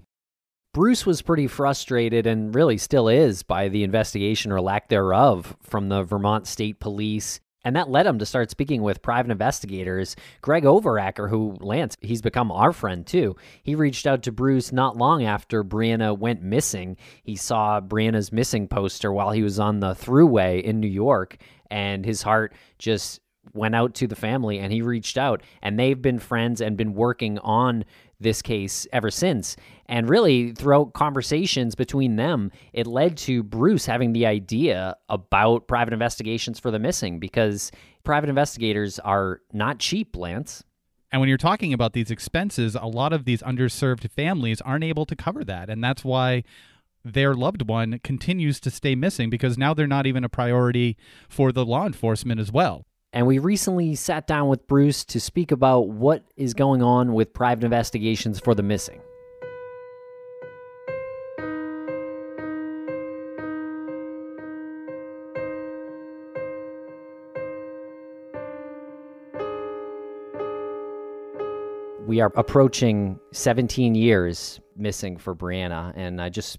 Bruce 0.77 1.07
was 1.07 1.23
pretty 1.23 1.47
frustrated 1.47 2.27
and 2.27 2.55
really 2.55 2.77
still 2.77 3.09
is 3.09 3.43
by 3.43 3.69
the 3.69 3.83
investigation 3.83 4.53
or 4.53 4.61
lack 4.61 4.91
thereof 4.91 5.57
from 5.63 5.89
the 5.89 6.03
Vermont 6.03 6.47
State 6.47 6.81
Police. 6.81 7.41
And 7.65 7.75
that 7.77 7.89
led 7.89 8.05
him 8.05 8.19
to 8.19 8.27
start 8.27 8.51
speaking 8.51 8.83
with 8.83 9.01
private 9.01 9.31
investigators. 9.31 10.17
Greg 10.43 10.65
Overacker, 10.65 11.31
who 11.31 11.57
Lance, 11.61 11.97
he's 12.03 12.21
become 12.21 12.53
our 12.53 12.75
friend 12.75 13.07
too. 13.07 13.37
He 13.63 13.75
reached 13.75 14.07
out 14.07 14.23
to 14.25 14.33
Bruce 14.33 14.71
not 14.71 14.99
long 14.99 15.25
after 15.25 15.65
Brianna 15.65 16.15
went 16.17 16.43
missing. 16.43 16.99
He 17.23 17.37
saw 17.37 17.81
Brianna's 17.81 18.31
missing 18.31 18.69
poster 18.69 19.11
while 19.11 19.31
he 19.31 19.43
was 19.43 19.59
on 19.59 19.81
the 19.81 19.95
thruway 19.95 20.63
in 20.63 20.81
New 20.81 20.89
York, 20.89 21.39
and 21.71 22.05
his 22.05 22.21
heart 22.21 22.53
just 22.79 23.23
went 23.55 23.75
out 23.75 23.95
to 23.95 24.07
the 24.07 24.17
family 24.17 24.59
and 24.59 24.73
he 24.73 24.83
reached 24.83 25.17
out 25.17 25.43
and 25.63 25.79
they've 25.79 26.03
been 26.03 26.19
friends 26.19 26.61
and 26.61 26.77
been 26.77 26.95
working 26.95 27.39
on 27.39 27.85
this 28.21 28.43
case 28.43 28.87
ever 28.93 29.11
since. 29.11 29.57
And 29.87 30.09
really, 30.09 30.53
throughout 30.53 30.95
conversations 30.95 31.75
between 31.75 32.17
them, 32.17 32.51
it 32.73 32.87
led 32.87 33.17
to 33.19 33.43
Bruce 33.43 33.87
having 33.87 34.13
the 34.13 34.27
idea 34.27 34.97
about 35.09 35.69
private 35.69 35.93
investigations 35.93 36.59
for 36.59 36.71
the 36.71 36.79
missing 36.79 37.19
because 37.19 37.71
private 38.05 38.29
investigators 38.29 38.99
are 38.99 39.41
not 39.53 39.79
cheap, 39.79 40.17
Lance. 40.17 40.65
And 41.13 41.21
when 41.21 41.29
you're 41.29 41.39
talking 41.39 41.73
about 41.73 41.93
these 41.93 42.11
expenses, 42.11 42.75
a 42.75 42.87
lot 42.87 43.13
of 43.13 43.25
these 43.25 43.43
underserved 43.43 44.11
families 44.11 44.61
aren't 44.61 44.85
able 44.85 45.07
to 45.07 45.15
cover 45.15 45.45
that. 45.45 45.71
And 45.71 45.83
that's 45.83 46.05
why 46.05 46.43
their 47.05 47.35
loved 47.35 47.69
one 47.69 48.01
continues 48.03 48.59
to 48.61 48.71
stay 48.71 48.97
missing 48.97 49.31
because 49.31 49.57
now 49.57 49.73
they're 49.73 49.87
not 49.87 50.07
even 50.07 50.25
a 50.25 50.29
priority 50.29 50.97
for 51.29 51.53
the 51.53 51.65
law 51.65 51.87
enforcement 51.87 52.41
as 52.41 52.51
well. 52.51 52.85
And 53.17 53.27
we 53.27 53.39
recently 53.39 53.95
sat 53.95 54.27
down 54.27 54.49
with 54.49 54.67
Bruce 54.67 55.03
to 55.07 55.19
speak 55.21 55.51
about 55.51 55.89
what 55.89 56.23
is 56.37 56.53
going 56.53 56.83
on 56.83 57.15
with 57.15 57.33
private 57.33 57.65
investigations 57.65 58.39
for 58.39 58.55
the 58.55 58.63
missing. 58.63 59.01
We 72.07 72.21
are 72.21 72.31
approaching 72.37 73.19
17 73.33 73.95
years 73.95 74.61
missing 74.77 75.17
for 75.17 75.35
Brianna, 75.35 75.95
and 75.97 76.21
I 76.21 76.29
just 76.29 76.59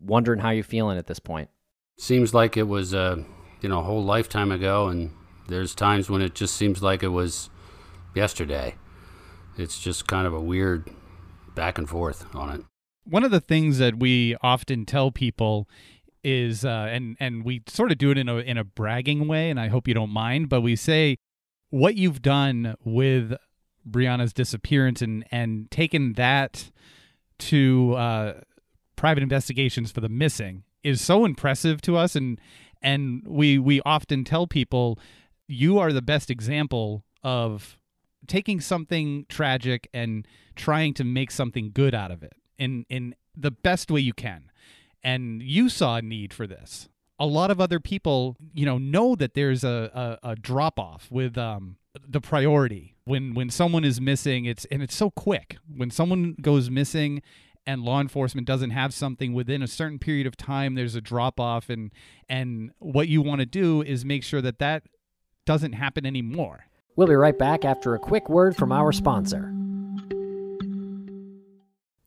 wondering 0.00 0.40
how 0.40 0.50
you're 0.50 0.64
feeling 0.64 0.98
at 0.98 1.06
this 1.06 1.20
point. 1.20 1.48
Seems 1.96 2.34
like 2.34 2.56
it 2.56 2.66
was, 2.66 2.92
uh, 2.92 3.22
you 3.60 3.68
know, 3.68 3.78
a 3.78 3.84
whole 3.84 4.02
lifetime 4.02 4.50
ago, 4.50 4.88
and 4.88 5.12
there's 5.48 5.74
times 5.74 6.08
when 6.08 6.22
it 6.22 6.34
just 6.34 6.56
seems 6.56 6.82
like 6.82 7.02
it 7.02 7.08
was 7.08 7.50
yesterday. 8.14 8.76
It's 9.58 9.78
just 9.78 10.06
kind 10.06 10.26
of 10.26 10.32
a 10.32 10.40
weird 10.40 10.90
back 11.54 11.78
and 11.78 11.88
forth 11.88 12.26
on 12.34 12.50
it. 12.50 12.64
One 13.04 13.24
of 13.24 13.30
the 13.30 13.40
things 13.40 13.78
that 13.78 13.98
we 13.98 14.36
often 14.42 14.86
tell 14.86 15.10
people 15.10 15.68
is, 16.24 16.64
uh, 16.64 16.88
and 16.90 17.16
and 17.18 17.44
we 17.44 17.62
sort 17.66 17.90
of 17.90 17.98
do 17.98 18.10
it 18.10 18.18
in 18.18 18.28
a 18.28 18.36
in 18.36 18.56
a 18.56 18.64
bragging 18.64 19.26
way, 19.26 19.50
and 19.50 19.58
I 19.58 19.68
hope 19.68 19.88
you 19.88 19.94
don't 19.94 20.10
mind, 20.10 20.48
but 20.48 20.60
we 20.60 20.76
say 20.76 21.16
what 21.70 21.96
you've 21.96 22.22
done 22.22 22.76
with 22.84 23.34
Brianna's 23.88 24.32
disappearance 24.32 25.02
and 25.02 25.24
and 25.32 25.70
taken 25.70 26.12
that 26.14 26.70
to 27.38 27.94
uh, 27.94 28.32
private 28.94 29.22
investigations 29.22 29.90
for 29.90 30.00
the 30.00 30.08
missing 30.08 30.62
is 30.84 31.00
so 31.00 31.24
impressive 31.24 31.80
to 31.82 31.96
us, 31.96 32.14
and 32.14 32.40
and 32.80 33.24
we 33.26 33.58
we 33.58 33.80
often 33.84 34.24
tell 34.24 34.46
people 34.46 34.98
you 35.52 35.78
are 35.78 35.92
the 35.92 36.02
best 36.02 36.30
example 36.30 37.04
of 37.22 37.78
taking 38.26 38.60
something 38.60 39.26
tragic 39.28 39.88
and 39.92 40.26
trying 40.56 40.94
to 40.94 41.04
make 41.04 41.30
something 41.30 41.70
good 41.72 41.94
out 41.94 42.10
of 42.10 42.22
it 42.22 42.34
in 42.58 42.84
in 42.88 43.14
the 43.36 43.50
best 43.50 43.90
way 43.90 44.00
you 44.00 44.12
can. 44.12 44.50
And 45.02 45.42
you 45.42 45.68
saw 45.68 45.96
a 45.96 46.02
need 46.02 46.32
for 46.32 46.46
this. 46.46 46.88
A 47.18 47.26
lot 47.26 47.50
of 47.50 47.60
other 47.60 47.80
people, 47.80 48.36
you 48.52 48.64
know, 48.64 48.78
know 48.78 49.14
that 49.16 49.34
there's 49.34 49.64
a, 49.64 50.18
a, 50.22 50.30
a 50.30 50.36
drop 50.36 50.78
off 50.78 51.08
with 51.10 51.36
um, 51.36 51.76
the 52.06 52.20
priority 52.20 52.94
when 53.04 53.34
when 53.34 53.50
someone 53.50 53.84
is 53.84 54.00
missing. 54.00 54.44
It's 54.44 54.64
and 54.66 54.82
it's 54.82 54.94
so 54.94 55.10
quick 55.10 55.56
when 55.74 55.90
someone 55.90 56.36
goes 56.40 56.70
missing 56.70 57.22
and 57.66 57.82
law 57.82 58.00
enforcement 58.00 58.46
doesn't 58.46 58.70
have 58.70 58.92
something 58.92 59.32
within 59.32 59.62
a 59.62 59.68
certain 59.68 59.98
period 59.98 60.26
of 60.26 60.36
time 60.36 60.74
there's 60.74 60.96
a 60.96 61.00
drop 61.00 61.38
off 61.38 61.70
and 61.70 61.92
and 62.28 62.72
what 62.80 63.06
you 63.06 63.22
want 63.22 63.38
to 63.38 63.46
do 63.46 63.82
is 63.82 64.04
make 64.04 64.24
sure 64.24 64.42
that 64.42 64.58
that 64.58 64.82
doesn't 65.46 65.72
happen 65.72 66.06
anymore. 66.06 66.66
We'll 66.96 67.08
be 67.08 67.14
right 67.14 67.38
back 67.38 67.64
after 67.64 67.94
a 67.94 67.98
quick 67.98 68.28
word 68.28 68.56
from 68.56 68.70
our 68.70 68.92
sponsor. 68.92 69.52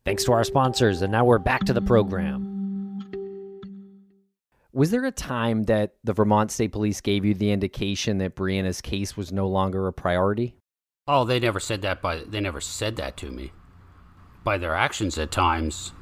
Thanks 0.04 0.24
to 0.24 0.32
our 0.32 0.44
sponsors, 0.44 1.02
and 1.02 1.10
now 1.10 1.24
we're 1.24 1.38
back 1.38 1.64
to 1.64 1.72
the 1.72 1.82
program. 1.82 2.52
Was 4.72 4.90
there 4.90 5.04
a 5.04 5.10
time 5.10 5.64
that 5.64 5.94
the 6.04 6.12
Vermont 6.12 6.52
State 6.52 6.70
Police 6.70 7.00
gave 7.00 7.24
you 7.24 7.34
the 7.34 7.50
indication 7.50 8.18
that 8.18 8.36
Brianna's 8.36 8.80
case 8.80 9.16
was 9.16 9.32
no 9.32 9.48
longer 9.48 9.88
a 9.88 9.92
priority? 9.92 10.54
Oh, 11.08 11.24
they 11.24 11.40
never 11.40 11.58
said 11.58 11.82
that 11.82 12.02
by 12.02 12.18
they 12.26 12.40
never 12.40 12.60
said 12.60 12.96
that 12.96 13.16
to 13.18 13.30
me. 13.30 13.52
By 14.44 14.58
their 14.58 14.74
actions 14.74 15.18
at 15.18 15.30
times, 15.30 15.92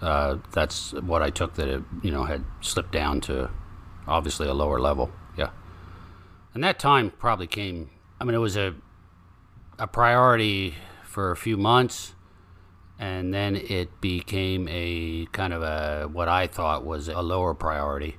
uh, 0.00 0.38
that's 0.52 0.92
what 0.94 1.22
I 1.22 1.30
took 1.30 1.54
that 1.54 1.68
it 1.68 1.82
you 2.02 2.10
know 2.10 2.24
had 2.24 2.44
slipped 2.62 2.92
down 2.92 3.20
to 3.22 3.50
obviously 4.08 4.48
a 4.48 4.54
lower 4.54 4.80
level. 4.80 5.12
And 6.54 6.62
that 6.64 6.78
time 6.78 7.10
probably 7.10 7.46
came. 7.46 7.90
I 8.20 8.24
mean, 8.24 8.34
it 8.34 8.38
was 8.38 8.56
a 8.56 8.74
a 9.78 9.86
priority 9.86 10.74
for 11.02 11.30
a 11.30 11.36
few 11.36 11.56
months, 11.56 12.14
and 12.98 13.32
then 13.32 13.56
it 13.56 14.00
became 14.00 14.68
a 14.68 15.26
kind 15.32 15.52
of 15.52 15.62
a 15.62 16.08
what 16.08 16.28
I 16.28 16.46
thought 16.46 16.84
was 16.84 17.08
a 17.08 17.22
lower 17.22 17.54
priority. 17.54 18.16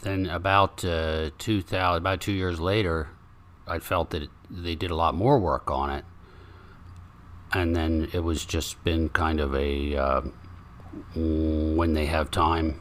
Then 0.00 0.26
about 0.26 0.84
uh, 0.84 1.30
2000, 1.38 1.96
about 1.96 2.20
two 2.20 2.32
years 2.32 2.60
later, 2.60 3.08
I 3.66 3.78
felt 3.78 4.10
that 4.10 4.22
it, 4.22 4.30
they 4.50 4.74
did 4.74 4.90
a 4.90 4.94
lot 4.94 5.14
more 5.14 5.38
work 5.38 5.70
on 5.70 5.90
it, 5.90 6.04
and 7.52 7.76
then 7.76 8.08
it 8.12 8.20
was 8.20 8.44
just 8.44 8.82
been 8.84 9.10
kind 9.10 9.38
of 9.38 9.54
a 9.54 9.96
uh, 9.96 10.20
when 11.14 11.92
they 11.92 12.06
have 12.06 12.30
time, 12.30 12.80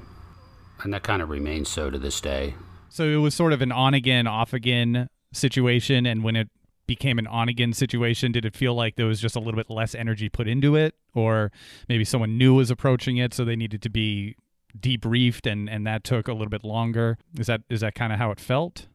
and 0.83 0.93
that 0.93 1.03
kind 1.03 1.21
of 1.21 1.29
remains 1.29 1.69
so 1.69 1.89
to 1.89 1.99
this 1.99 2.21
day. 2.21 2.55
So 2.95 3.03
it 3.09 3.17
was 3.17 3.35
sort 3.35 3.51
of 3.51 3.61
an 3.61 3.73
on 3.73 3.93
again, 3.93 4.25
off 4.25 4.53
again 4.53 5.09
situation. 5.33 6.05
And 6.05 6.23
when 6.23 6.37
it 6.37 6.47
became 6.87 7.19
an 7.19 7.27
on 7.27 7.49
again 7.49 7.73
situation, 7.73 8.31
did 8.31 8.45
it 8.45 8.55
feel 8.55 8.73
like 8.73 8.95
there 8.95 9.05
was 9.05 9.19
just 9.19 9.35
a 9.35 9.39
little 9.39 9.57
bit 9.57 9.69
less 9.69 9.93
energy 9.93 10.29
put 10.29 10.47
into 10.47 10.77
it? 10.77 10.95
Or 11.13 11.51
maybe 11.89 12.05
someone 12.05 12.37
new 12.37 12.53
was 12.53 12.71
approaching 12.71 13.17
it, 13.17 13.33
so 13.33 13.43
they 13.43 13.57
needed 13.57 13.81
to 13.81 13.89
be 13.89 14.37
debriefed 14.79 15.45
and, 15.45 15.69
and 15.69 15.85
that 15.85 16.05
took 16.05 16.29
a 16.29 16.31
little 16.31 16.47
bit 16.47 16.63
longer? 16.63 17.17
Is 17.37 17.47
that 17.47 17.63
is 17.69 17.81
that 17.81 17.95
kind 17.95 18.13
of 18.13 18.19
how 18.19 18.31
it 18.31 18.39
felt? 18.39 18.87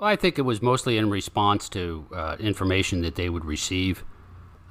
Well, 0.00 0.08
I 0.08 0.16
think 0.16 0.36
it 0.36 0.42
was 0.42 0.60
mostly 0.60 0.98
in 0.98 1.08
response 1.08 1.68
to 1.68 2.08
uh, 2.12 2.36
information 2.40 3.02
that 3.02 3.14
they 3.14 3.28
would 3.28 3.44
receive. 3.44 4.04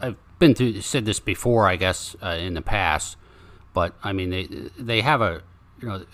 I've 0.02 0.18
been 0.40 0.54
through 0.54 0.82
said 0.82 1.06
this 1.06 1.22
before, 1.22 1.70
I 1.70 1.78
guess, 1.78 2.18
uh, 2.22 2.36
in 2.38 2.54
the 2.54 2.62
past, 2.62 3.16
but 3.74 3.96
I 4.04 4.12
mean 4.12 4.30
they 4.30 4.44
they 4.78 5.00
have 5.00 5.22
a 5.22 5.42
you 5.82 5.88
know 5.88 6.06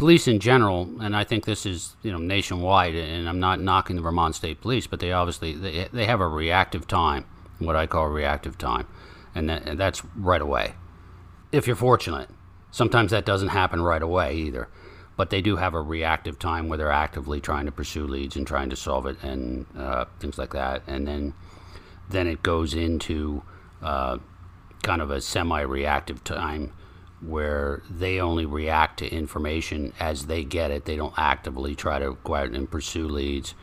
police 0.00 0.26
in 0.26 0.40
general, 0.40 0.88
and 1.02 1.14
I 1.14 1.24
think 1.24 1.44
this 1.44 1.66
is 1.66 1.94
you 2.02 2.10
know 2.10 2.16
nationwide, 2.16 2.94
and 2.94 3.28
I'm 3.28 3.38
not 3.38 3.60
knocking 3.60 3.96
the 3.96 4.02
Vermont 4.02 4.34
State 4.34 4.62
Police, 4.62 4.86
but 4.86 4.98
they 4.98 5.12
obviously 5.12 5.52
they, 5.52 5.88
they 5.92 6.06
have 6.06 6.22
a 6.22 6.26
reactive 6.26 6.88
time, 6.88 7.26
what 7.58 7.76
I 7.76 7.86
call 7.86 8.08
reactive 8.08 8.56
time, 8.56 8.86
and, 9.34 9.50
that, 9.50 9.68
and 9.68 9.78
that's 9.78 10.02
right 10.16 10.40
away. 10.40 10.72
If 11.52 11.66
you're 11.66 11.76
fortunate, 11.76 12.30
sometimes 12.70 13.10
that 13.10 13.26
doesn't 13.26 13.48
happen 13.48 13.82
right 13.82 14.00
away 14.00 14.36
either, 14.36 14.68
but 15.18 15.28
they 15.28 15.42
do 15.42 15.56
have 15.56 15.74
a 15.74 15.82
reactive 15.82 16.38
time 16.38 16.70
where 16.70 16.78
they're 16.78 16.90
actively 16.90 17.38
trying 17.38 17.66
to 17.66 17.72
pursue 17.72 18.06
leads 18.06 18.36
and 18.36 18.46
trying 18.46 18.70
to 18.70 18.76
solve 18.76 19.04
it 19.04 19.22
and 19.22 19.66
uh, 19.76 20.06
things 20.18 20.38
like 20.38 20.54
that, 20.54 20.82
and 20.86 21.06
then 21.06 21.34
then 22.08 22.26
it 22.26 22.42
goes 22.42 22.72
into 22.72 23.42
uh, 23.82 24.16
kind 24.82 25.02
of 25.02 25.10
a 25.10 25.20
semi-reactive 25.20 26.24
time 26.24 26.72
where 27.20 27.82
they 27.90 28.20
only 28.20 28.46
react 28.46 28.98
to 28.98 29.08
information 29.08 29.92
as 30.00 30.26
they 30.26 30.42
get 30.42 30.70
it. 30.70 30.84
They 30.84 30.96
don't 30.96 31.18
actively 31.18 31.74
try 31.74 31.98
to 31.98 32.16
go 32.24 32.34
out 32.34 32.50
and 32.50 32.70
pursue 32.70 33.08
leads, 33.08 33.54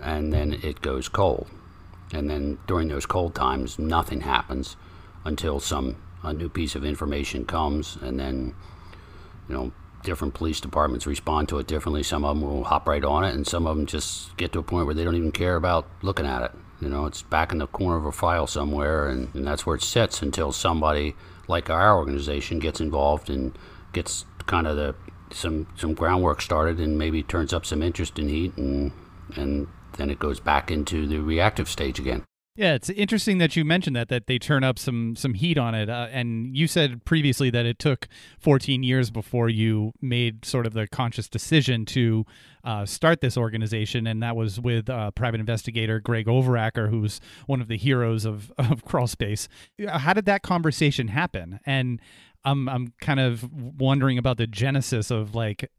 and 0.00 0.32
then 0.32 0.58
it 0.62 0.80
goes 0.80 1.08
cold. 1.08 1.48
And 2.12 2.28
then 2.28 2.58
during 2.66 2.88
those 2.88 3.06
cold 3.06 3.34
times, 3.34 3.78
nothing 3.78 4.22
happens 4.22 4.76
until 5.24 5.60
some 5.60 5.96
a 6.22 6.32
new 6.32 6.48
piece 6.48 6.74
of 6.74 6.84
information 6.84 7.44
comes, 7.44 7.96
and 8.02 8.18
then 8.18 8.54
you 9.48 9.54
know 9.54 9.72
different 10.02 10.34
police 10.34 10.60
departments 10.60 11.06
respond 11.06 11.48
to 11.48 11.58
it 11.58 11.66
differently. 11.66 12.02
Some 12.02 12.24
of 12.24 12.36
them 12.36 12.48
will 12.48 12.64
hop 12.64 12.88
right 12.88 13.04
on 13.04 13.24
it, 13.24 13.34
and 13.34 13.46
some 13.46 13.66
of 13.66 13.76
them 13.76 13.86
just 13.86 14.36
get 14.36 14.52
to 14.52 14.58
a 14.58 14.62
point 14.62 14.86
where 14.86 14.94
they 14.94 15.04
don't 15.04 15.16
even 15.16 15.32
care 15.32 15.56
about 15.56 15.86
looking 16.02 16.26
at 16.26 16.42
it. 16.42 16.52
You 16.80 16.88
know, 16.88 17.06
it's 17.06 17.22
back 17.22 17.52
in 17.52 17.58
the 17.58 17.66
corner 17.66 17.96
of 17.96 18.04
a 18.04 18.12
file 18.12 18.46
somewhere, 18.46 19.08
and, 19.08 19.34
and 19.34 19.46
that's 19.46 19.66
where 19.66 19.76
it 19.76 19.82
sits 19.82 20.22
until 20.22 20.52
somebody 20.52 21.16
like 21.48 21.70
our 21.70 21.96
organization 21.96 22.58
gets 22.58 22.80
involved 22.80 23.30
and 23.30 23.56
gets 23.92 24.24
kind 24.46 24.66
of 24.66 24.76
the 24.76 24.94
some 25.30 25.66
some 25.76 25.94
groundwork 25.94 26.40
started 26.40 26.78
and 26.78 26.98
maybe 26.98 27.22
turns 27.22 27.52
up 27.52 27.66
some 27.66 27.82
interest 27.82 28.18
in 28.18 28.28
heat 28.28 28.56
and 28.56 28.92
and 29.36 29.66
then 29.96 30.10
it 30.10 30.18
goes 30.18 30.40
back 30.40 30.70
into 30.70 31.06
the 31.06 31.18
reactive 31.18 31.68
stage 31.68 31.98
again. 31.98 32.24
Yeah, 32.58 32.74
it's 32.74 32.90
interesting 32.90 33.38
that 33.38 33.54
you 33.54 33.64
mentioned 33.64 33.94
that 33.94 34.08
that 34.08 34.26
they 34.26 34.36
turn 34.36 34.64
up 34.64 34.80
some 34.80 35.14
some 35.14 35.34
heat 35.34 35.58
on 35.58 35.76
it. 35.76 35.88
Uh, 35.88 36.08
and 36.10 36.56
you 36.56 36.66
said 36.66 37.04
previously 37.04 37.50
that 37.50 37.66
it 37.66 37.78
took 37.78 38.08
14 38.40 38.82
years 38.82 39.12
before 39.12 39.48
you 39.48 39.92
made 40.02 40.44
sort 40.44 40.66
of 40.66 40.72
the 40.72 40.88
conscious 40.88 41.28
decision 41.28 41.84
to 41.84 42.26
uh, 42.64 42.84
start 42.84 43.20
this 43.20 43.36
organization, 43.36 44.08
and 44.08 44.20
that 44.24 44.34
was 44.34 44.58
with 44.58 44.90
uh, 44.90 45.12
private 45.12 45.38
investigator 45.38 46.00
Greg 46.00 46.26
Overacker, 46.26 46.90
who's 46.90 47.20
one 47.46 47.60
of 47.60 47.68
the 47.68 47.76
heroes 47.76 48.24
of 48.24 48.50
of 48.58 48.84
Crawlspace. 48.84 49.46
How 49.88 50.12
did 50.12 50.24
that 50.24 50.42
conversation 50.42 51.06
happen? 51.06 51.60
And 51.64 52.00
I'm 52.44 52.68
I'm 52.68 52.92
kind 53.00 53.20
of 53.20 53.48
wondering 53.52 54.18
about 54.18 54.36
the 54.36 54.48
genesis 54.48 55.12
of 55.12 55.32
like 55.32 55.70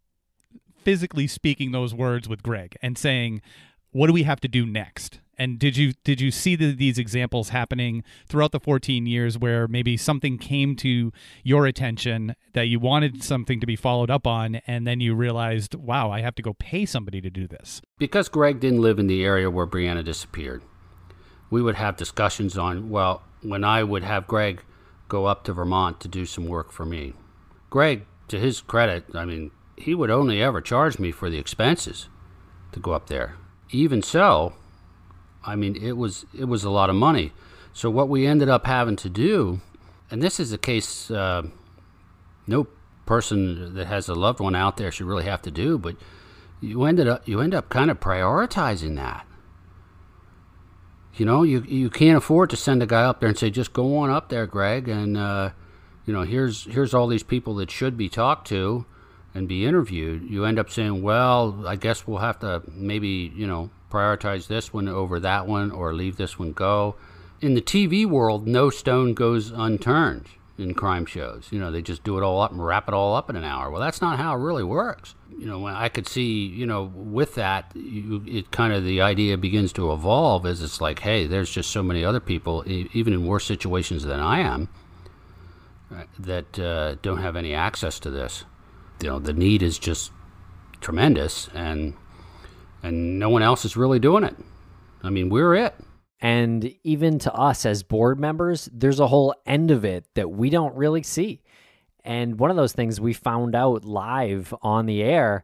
physically 0.86 1.28
speaking 1.28 1.74
those 1.74 1.94
words 1.94 2.30
with 2.30 2.42
Greg 2.42 2.78
and 2.82 2.98
saying, 2.98 3.42
"What 3.92 4.08
do 4.08 4.14
we 4.14 4.24
have 4.24 4.40
to 4.42 4.48
do 4.48 4.66
next?" 4.66 5.20
And 5.40 5.58
did 5.58 5.78
you 5.78 5.94
did 6.04 6.20
you 6.20 6.32
see 6.32 6.58
the, 6.58 6.74
these 6.74 6.98
examples 6.98 7.50
happening 7.50 8.04
throughout 8.28 8.52
the 8.52 8.60
14 8.60 9.06
years 9.06 9.38
where 9.38 9.70
maybe 9.70 9.96
something 9.96 10.38
came 10.38 10.76
to 10.78 11.14
your 11.44 11.66
attention 11.66 12.36
that 12.52 12.68
you 12.68 12.78
wanted 12.78 13.24
something 13.24 13.62
to 13.62 13.66
be 13.66 13.78
followed 13.78 14.12
up 14.12 14.28
on, 14.28 14.56
and 14.68 14.86
then 14.86 15.00
you 15.00 15.16
realized, 15.16 15.76
wow, 15.76 16.12
I 16.12 16.20
have 16.20 16.36
to 16.36 16.42
go 16.42 16.54
pay 16.60 16.86
somebody 16.86 17.22
to 17.22 17.30
do 17.30 17.48
this? 17.48 17.82
Because 17.98 18.28
Greg 18.28 18.60
didn't 18.60 18.82
live 18.82 19.00
in 19.00 19.08
the 19.08 19.24
area 19.24 19.50
where 19.50 19.66
Brianna 19.66 20.04
disappeared, 20.04 20.62
we 21.50 21.62
would 21.62 21.76
have 21.76 21.96
discussions 21.96 22.58
on 22.58 22.90
well, 22.90 23.24
when 23.42 23.64
I 23.64 23.84
would 23.84 24.04
have 24.04 24.28
Greg 24.28 24.62
go 25.08 25.26
up 25.26 25.46
to 25.46 25.54
Vermont 25.54 26.02
to 26.02 26.10
do 26.10 26.26
some 26.26 26.48
work 26.48 26.74
for 26.74 26.86
me. 26.86 27.14
Greg, 27.70 28.06
to 28.28 28.38
his 28.38 28.60
credit, 28.60 29.06
I 29.16 29.24
mean, 29.24 29.52
he 29.78 29.96
would 29.96 30.10
only 30.10 30.42
ever 30.42 30.60
charge 30.60 31.00
me 31.00 31.12
for 31.12 31.30
the 31.30 31.38
expenses 31.38 32.10
to 32.74 32.82
go 32.82 32.92
up 32.92 33.08
there. 33.08 33.36
Even 33.72 34.02
so, 34.02 34.54
I 35.46 35.56
mean, 35.56 35.76
it 35.76 35.98
was 35.98 36.26
it 36.38 36.46
was 36.46 36.64
a 36.64 36.70
lot 36.70 36.90
of 36.90 36.96
money. 36.96 37.32
So 37.74 37.90
what 37.90 38.10
we 38.10 38.26
ended 38.26 38.50
up 38.50 38.66
having 38.66 38.96
to 38.98 39.10
do, 39.10 39.62
and 40.10 40.22
this 40.22 40.40
is 40.40 40.52
a 40.52 40.58
case 40.58 41.12
uh, 41.12 41.44
no 42.48 42.68
person 43.06 43.74
that 43.76 43.88
has 43.88 44.10
a 44.10 44.16
loved 44.16 44.40
one 44.40 44.56
out 44.56 44.78
there 44.78 44.92
should 44.92 45.08
really 45.08 45.24
have 45.24 45.42
to 45.44 45.52
do, 45.52 45.78
but 45.78 45.96
you 46.62 46.84
ended 46.84 47.08
up 47.08 47.28
you 47.28 47.40
end 47.42 47.54
up 47.54 47.70
kind 47.70 47.90
of 47.90 48.00
prioritizing 48.00 48.96
that. 48.96 49.26
You 51.16 51.26
know, 51.26 51.44
you 51.44 51.62
you 51.68 51.90
can't 51.90 52.18
afford 52.18 52.50
to 52.52 52.56
send 52.56 52.82
a 52.82 52.86
guy 52.86 53.04
up 53.04 53.20
there 53.20 53.30
and 53.30 53.38
say 53.38 53.50
just 53.50 53.74
go 53.74 53.98
on 53.98 54.10
up 54.10 54.30
there, 54.30 54.46
Greg, 54.48 54.88
and 54.88 55.18
uh, 55.18 55.52
you 56.06 56.14
know 56.14 56.24
here's 56.24 56.66
here's 56.66 56.94
all 56.94 57.08
these 57.08 57.24
people 57.24 57.56
that 57.56 57.72
should 57.72 57.98
be 57.98 58.10
talked 58.10 58.48
to 58.48 58.86
and 59.34 59.48
be 59.48 59.66
interviewed. 59.66 60.30
You 60.30 60.46
end 60.46 60.60
up 60.60 60.70
saying, 60.70 61.02
well, 61.02 61.64
I 61.68 61.76
guess 61.76 62.08
we'll 62.08 62.20
have 62.20 62.40
to 62.40 62.64
maybe 62.68 63.32
you 63.36 63.48
know 63.48 63.70
prioritize 63.92 64.48
this 64.48 64.74
one 64.74 64.88
over 64.88 65.20
that 65.20 65.48
one 65.48 65.72
or 65.72 65.94
leave 65.94 66.18
this 66.18 66.38
one 66.38 66.54
go. 66.54 66.96
In 67.42 67.54
the 67.54 67.62
TV 67.62 68.06
world, 68.06 68.48
no 68.48 68.70
stone 68.70 69.14
goes 69.14 69.52
unturned 69.52 70.28
in 70.60 70.74
crime 70.74 71.06
shows. 71.06 71.48
You 71.52 71.60
know, 71.60 71.72
they 71.72 71.82
just 71.82 72.04
do 72.04 72.18
it 72.18 72.24
all 72.24 72.42
up 72.42 72.52
and 72.52 72.64
wrap 72.64 72.88
it 72.88 72.94
all 72.94 73.16
up 73.16 73.30
in 73.30 73.36
an 73.36 73.44
hour. 73.44 73.72
Well, 73.72 73.82
that's 73.82 74.02
not 74.02 74.20
how 74.20 74.36
it 74.36 74.40
really 74.40 74.64
works. 74.64 75.16
You 75.38 75.46
know, 75.46 75.66
I 75.66 75.88
could 75.88 76.08
see, 76.08 76.46
you 76.46 76.66
know, 76.66 76.92
with 76.94 77.36
that, 77.36 77.72
you, 77.76 78.24
it 78.28 78.52
kind 78.52 78.74
of 78.74 78.84
the 78.84 79.02
idea 79.02 79.38
begins 79.38 79.72
to 79.74 79.94
evolve 79.94 80.46
as 80.46 80.62
it's 80.62 80.82
like, 80.82 81.00
hey, 81.00 81.28
there's 81.28 81.50
just 81.50 81.72
so 81.72 81.82
many 81.82 82.04
other 82.04 82.20
people, 82.20 82.64
even 82.68 83.14
in 83.14 83.26
worse 83.26 83.46
situations 83.46 84.04
than 84.04 84.20
I 84.20 84.40
am, 84.40 84.68
that 86.20 86.60
uh, 86.60 86.96
don't 87.02 87.20
have 87.20 87.38
any 87.38 87.54
access 87.54 88.00
to 88.00 88.10
this. 88.10 88.44
You 89.02 89.10
know, 89.10 89.20
the 89.20 89.34
need 89.34 89.64
is 89.64 89.80
just 89.80 90.12
tremendous, 90.82 91.50
and 91.54 91.94
and 92.84 93.20
no 93.20 93.30
one 93.30 93.44
else 93.44 93.66
is 93.66 93.78
really 93.78 94.00
doing 94.00 94.24
it. 94.24 94.36
I 95.04 95.10
mean, 95.10 95.30
we're 95.30 95.56
it. 95.56 95.76
And 96.22 96.74
even 96.84 97.20
to 97.20 97.34
us 97.34 97.66
as 97.66 97.84
board 97.84 98.20
members, 98.20 98.70
there's 98.74 99.00
a 99.00 99.08
whole 99.08 99.34
end 99.46 99.72
of 99.72 99.86
it 99.86 100.06
that 100.16 100.30
we 100.30 100.50
don't 100.50 100.76
really 100.76 101.04
see. 101.04 101.42
And 102.04 102.40
one 102.40 102.50
of 102.50 102.58
those 102.58 102.74
things 102.74 103.00
we 103.00 103.14
found 103.14 103.56
out 103.56 103.86
live 103.86 104.54
on 104.62 104.86
the 104.86 105.02
air 105.02 105.44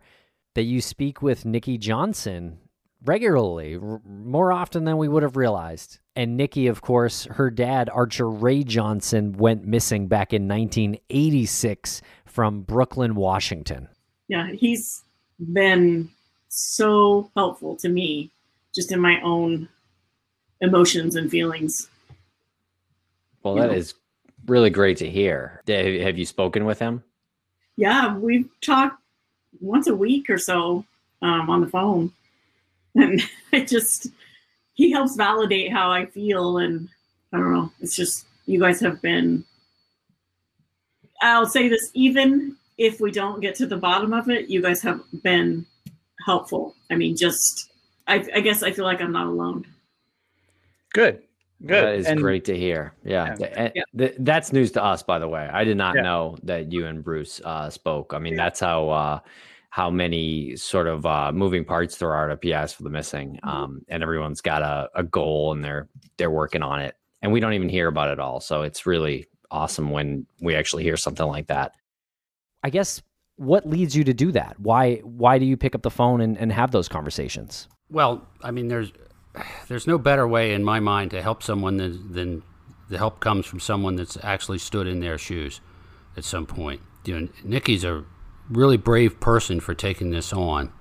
that 0.53 0.63
you 0.63 0.81
speak 0.81 1.21
with 1.21 1.45
Nikki 1.45 1.77
Johnson 1.77 2.59
regularly, 3.03 3.75
r- 3.75 4.01
more 4.05 4.51
often 4.51 4.83
than 4.83 4.97
we 4.97 5.07
would 5.07 5.23
have 5.23 5.37
realized. 5.37 5.99
And 6.15 6.37
Nikki, 6.37 6.67
of 6.67 6.81
course, 6.81 7.25
her 7.25 7.49
dad, 7.49 7.89
Archer 7.89 8.29
Ray 8.29 8.63
Johnson, 8.63 9.33
went 9.33 9.65
missing 9.65 10.07
back 10.07 10.33
in 10.33 10.47
1986 10.47 12.01
from 12.35 12.63
Brooklyn, 12.63 13.15
Washington. 13.15 13.87
Yeah, 14.27 14.51
he's 14.51 15.03
been 15.53 16.09
so 16.49 17.31
helpful 17.33 17.77
to 17.77 17.87
me 17.87 18.29
just 18.73 18.91
in 18.91 18.99
my 18.99 19.21
own 19.21 19.69
emotions 20.59 21.15
and 21.15 21.31
feelings. 21.31 21.89
Well, 23.41 23.55
that 23.55 23.71
is 23.71 23.93
really 24.47 24.69
great 24.69 24.97
to 24.97 25.09
hear. 25.09 25.61
Have 25.65 26.17
you 26.17 26.25
spoken 26.25 26.65
with 26.65 26.77
him? 26.77 27.03
Yeah, 27.77 28.17
we've 28.17 28.49
talked 28.59 29.01
once 29.61 29.87
a 29.87 29.95
week 29.95 30.29
or 30.29 30.37
so 30.37 30.83
um, 31.21 31.49
on 31.49 31.61
the 31.61 31.67
phone. 31.67 32.11
And 32.97 33.21
it 33.51 33.67
just, 33.67 34.07
he 34.73 34.89
helps 34.91 35.17
validate 35.17 35.69
how 35.69 35.91
I 35.91 36.05
feel. 36.05 36.59
And 36.59 36.87
I 37.33 37.37
don't 37.37 37.53
know, 37.53 37.71
it's 37.81 37.93
just, 37.93 38.25
you 38.45 38.57
guys 38.57 38.79
have 38.79 39.01
been, 39.01 39.43
I'll 41.21 41.47
say 41.47 41.67
this, 41.67 41.91
even 41.93 42.55
if 42.77 42.99
we 42.99 43.11
don't 43.11 43.39
get 43.41 43.55
to 43.55 43.65
the 43.65 43.77
bottom 43.77 44.13
of 44.13 44.29
it, 44.29 44.49
you 44.49 44.61
guys 44.61 44.81
have 44.81 45.01
been 45.23 45.65
helpful. 46.25 46.75
I 46.91 46.95
mean, 46.95 47.15
just 47.15 47.69
I, 48.07 48.25
I 48.33 48.39
guess 48.41 48.63
I 48.63 48.71
feel 48.71 48.85
like 48.85 49.01
I'm 49.01 49.11
not 49.11 49.27
alone. 49.27 49.65
Good. 50.93 51.21
Good. 51.65 51.83
That 51.83 51.95
is 51.95 52.05
and, 52.05 52.19
great 52.19 52.45
to 52.45 52.57
hear. 52.57 52.93
Yeah. 53.03 53.35
yeah. 53.39 53.69
yeah. 53.73 53.83
Th- 53.97 54.15
that's 54.19 54.51
news 54.51 54.71
to 54.73 54.83
us, 54.83 55.03
by 55.03 55.19
the 55.19 55.27
way. 55.27 55.49
I 55.51 55.63
did 55.63 55.77
not 55.77 55.95
yeah. 55.95 56.01
know 56.01 56.37
that 56.43 56.71
you 56.71 56.85
and 56.85 57.03
Bruce 57.03 57.41
uh, 57.43 57.69
spoke. 57.69 58.13
I 58.13 58.19
mean, 58.19 58.35
that's 58.35 58.59
how 58.59 58.89
uh, 58.89 59.19
how 59.69 59.89
many 59.89 60.55
sort 60.55 60.87
of 60.87 61.05
uh, 61.05 61.31
moving 61.31 61.65
parts 61.65 61.97
there 61.97 62.13
are 62.13 62.27
to 62.33 62.37
PS 62.37 62.73
for 62.73 62.83
the 62.83 62.89
missing, 62.89 63.39
mm-hmm. 63.43 63.49
um, 63.49 63.81
and 63.87 64.03
everyone's 64.03 64.41
got 64.41 64.61
a, 64.61 64.89
a 64.95 65.03
goal 65.03 65.53
and 65.53 65.63
they're 65.63 65.87
they're 66.17 66.31
working 66.31 66.61
on 66.61 66.81
it, 66.81 66.95
and 67.21 67.31
we 67.31 67.39
don't 67.39 67.53
even 67.53 67.69
hear 67.69 67.87
about 67.87 68.09
it 68.09 68.19
all. 68.19 68.41
So 68.41 68.61
it's 68.61 68.85
really 68.85 69.25
awesome 69.51 69.91
when 69.91 70.25
we 70.39 70.55
actually 70.55 70.83
hear 70.83 70.97
something 70.97 71.25
like 71.25 71.47
that. 71.47 71.75
I 72.63 72.69
guess 72.69 73.01
what 73.37 73.67
leads 73.67 73.95
you 73.95 74.03
to 74.05 74.13
do 74.13 74.31
that? 74.31 74.59
Why 74.59 74.97
why 74.97 75.37
do 75.39 75.45
you 75.45 75.57
pick 75.57 75.75
up 75.75 75.81
the 75.81 75.91
phone 75.91 76.21
and, 76.21 76.37
and 76.37 76.51
have 76.51 76.71
those 76.71 76.87
conversations? 76.87 77.67
Well, 77.89 78.27
I 78.41 78.51
mean, 78.51 78.67
there's 78.67 78.91
there's 79.67 79.87
no 79.87 79.97
better 79.97 80.27
way 80.27 80.53
in 80.53 80.63
my 80.63 80.79
mind 80.79 81.11
to 81.11 81.21
help 81.21 81.43
someone 81.43 81.77
than, 81.77 82.13
than 82.13 82.43
the 82.89 82.97
help 82.97 83.19
comes 83.19 83.45
from 83.45 83.59
someone 83.59 83.95
that's 83.95 84.17
actually 84.23 84.59
stood 84.59 84.87
in 84.87 84.99
their 84.99 85.17
shoes 85.17 85.59
at 86.15 86.23
some 86.23 86.45
point. 86.45 86.81
You 87.05 87.19
know, 87.19 87.29
Nikki's 87.43 87.83
a 87.83 88.03
really 88.49 88.77
brave 88.77 89.19
person 89.19 89.59
for 89.59 89.73
taking 89.73 90.11
this 90.11 90.33
on, 90.33 90.71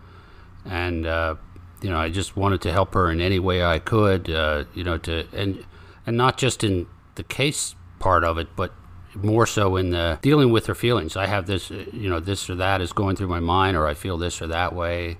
and 0.64 1.06
uh, 1.06 1.36
you 1.82 1.90
know, 1.90 1.98
I 1.98 2.08
just 2.08 2.36
wanted 2.36 2.62
to 2.62 2.72
help 2.72 2.94
her 2.94 3.10
in 3.10 3.20
any 3.20 3.38
way 3.38 3.64
I 3.64 3.78
could. 3.78 4.30
Uh, 4.30 4.64
you 4.74 4.84
know, 4.84 4.98
to 4.98 5.26
and 5.32 5.64
and 6.06 6.16
not 6.16 6.38
just 6.38 6.64
in 6.64 6.86
the 7.16 7.24
case 7.24 7.74
part 7.98 8.24
of 8.24 8.38
it, 8.38 8.48
but 8.56 8.72
more 9.14 9.46
so 9.46 9.76
in 9.76 9.90
the 9.90 10.18
dealing 10.22 10.50
with 10.50 10.66
her 10.66 10.74
feelings. 10.74 11.16
I 11.16 11.26
have 11.26 11.46
this, 11.46 11.70
you 11.70 12.10
know, 12.10 12.20
this 12.20 12.48
or 12.50 12.54
that 12.56 12.80
is 12.80 12.92
going 12.92 13.16
through 13.16 13.28
my 13.28 13.40
mind, 13.40 13.76
or 13.76 13.86
I 13.86 13.94
feel 13.94 14.18
this 14.18 14.42
or 14.42 14.46
that 14.48 14.74
way. 14.74 15.18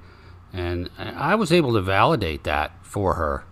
And 0.52 0.90
I 0.98 1.34
was 1.34 1.52
able 1.52 1.72
to 1.74 1.80
validate 1.80 2.44
that 2.44 2.72
for 2.82 3.14
her. 3.14 3.44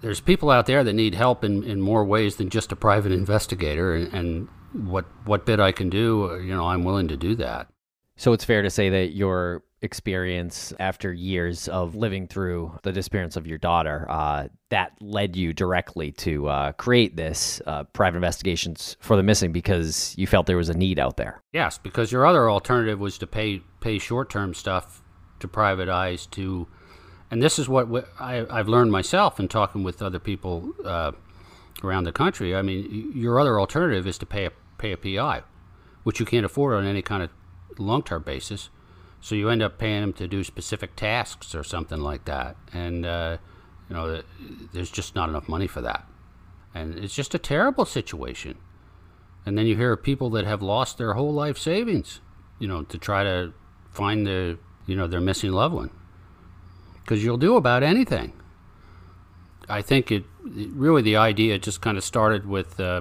There's 0.00 0.20
people 0.20 0.50
out 0.50 0.66
there 0.66 0.84
that 0.84 0.92
need 0.92 1.14
help 1.14 1.44
in, 1.44 1.62
in 1.64 1.80
more 1.80 2.04
ways 2.04 2.36
than 2.36 2.48
just 2.48 2.72
a 2.72 2.76
private 2.76 3.12
investigator. 3.22 3.94
And, 3.94 4.12
and 4.12 4.48
what, 4.72 5.04
what 5.24 5.46
bit 5.46 5.60
I 5.60 5.72
can 5.72 5.90
do, 5.90 6.40
you 6.42 6.54
know, 6.54 6.66
I'm 6.66 6.84
willing 6.84 7.08
to 7.08 7.16
do 7.16 7.34
that. 7.36 7.68
So 8.16 8.32
it's 8.32 8.44
fair 8.44 8.62
to 8.62 8.70
say 8.70 8.88
that 8.90 9.14
your 9.14 9.64
experience 9.84 10.72
after 10.80 11.12
years 11.12 11.68
of 11.68 11.94
living 11.94 12.26
through 12.26 12.76
the 12.82 12.90
disappearance 12.90 13.36
of 13.36 13.46
your 13.46 13.58
daughter 13.58 14.06
uh, 14.08 14.48
that 14.70 14.92
led 15.00 15.36
you 15.36 15.52
directly 15.52 16.10
to 16.10 16.48
uh, 16.48 16.72
create 16.72 17.16
this 17.16 17.60
uh, 17.66 17.84
private 17.84 18.16
investigations 18.16 18.96
for 18.98 19.14
the 19.14 19.22
missing 19.22 19.52
because 19.52 20.14
you 20.16 20.26
felt 20.26 20.46
there 20.46 20.56
was 20.56 20.70
a 20.70 20.76
need 20.76 20.98
out 20.98 21.18
there? 21.18 21.42
Yes 21.52 21.78
because 21.78 22.10
your 22.10 22.26
other 22.26 22.50
alternative 22.50 22.98
was 22.98 23.18
to 23.18 23.26
pay 23.26 23.60
pay 23.80 23.98
short-term 23.98 24.54
stuff 24.54 25.02
to 25.38 25.46
private 25.46 25.88
eyes 25.88 26.26
to 26.26 26.66
and 27.30 27.42
this 27.42 27.58
is 27.58 27.68
what 27.68 28.08
I, 28.18 28.46
have 28.50 28.68
learned 28.68 28.90
myself 28.90 29.38
in 29.38 29.48
talking 29.48 29.82
with 29.82 30.00
other 30.00 30.18
people 30.18 30.72
uh, 30.84 31.12
around 31.82 32.04
the 32.04 32.12
country. 32.12 32.56
I 32.56 32.62
mean 32.62 33.12
your 33.14 33.38
other 33.38 33.60
alternative 33.60 34.06
is 34.06 34.16
to 34.18 34.26
pay 34.26 34.46
a 34.46 34.50
pay 34.78 34.92
a 34.92 34.96
pi 34.96 35.42
which 36.04 36.20
you 36.20 36.26
can't 36.26 36.46
afford 36.46 36.74
on 36.74 36.86
any 36.86 37.02
kind 37.02 37.22
of 37.22 37.30
long-term 37.78 38.22
basis 38.22 38.70
so 39.24 39.34
you 39.34 39.48
end 39.48 39.62
up 39.62 39.78
paying 39.78 40.02
them 40.02 40.12
to 40.12 40.28
do 40.28 40.44
specific 40.44 40.96
tasks 40.96 41.54
or 41.54 41.64
something 41.64 41.98
like 41.98 42.26
that, 42.26 42.58
and 42.74 43.06
uh, 43.06 43.38
you 43.88 43.96
know, 43.96 44.20
there's 44.74 44.90
just 44.90 45.14
not 45.14 45.30
enough 45.30 45.48
money 45.48 45.66
for 45.66 45.80
that, 45.80 46.06
and 46.74 46.98
it's 46.98 47.14
just 47.14 47.34
a 47.34 47.38
terrible 47.38 47.86
situation. 47.86 48.58
And 49.46 49.56
then 49.56 49.64
you 49.64 49.76
hear 49.78 49.96
people 49.96 50.28
that 50.30 50.44
have 50.44 50.60
lost 50.60 50.98
their 50.98 51.14
whole 51.14 51.32
life 51.32 51.56
savings, 51.56 52.20
you 52.58 52.68
know, 52.68 52.82
to 52.82 52.98
try 52.98 53.24
to 53.24 53.54
find 53.90 54.26
the, 54.26 54.58
you 54.84 54.94
know, 54.94 55.06
their 55.06 55.22
missing 55.22 55.52
loved 55.52 55.74
one, 55.74 55.90
because 57.00 57.24
you'll 57.24 57.38
do 57.38 57.56
about 57.56 57.82
anything. 57.82 58.34
I 59.70 59.80
think 59.80 60.12
it, 60.12 60.24
it 60.44 60.68
really 60.72 61.00
the 61.00 61.16
idea 61.16 61.58
just 61.58 61.80
kind 61.80 61.96
of 61.96 62.04
started 62.04 62.46
with 62.46 62.78
uh, 62.78 63.00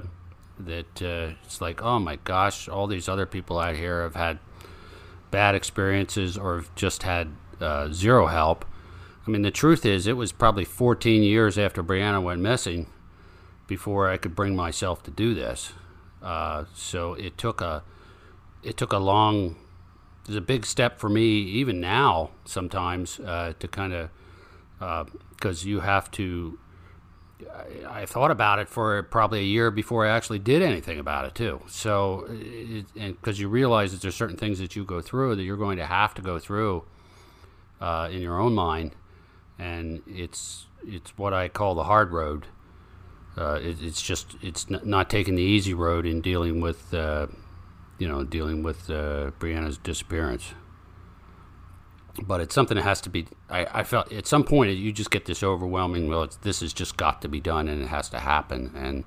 that 0.58 1.02
uh, 1.02 1.36
it's 1.44 1.60
like, 1.60 1.84
oh 1.84 2.00
my 2.00 2.16
gosh, 2.16 2.70
all 2.70 2.88
these 2.88 3.10
other 3.10 3.26
people 3.26 3.60
out 3.60 3.76
here 3.76 4.04
have 4.04 4.16
had 4.16 4.40
bad 5.34 5.56
experiences 5.56 6.38
or 6.38 6.58
have 6.58 6.76
just 6.76 7.02
had 7.02 7.28
uh, 7.60 7.92
zero 7.92 8.28
help. 8.28 8.66
I 9.26 9.32
mean, 9.32 9.42
the 9.42 9.50
truth 9.50 9.84
is, 9.84 10.06
it 10.06 10.16
was 10.16 10.32
probably 10.32 10.64
14 10.64 11.24
years 11.24 11.58
after 11.58 11.84
Brianna 11.84 12.22
went 12.22 12.40
missing 12.40 12.86
before 13.66 14.12
I 14.12 14.18
could 14.18 14.36
bring 14.36 14.56
myself 14.56 15.02
to 15.04 15.12
do 15.12 15.34
this. 15.34 15.74
Uh, 16.22 16.66
so 16.76 17.16
it 17.16 17.36
took 17.36 17.62
a 17.62 17.84
it 18.62 18.78
took 18.78 18.94
a 18.94 18.98
long 18.98 19.56
it's 20.28 20.38
a 20.38 20.42
big 20.42 20.66
step 20.66 21.00
for 21.00 21.10
me 21.10 21.26
even 21.26 21.82
now 21.82 22.30
sometimes 22.46 23.20
uh, 23.20 23.54
to 23.60 23.68
kind 23.68 23.92
of 23.92 24.10
because 25.32 25.66
you 25.66 25.80
have 25.80 26.10
to 26.12 26.60
I, 27.90 28.06
thought 28.06 28.32
about 28.32 28.60
it 28.60 28.70
for 28.70 29.04
probably 29.04 29.40
a 29.40 29.44
year 29.44 29.72
before 29.72 30.06
I 30.06 30.10
actually 30.10 30.40
did 30.40 30.62
anything 30.62 31.00
about 31.00 31.26
it 31.26 31.36
too. 31.36 31.62
So, 31.68 32.28
it, 32.30 32.86
and 32.96 33.20
because 33.20 33.40
you 33.40 33.50
realize 33.50 33.92
that 33.92 34.02
there's 34.02 34.16
certain 34.16 34.38
things 34.38 34.60
that 34.60 34.76
you 34.76 34.84
go 34.84 35.02
through 35.02 35.36
that 35.36 35.44
you're 35.44 35.58
going 35.58 35.78
to 35.78 35.86
have 35.86 36.14
to 36.16 36.22
go 36.22 36.40
through 36.40 36.86
uh, 37.82 38.10
in 38.12 38.22
your 38.22 38.40
own 38.40 38.54
mind, 38.54 38.92
and 39.60 40.02
it's 40.08 40.68
it's 40.86 41.18
what 41.18 41.34
I 41.34 41.48
call 41.48 41.76
the 41.76 41.86
hard 41.86 42.12
road. 42.12 42.48
Uh, 43.38 43.60
it, 43.62 43.82
it's 43.82 44.02
just 44.02 44.36
it's 44.42 44.68
n- 44.72 44.82
not 44.84 45.10
taking 45.10 45.36
the 45.36 45.44
easy 45.44 45.74
road 45.74 46.06
in 46.06 46.22
dealing 46.22 46.62
with 46.62 46.94
uh, 46.94 47.28
you 47.98 48.08
know 48.08 48.24
dealing 48.24 48.64
with 48.64 48.90
uh, 48.90 49.32
Brianna's 49.40 49.78
disappearance 49.78 50.54
but 52.22 52.42
it's 52.42 52.54
something 52.54 52.76
that 52.76 52.84
has 52.84 53.02
to 53.02 53.10
be. 53.10 53.28
I, 53.50 53.66
I 53.72 53.84
felt 53.84 54.12
at 54.12 54.28
some 54.28 54.44
point 54.44 54.76
you 54.78 54.92
just 54.92 55.12
get 55.12 55.26
this 55.26 55.44
overwhelming. 55.44 56.08
Well, 56.08 56.30
this 56.42 56.60
has 56.62 56.74
just 56.74 56.98
got 56.98 57.22
to 57.24 57.28
be 57.28 57.40
done, 57.40 57.68
and 57.68 57.82
it 57.82 57.88
has 57.88 58.10
to 58.10 58.20
happen. 58.20 58.72
And 58.76 59.04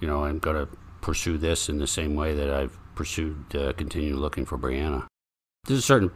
you 0.00 0.08
know, 0.08 0.24
I'm 0.24 0.38
going 0.38 0.56
to 0.56 0.68
pursue 1.00 1.38
this 1.38 1.68
in 1.68 1.78
the 1.78 1.86
same 1.86 2.14
way 2.14 2.34
that 2.34 2.50
I've 2.50 2.76
pursued 2.94 3.54
uh, 3.54 3.72
continue 3.74 4.16
looking 4.16 4.44
for 4.44 4.58
Brianna. 4.58 5.06
There's 5.66 5.78
a 5.80 5.82
certain 5.82 6.10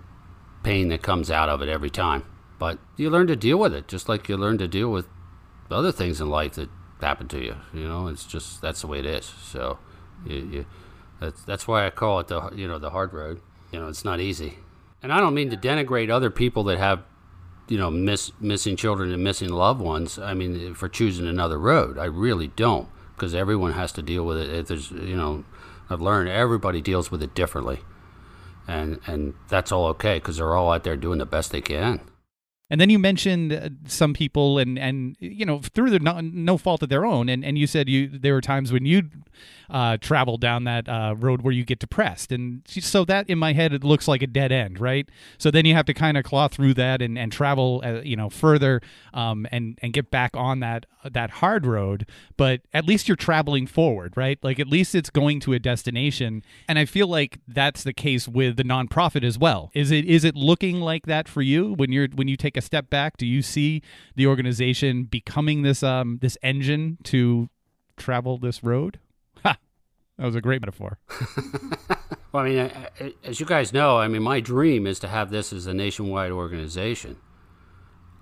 pain 0.62 0.88
that 0.88 1.02
comes 1.02 1.30
out 1.30 1.48
of 1.48 1.62
it 1.62 1.68
every 1.68 1.90
time, 1.90 2.24
but 2.58 2.78
you 2.96 3.10
learn 3.10 3.26
to 3.28 3.36
deal 3.36 3.58
with 3.58 3.74
it, 3.74 3.88
just 3.88 4.08
like 4.08 4.28
you 4.28 4.36
learn 4.36 4.58
to 4.58 4.68
deal 4.68 4.90
with 4.90 5.06
other 5.70 5.92
things 5.92 6.20
in 6.20 6.28
life 6.30 6.54
that 6.54 6.68
happen 7.00 7.28
to 7.28 7.40
you. 7.40 7.56
You 7.72 7.86
know, 7.86 8.08
it's 8.08 8.24
just 8.24 8.60
that's 8.60 8.80
the 8.80 8.86
way 8.86 8.98
it 8.98 9.06
is. 9.06 9.24
So, 9.24 9.78
you, 10.26 10.36
you, 10.36 10.66
that's 11.20 11.42
that's 11.44 11.68
why 11.68 11.86
I 11.86 11.90
call 11.90 12.20
it 12.20 12.28
the 12.28 12.50
you 12.54 12.66
know 12.66 12.78
the 12.78 12.90
hard 12.90 13.12
road. 13.12 13.40
You 13.70 13.80
know, 13.80 13.88
it's 13.88 14.04
not 14.04 14.20
easy. 14.20 14.58
And 15.04 15.12
I 15.12 15.20
don't 15.20 15.34
mean 15.34 15.50
to 15.50 15.56
denigrate 15.58 16.08
other 16.08 16.30
people 16.30 16.64
that 16.64 16.78
have, 16.78 17.02
you 17.68 17.76
know, 17.76 17.90
miss, 17.90 18.32
missing 18.40 18.74
children 18.74 19.12
and 19.12 19.22
missing 19.22 19.50
loved 19.50 19.82
ones. 19.82 20.18
I 20.18 20.32
mean, 20.32 20.72
for 20.72 20.88
choosing 20.88 21.28
another 21.28 21.58
road, 21.58 21.98
I 21.98 22.06
really 22.06 22.46
don't, 22.46 22.88
because 23.14 23.34
everyone 23.34 23.72
has 23.72 23.92
to 23.92 24.02
deal 24.02 24.24
with 24.24 24.38
it. 24.38 24.48
If 24.48 24.68
there's, 24.68 24.90
you 24.90 25.14
know, 25.14 25.44
I've 25.90 26.00
learned 26.00 26.30
everybody 26.30 26.80
deals 26.80 27.10
with 27.10 27.22
it 27.22 27.34
differently, 27.34 27.80
and 28.66 28.98
and 29.06 29.34
that's 29.48 29.70
all 29.70 29.88
okay 29.88 30.14
because 30.14 30.38
they're 30.38 30.56
all 30.56 30.72
out 30.72 30.84
there 30.84 30.96
doing 30.96 31.18
the 31.18 31.26
best 31.26 31.52
they 31.52 31.60
can. 31.60 32.00
And 32.74 32.80
then 32.80 32.90
you 32.90 32.98
mentioned 32.98 33.52
uh, 33.52 33.68
some 33.86 34.14
people, 34.14 34.58
and 34.58 34.76
and 34.76 35.16
you 35.20 35.46
know 35.46 35.60
through 35.60 35.90
the 35.90 36.00
no, 36.00 36.18
no 36.20 36.58
fault 36.58 36.82
of 36.82 36.88
their 36.88 37.06
own, 37.06 37.28
and 37.28 37.44
and 37.44 37.56
you 37.56 37.68
said 37.68 37.88
you 37.88 38.08
there 38.08 38.34
were 38.34 38.40
times 38.40 38.72
when 38.72 38.84
you 38.84 39.10
uh, 39.70 39.96
travel 39.98 40.38
down 40.38 40.64
that 40.64 40.88
uh, 40.88 41.14
road 41.16 41.42
where 41.42 41.52
you 41.52 41.64
get 41.64 41.78
depressed, 41.78 42.32
and 42.32 42.62
so 42.66 43.04
that 43.04 43.30
in 43.30 43.38
my 43.38 43.52
head 43.52 43.72
it 43.72 43.84
looks 43.84 44.08
like 44.08 44.22
a 44.22 44.26
dead 44.26 44.50
end, 44.50 44.80
right? 44.80 45.08
So 45.38 45.52
then 45.52 45.66
you 45.66 45.74
have 45.74 45.86
to 45.86 45.94
kind 45.94 46.16
of 46.16 46.24
claw 46.24 46.48
through 46.48 46.74
that 46.74 47.00
and 47.00 47.16
and 47.16 47.30
travel, 47.30 47.80
uh, 47.84 48.00
you 48.00 48.16
know, 48.16 48.28
further, 48.28 48.80
um, 49.12 49.46
and 49.52 49.78
and 49.80 49.92
get 49.92 50.10
back 50.10 50.32
on 50.34 50.58
that 50.58 50.86
that 51.08 51.30
hard 51.30 51.66
road. 51.66 52.08
But 52.36 52.62
at 52.72 52.86
least 52.86 53.06
you're 53.06 53.16
traveling 53.16 53.68
forward, 53.68 54.16
right? 54.16 54.40
Like 54.42 54.58
at 54.58 54.66
least 54.66 54.96
it's 54.96 55.10
going 55.10 55.38
to 55.40 55.52
a 55.52 55.60
destination, 55.60 56.42
and 56.68 56.76
I 56.76 56.86
feel 56.86 57.06
like 57.06 57.38
that's 57.46 57.84
the 57.84 57.92
case 57.92 58.26
with 58.26 58.56
the 58.56 58.64
nonprofit 58.64 59.22
as 59.22 59.38
well. 59.38 59.70
Is 59.74 59.92
it 59.92 60.04
is 60.06 60.24
it 60.24 60.34
looking 60.34 60.80
like 60.80 61.06
that 61.06 61.28
for 61.28 61.40
you 61.40 61.74
when 61.74 61.92
you're 61.92 62.08
when 62.08 62.26
you 62.26 62.36
take 62.36 62.56
a 62.56 62.63
step 62.64 62.90
back? 62.90 63.16
Do 63.16 63.26
you 63.26 63.42
see 63.42 63.82
the 64.16 64.26
organization 64.26 65.04
becoming 65.04 65.62
this 65.62 65.82
um 65.82 66.18
this 66.20 66.38
engine 66.42 66.98
to 67.04 67.48
travel 67.96 68.38
this 68.38 68.62
road? 68.64 68.98
Ha! 69.44 69.56
That 70.18 70.26
was 70.26 70.34
a 70.34 70.40
great 70.40 70.60
metaphor. 70.60 70.98
well, 72.32 72.44
I 72.44 72.48
mean, 72.48 72.70
as 73.24 73.40
you 73.40 73.46
guys 73.46 73.72
know, 73.72 73.98
I 73.98 74.08
mean, 74.08 74.22
my 74.22 74.40
dream 74.40 74.86
is 74.86 74.98
to 75.00 75.08
have 75.08 75.30
this 75.30 75.52
as 75.52 75.66
a 75.66 75.74
nationwide 75.74 76.30
organization. 76.30 77.16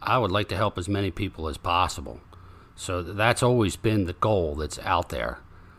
I 0.01 0.19
would 0.19 0.33
like 0.33 0.49
to 0.49 0.57
help 0.57 0.79
as 0.79 0.89
many 0.89 1.11
people 1.11 1.49
as 1.49 1.57
possible. 1.57 2.21
So 2.75 3.03
that's 3.03 3.43
always 3.43 3.77
been 3.77 4.07
the 4.07 4.15
goal 4.15 4.57
that's 4.57 4.79
out 4.81 5.11
there, 5.11 5.39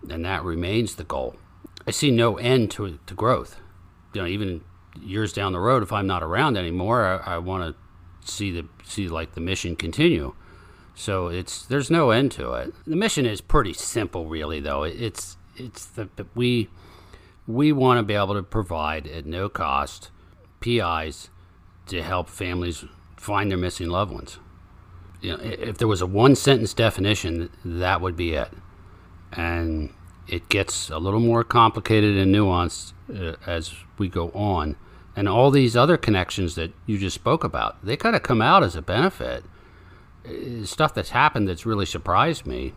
and 0.09 0.23
that 0.23 0.43
remains 0.43 0.95
the 0.95 1.03
goal. 1.03 1.35
I 1.85 1.91
see 1.91 2.11
no 2.11 2.37
end 2.37 2.71
to, 2.71 2.99
to 3.05 3.13
growth. 3.13 3.59
You 4.13 4.21
know, 4.21 4.27
even 4.27 4.61
years 5.01 5.33
down 5.33 5.51
the 5.53 5.59
road, 5.59 5.83
if 5.83 5.91
I'm 5.91 6.07
not 6.07 6.23
around 6.23 6.57
anymore, 6.57 7.21
I, 7.25 7.35
I 7.35 7.37
want 7.39 7.63
to 7.63 7.82
see 8.29 8.51
the 8.51 8.65
see 8.83 9.07
like 9.07 9.33
the 9.33 9.41
mission 9.41 9.75
continue. 9.75 10.33
So 10.95 11.27
it's 11.27 11.65
there's 11.65 11.89
no 11.89 12.11
end 12.11 12.31
to 12.33 12.53
it. 12.53 12.73
The 12.85 12.95
mission 12.95 13.25
is 13.25 13.41
pretty 13.41 13.73
simple, 13.73 14.25
really. 14.27 14.59
Though 14.59 14.83
it's 14.83 15.37
it's 15.55 15.85
the 15.85 16.09
we 16.35 16.69
we 17.47 17.71
want 17.71 17.97
to 17.97 18.03
be 18.03 18.13
able 18.13 18.35
to 18.35 18.43
provide 18.43 19.07
at 19.07 19.25
no 19.25 19.49
cost 19.49 20.11
PIs 20.59 21.29
to 21.87 22.01
help 22.01 22.29
families 22.29 22.85
find 23.17 23.51
their 23.51 23.57
missing 23.57 23.89
loved 23.89 24.11
ones. 24.11 24.39
You 25.21 25.37
know, 25.37 25.43
if 25.43 25.77
there 25.77 25.87
was 25.87 26.01
a 26.01 26.05
one 26.05 26.35
sentence 26.35 26.73
definition, 26.73 27.49
that 27.63 28.01
would 28.01 28.15
be 28.15 28.33
it. 28.33 28.51
And 29.31 29.93
it 30.27 30.49
gets 30.49 30.89
a 30.89 30.97
little 30.97 31.19
more 31.19 31.43
complicated 31.43 32.17
and 32.17 32.33
nuanced 32.33 32.93
uh, 33.13 33.35
as 33.45 33.73
we 33.97 34.07
go 34.07 34.29
on. 34.31 34.75
And 35.15 35.29
all 35.29 35.51
these 35.51 35.75
other 35.75 35.95
connections 35.95 36.55
that 36.55 36.71
you 36.87 36.97
just 36.97 37.15
spoke 37.15 37.43
about, 37.43 37.83
they 37.85 37.95
kind 37.95 38.15
of 38.15 38.23
come 38.23 38.41
out 38.41 38.63
as 38.63 38.75
a 38.75 38.81
benefit 38.81 39.43
stuff 40.63 40.93
that's 40.93 41.09
happened 41.09 41.47
that's 41.47 41.65
really 41.65 41.85
surprised 41.85 42.45
me. 42.45 42.73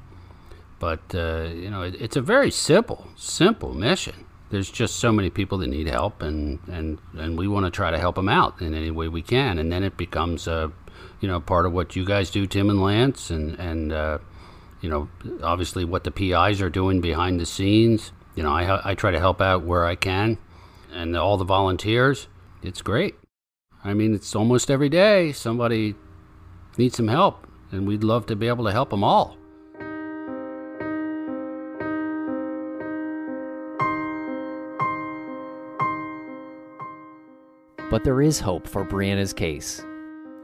But 0.78 1.14
uh, 1.14 1.48
you 1.54 1.70
know, 1.70 1.82
it, 1.82 1.94
it's 2.00 2.16
a 2.16 2.20
very 2.20 2.50
simple, 2.50 3.08
simple 3.16 3.74
mission. 3.74 4.26
There's 4.50 4.70
just 4.70 4.96
so 4.96 5.10
many 5.10 5.30
people 5.30 5.58
that 5.58 5.68
need 5.68 5.88
help, 5.88 6.22
and 6.22 6.60
and 6.68 6.98
and 7.16 7.38
we 7.38 7.48
want 7.48 7.66
to 7.66 7.70
try 7.70 7.90
to 7.90 7.98
help 7.98 8.16
them 8.16 8.28
out 8.28 8.60
in 8.60 8.74
any 8.74 8.90
way 8.90 9.08
we 9.08 9.22
can. 9.22 9.58
And 9.58 9.72
then 9.72 9.82
it 9.82 9.96
becomes 9.96 10.46
a, 10.46 10.70
you 11.20 11.28
know, 11.28 11.40
part 11.40 11.66
of 11.66 11.72
what 11.72 11.96
you 11.96 12.04
guys 12.04 12.30
do, 12.30 12.46
Tim 12.46 12.68
and 12.68 12.82
Lance, 12.82 13.30
and 13.30 13.58
and 13.58 13.92
uh, 13.92 14.18
you 14.82 14.90
know, 14.90 15.08
obviously 15.42 15.84
what 15.84 16.04
the 16.04 16.10
PIs 16.10 16.60
are 16.60 16.70
doing 16.70 17.00
behind 17.00 17.40
the 17.40 17.46
scenes. 17.46 18.12
You 18.34 18.42
know, 18.42 18.52
I 18.52 18.90
I 18.90 18.94
try 18.94 19.12
to 19.12 19.18
help 19.18 19.40
out 19.40 19.62
where 19.62 19.86
I 19.86 19.94
can, 19.94 20.36
and 20.96 21.16
all 21.16 21.36
the 21.36 21.44
volunteers. 21.44 22.26
It's 22.62 22.82
great. 22.82 23.14
I 23.84 23.94
mean, 23.94 24.14
it's 24.14 24.34
almost 24.34 24.70
every 24.70 24.88
day 24.88 25.32
somebody 25.32 25.94
needs 26.78 26.96
some 26.96 27.08
help, 27.08 27.46
and 27.70 27.86
we'd 27.86 28.02
love 28.02 28.26
to 28.26 28.36
be 28.36 28.48
able 28.48 28.64
to 28.64 28.72
help 28.72 28.90
them 28.90 29.04
all. 29.04 29.36
But 37.88 38.02
there 38.02 38.20
is 38.20 38.40
hope 38.40 38.66
for 38.66 38.84
Brianna's 38.84 39.32
case. 39.32 39.84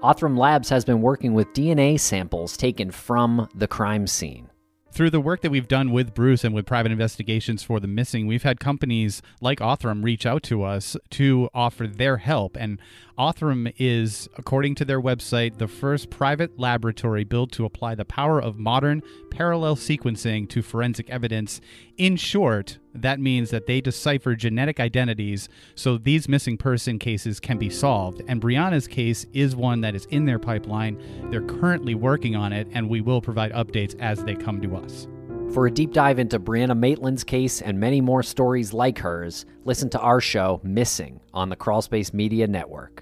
Othram 0.03 0.39
Labs 0.39 0.69
has 0.69 0.85
been 0.85 1.01
working 1.01 1.35
with 1.35 1.53
DNA 1.53 1.99
samples 1.99 2.57
taken 2.57 2.91
from 2.91 3.49
the 3.55 3.67
crime 3.67 4.07
scene 4.07 4.52
through 4.93 5.11
the 5.11 5.21
work 5.21 5.41
that 5.41 5.51
we've 5.51 5.69
done 5.69 5.91
with 5.91 6.15
Bruce 6.15 6.45
and 6.45 6.55
with 6.55 6.67
private 6.67 6.93
investigations 6.93 7.63
for 7.63 7.81
the 7.81 7.87
missing, 7.87 8.27
we've 8.27 8.43
had 8.43 8.61
companies 8.61 9.23
like 9.41 9.59
Othram 9.61 10.05
reach 10.05 10.27
out 10.27 10.43
to 10.45 10.63
us 10.63 10.97
to 11.11 11.49
offer 11.55 11.87
their 11.87 12.19
help. 12.19 12.57
And 12.61 12.79
Othram 13.19 13.73
is, 13.79 14.29
according 14.37 14.75
to 14.77 14.85
their 14.85 15.01
website, 15.01 15.59
the 15.59 15.69
first 15.69 16.11
private 16.11 16.59
laboratory 16.59 17.25
built 17.25 17.53
to 17.53 17.65
apply 17.65 17.95
the 17.95 18.05
power 18.05 18.41
of 18.41 18.59
modern 18.59 19.03
parallel 19.31 19.77
sequencing 19.77 20.49
to 20.51 20.61
forensic 20.61 21.09
evidence. 21.09 21.61
In 21.97 22.17
short, 22.17 22.79
that 22.95 23.21
means 23.21 23.51
that 23.51 23.67
they 23.67 23.81
decipher 23.81 24.35
genetic 24.35 24.81
identities 24.81 25.49
so 25.75 25.99
these 25.99 26.29
missing 26.29 26.57
person 26.57 26.99
cases 26.99 27.41
can 27.41 27.59
be 27.59 27.71
solved. 27.71 28.23
And 28.29 28.41
Brianna's 28.41 28.87
case 28.87 29.27
is 29.33 29.57
one 29.57 29.81
that 29.81 29.95
is 29.95 30.07
in 30.07 30.25
their 30.25 30.39
pipeline. 30.39 31.01
They're 31.31 31.43
currently 31.43 31.95
working 31.95 32.37
on 32.37 32.53
it, 32.53 32.69
and 32.73 32.89
we 32.89 33.01
will 33.01 33.21
provide 33.21 33.53
updates 33.53 33.99
as 33.99 34.23
they 34.25 34.35
come 34.35 34.61
to 34.63 34.77
us. 34.77 35.09
For 35.53 35.67
a 35.67 35.71
deep 35.71 35.93
dive 35.93 36.19
into 36.19 36.41
Brianna 36.41 36.79
Maitland's 36.79 37.25
case 37.25 37.61
and 37.61 37.79
many 37.79 38.01
more 38.01 38.23
stories 38.23 38.73
like 38.73 38.99
hers, 38.99 39.45
listen 39.65 39.91
to 39.91 40.01
our 40.01 40.21
show, 40.21 40.61
Missing, 40.63 41.21
on 41.35 41.51
the 41.51 41.57
Crawlspace 41.57 42.15
Media 42.15 42.47
Network. 42.47 43.02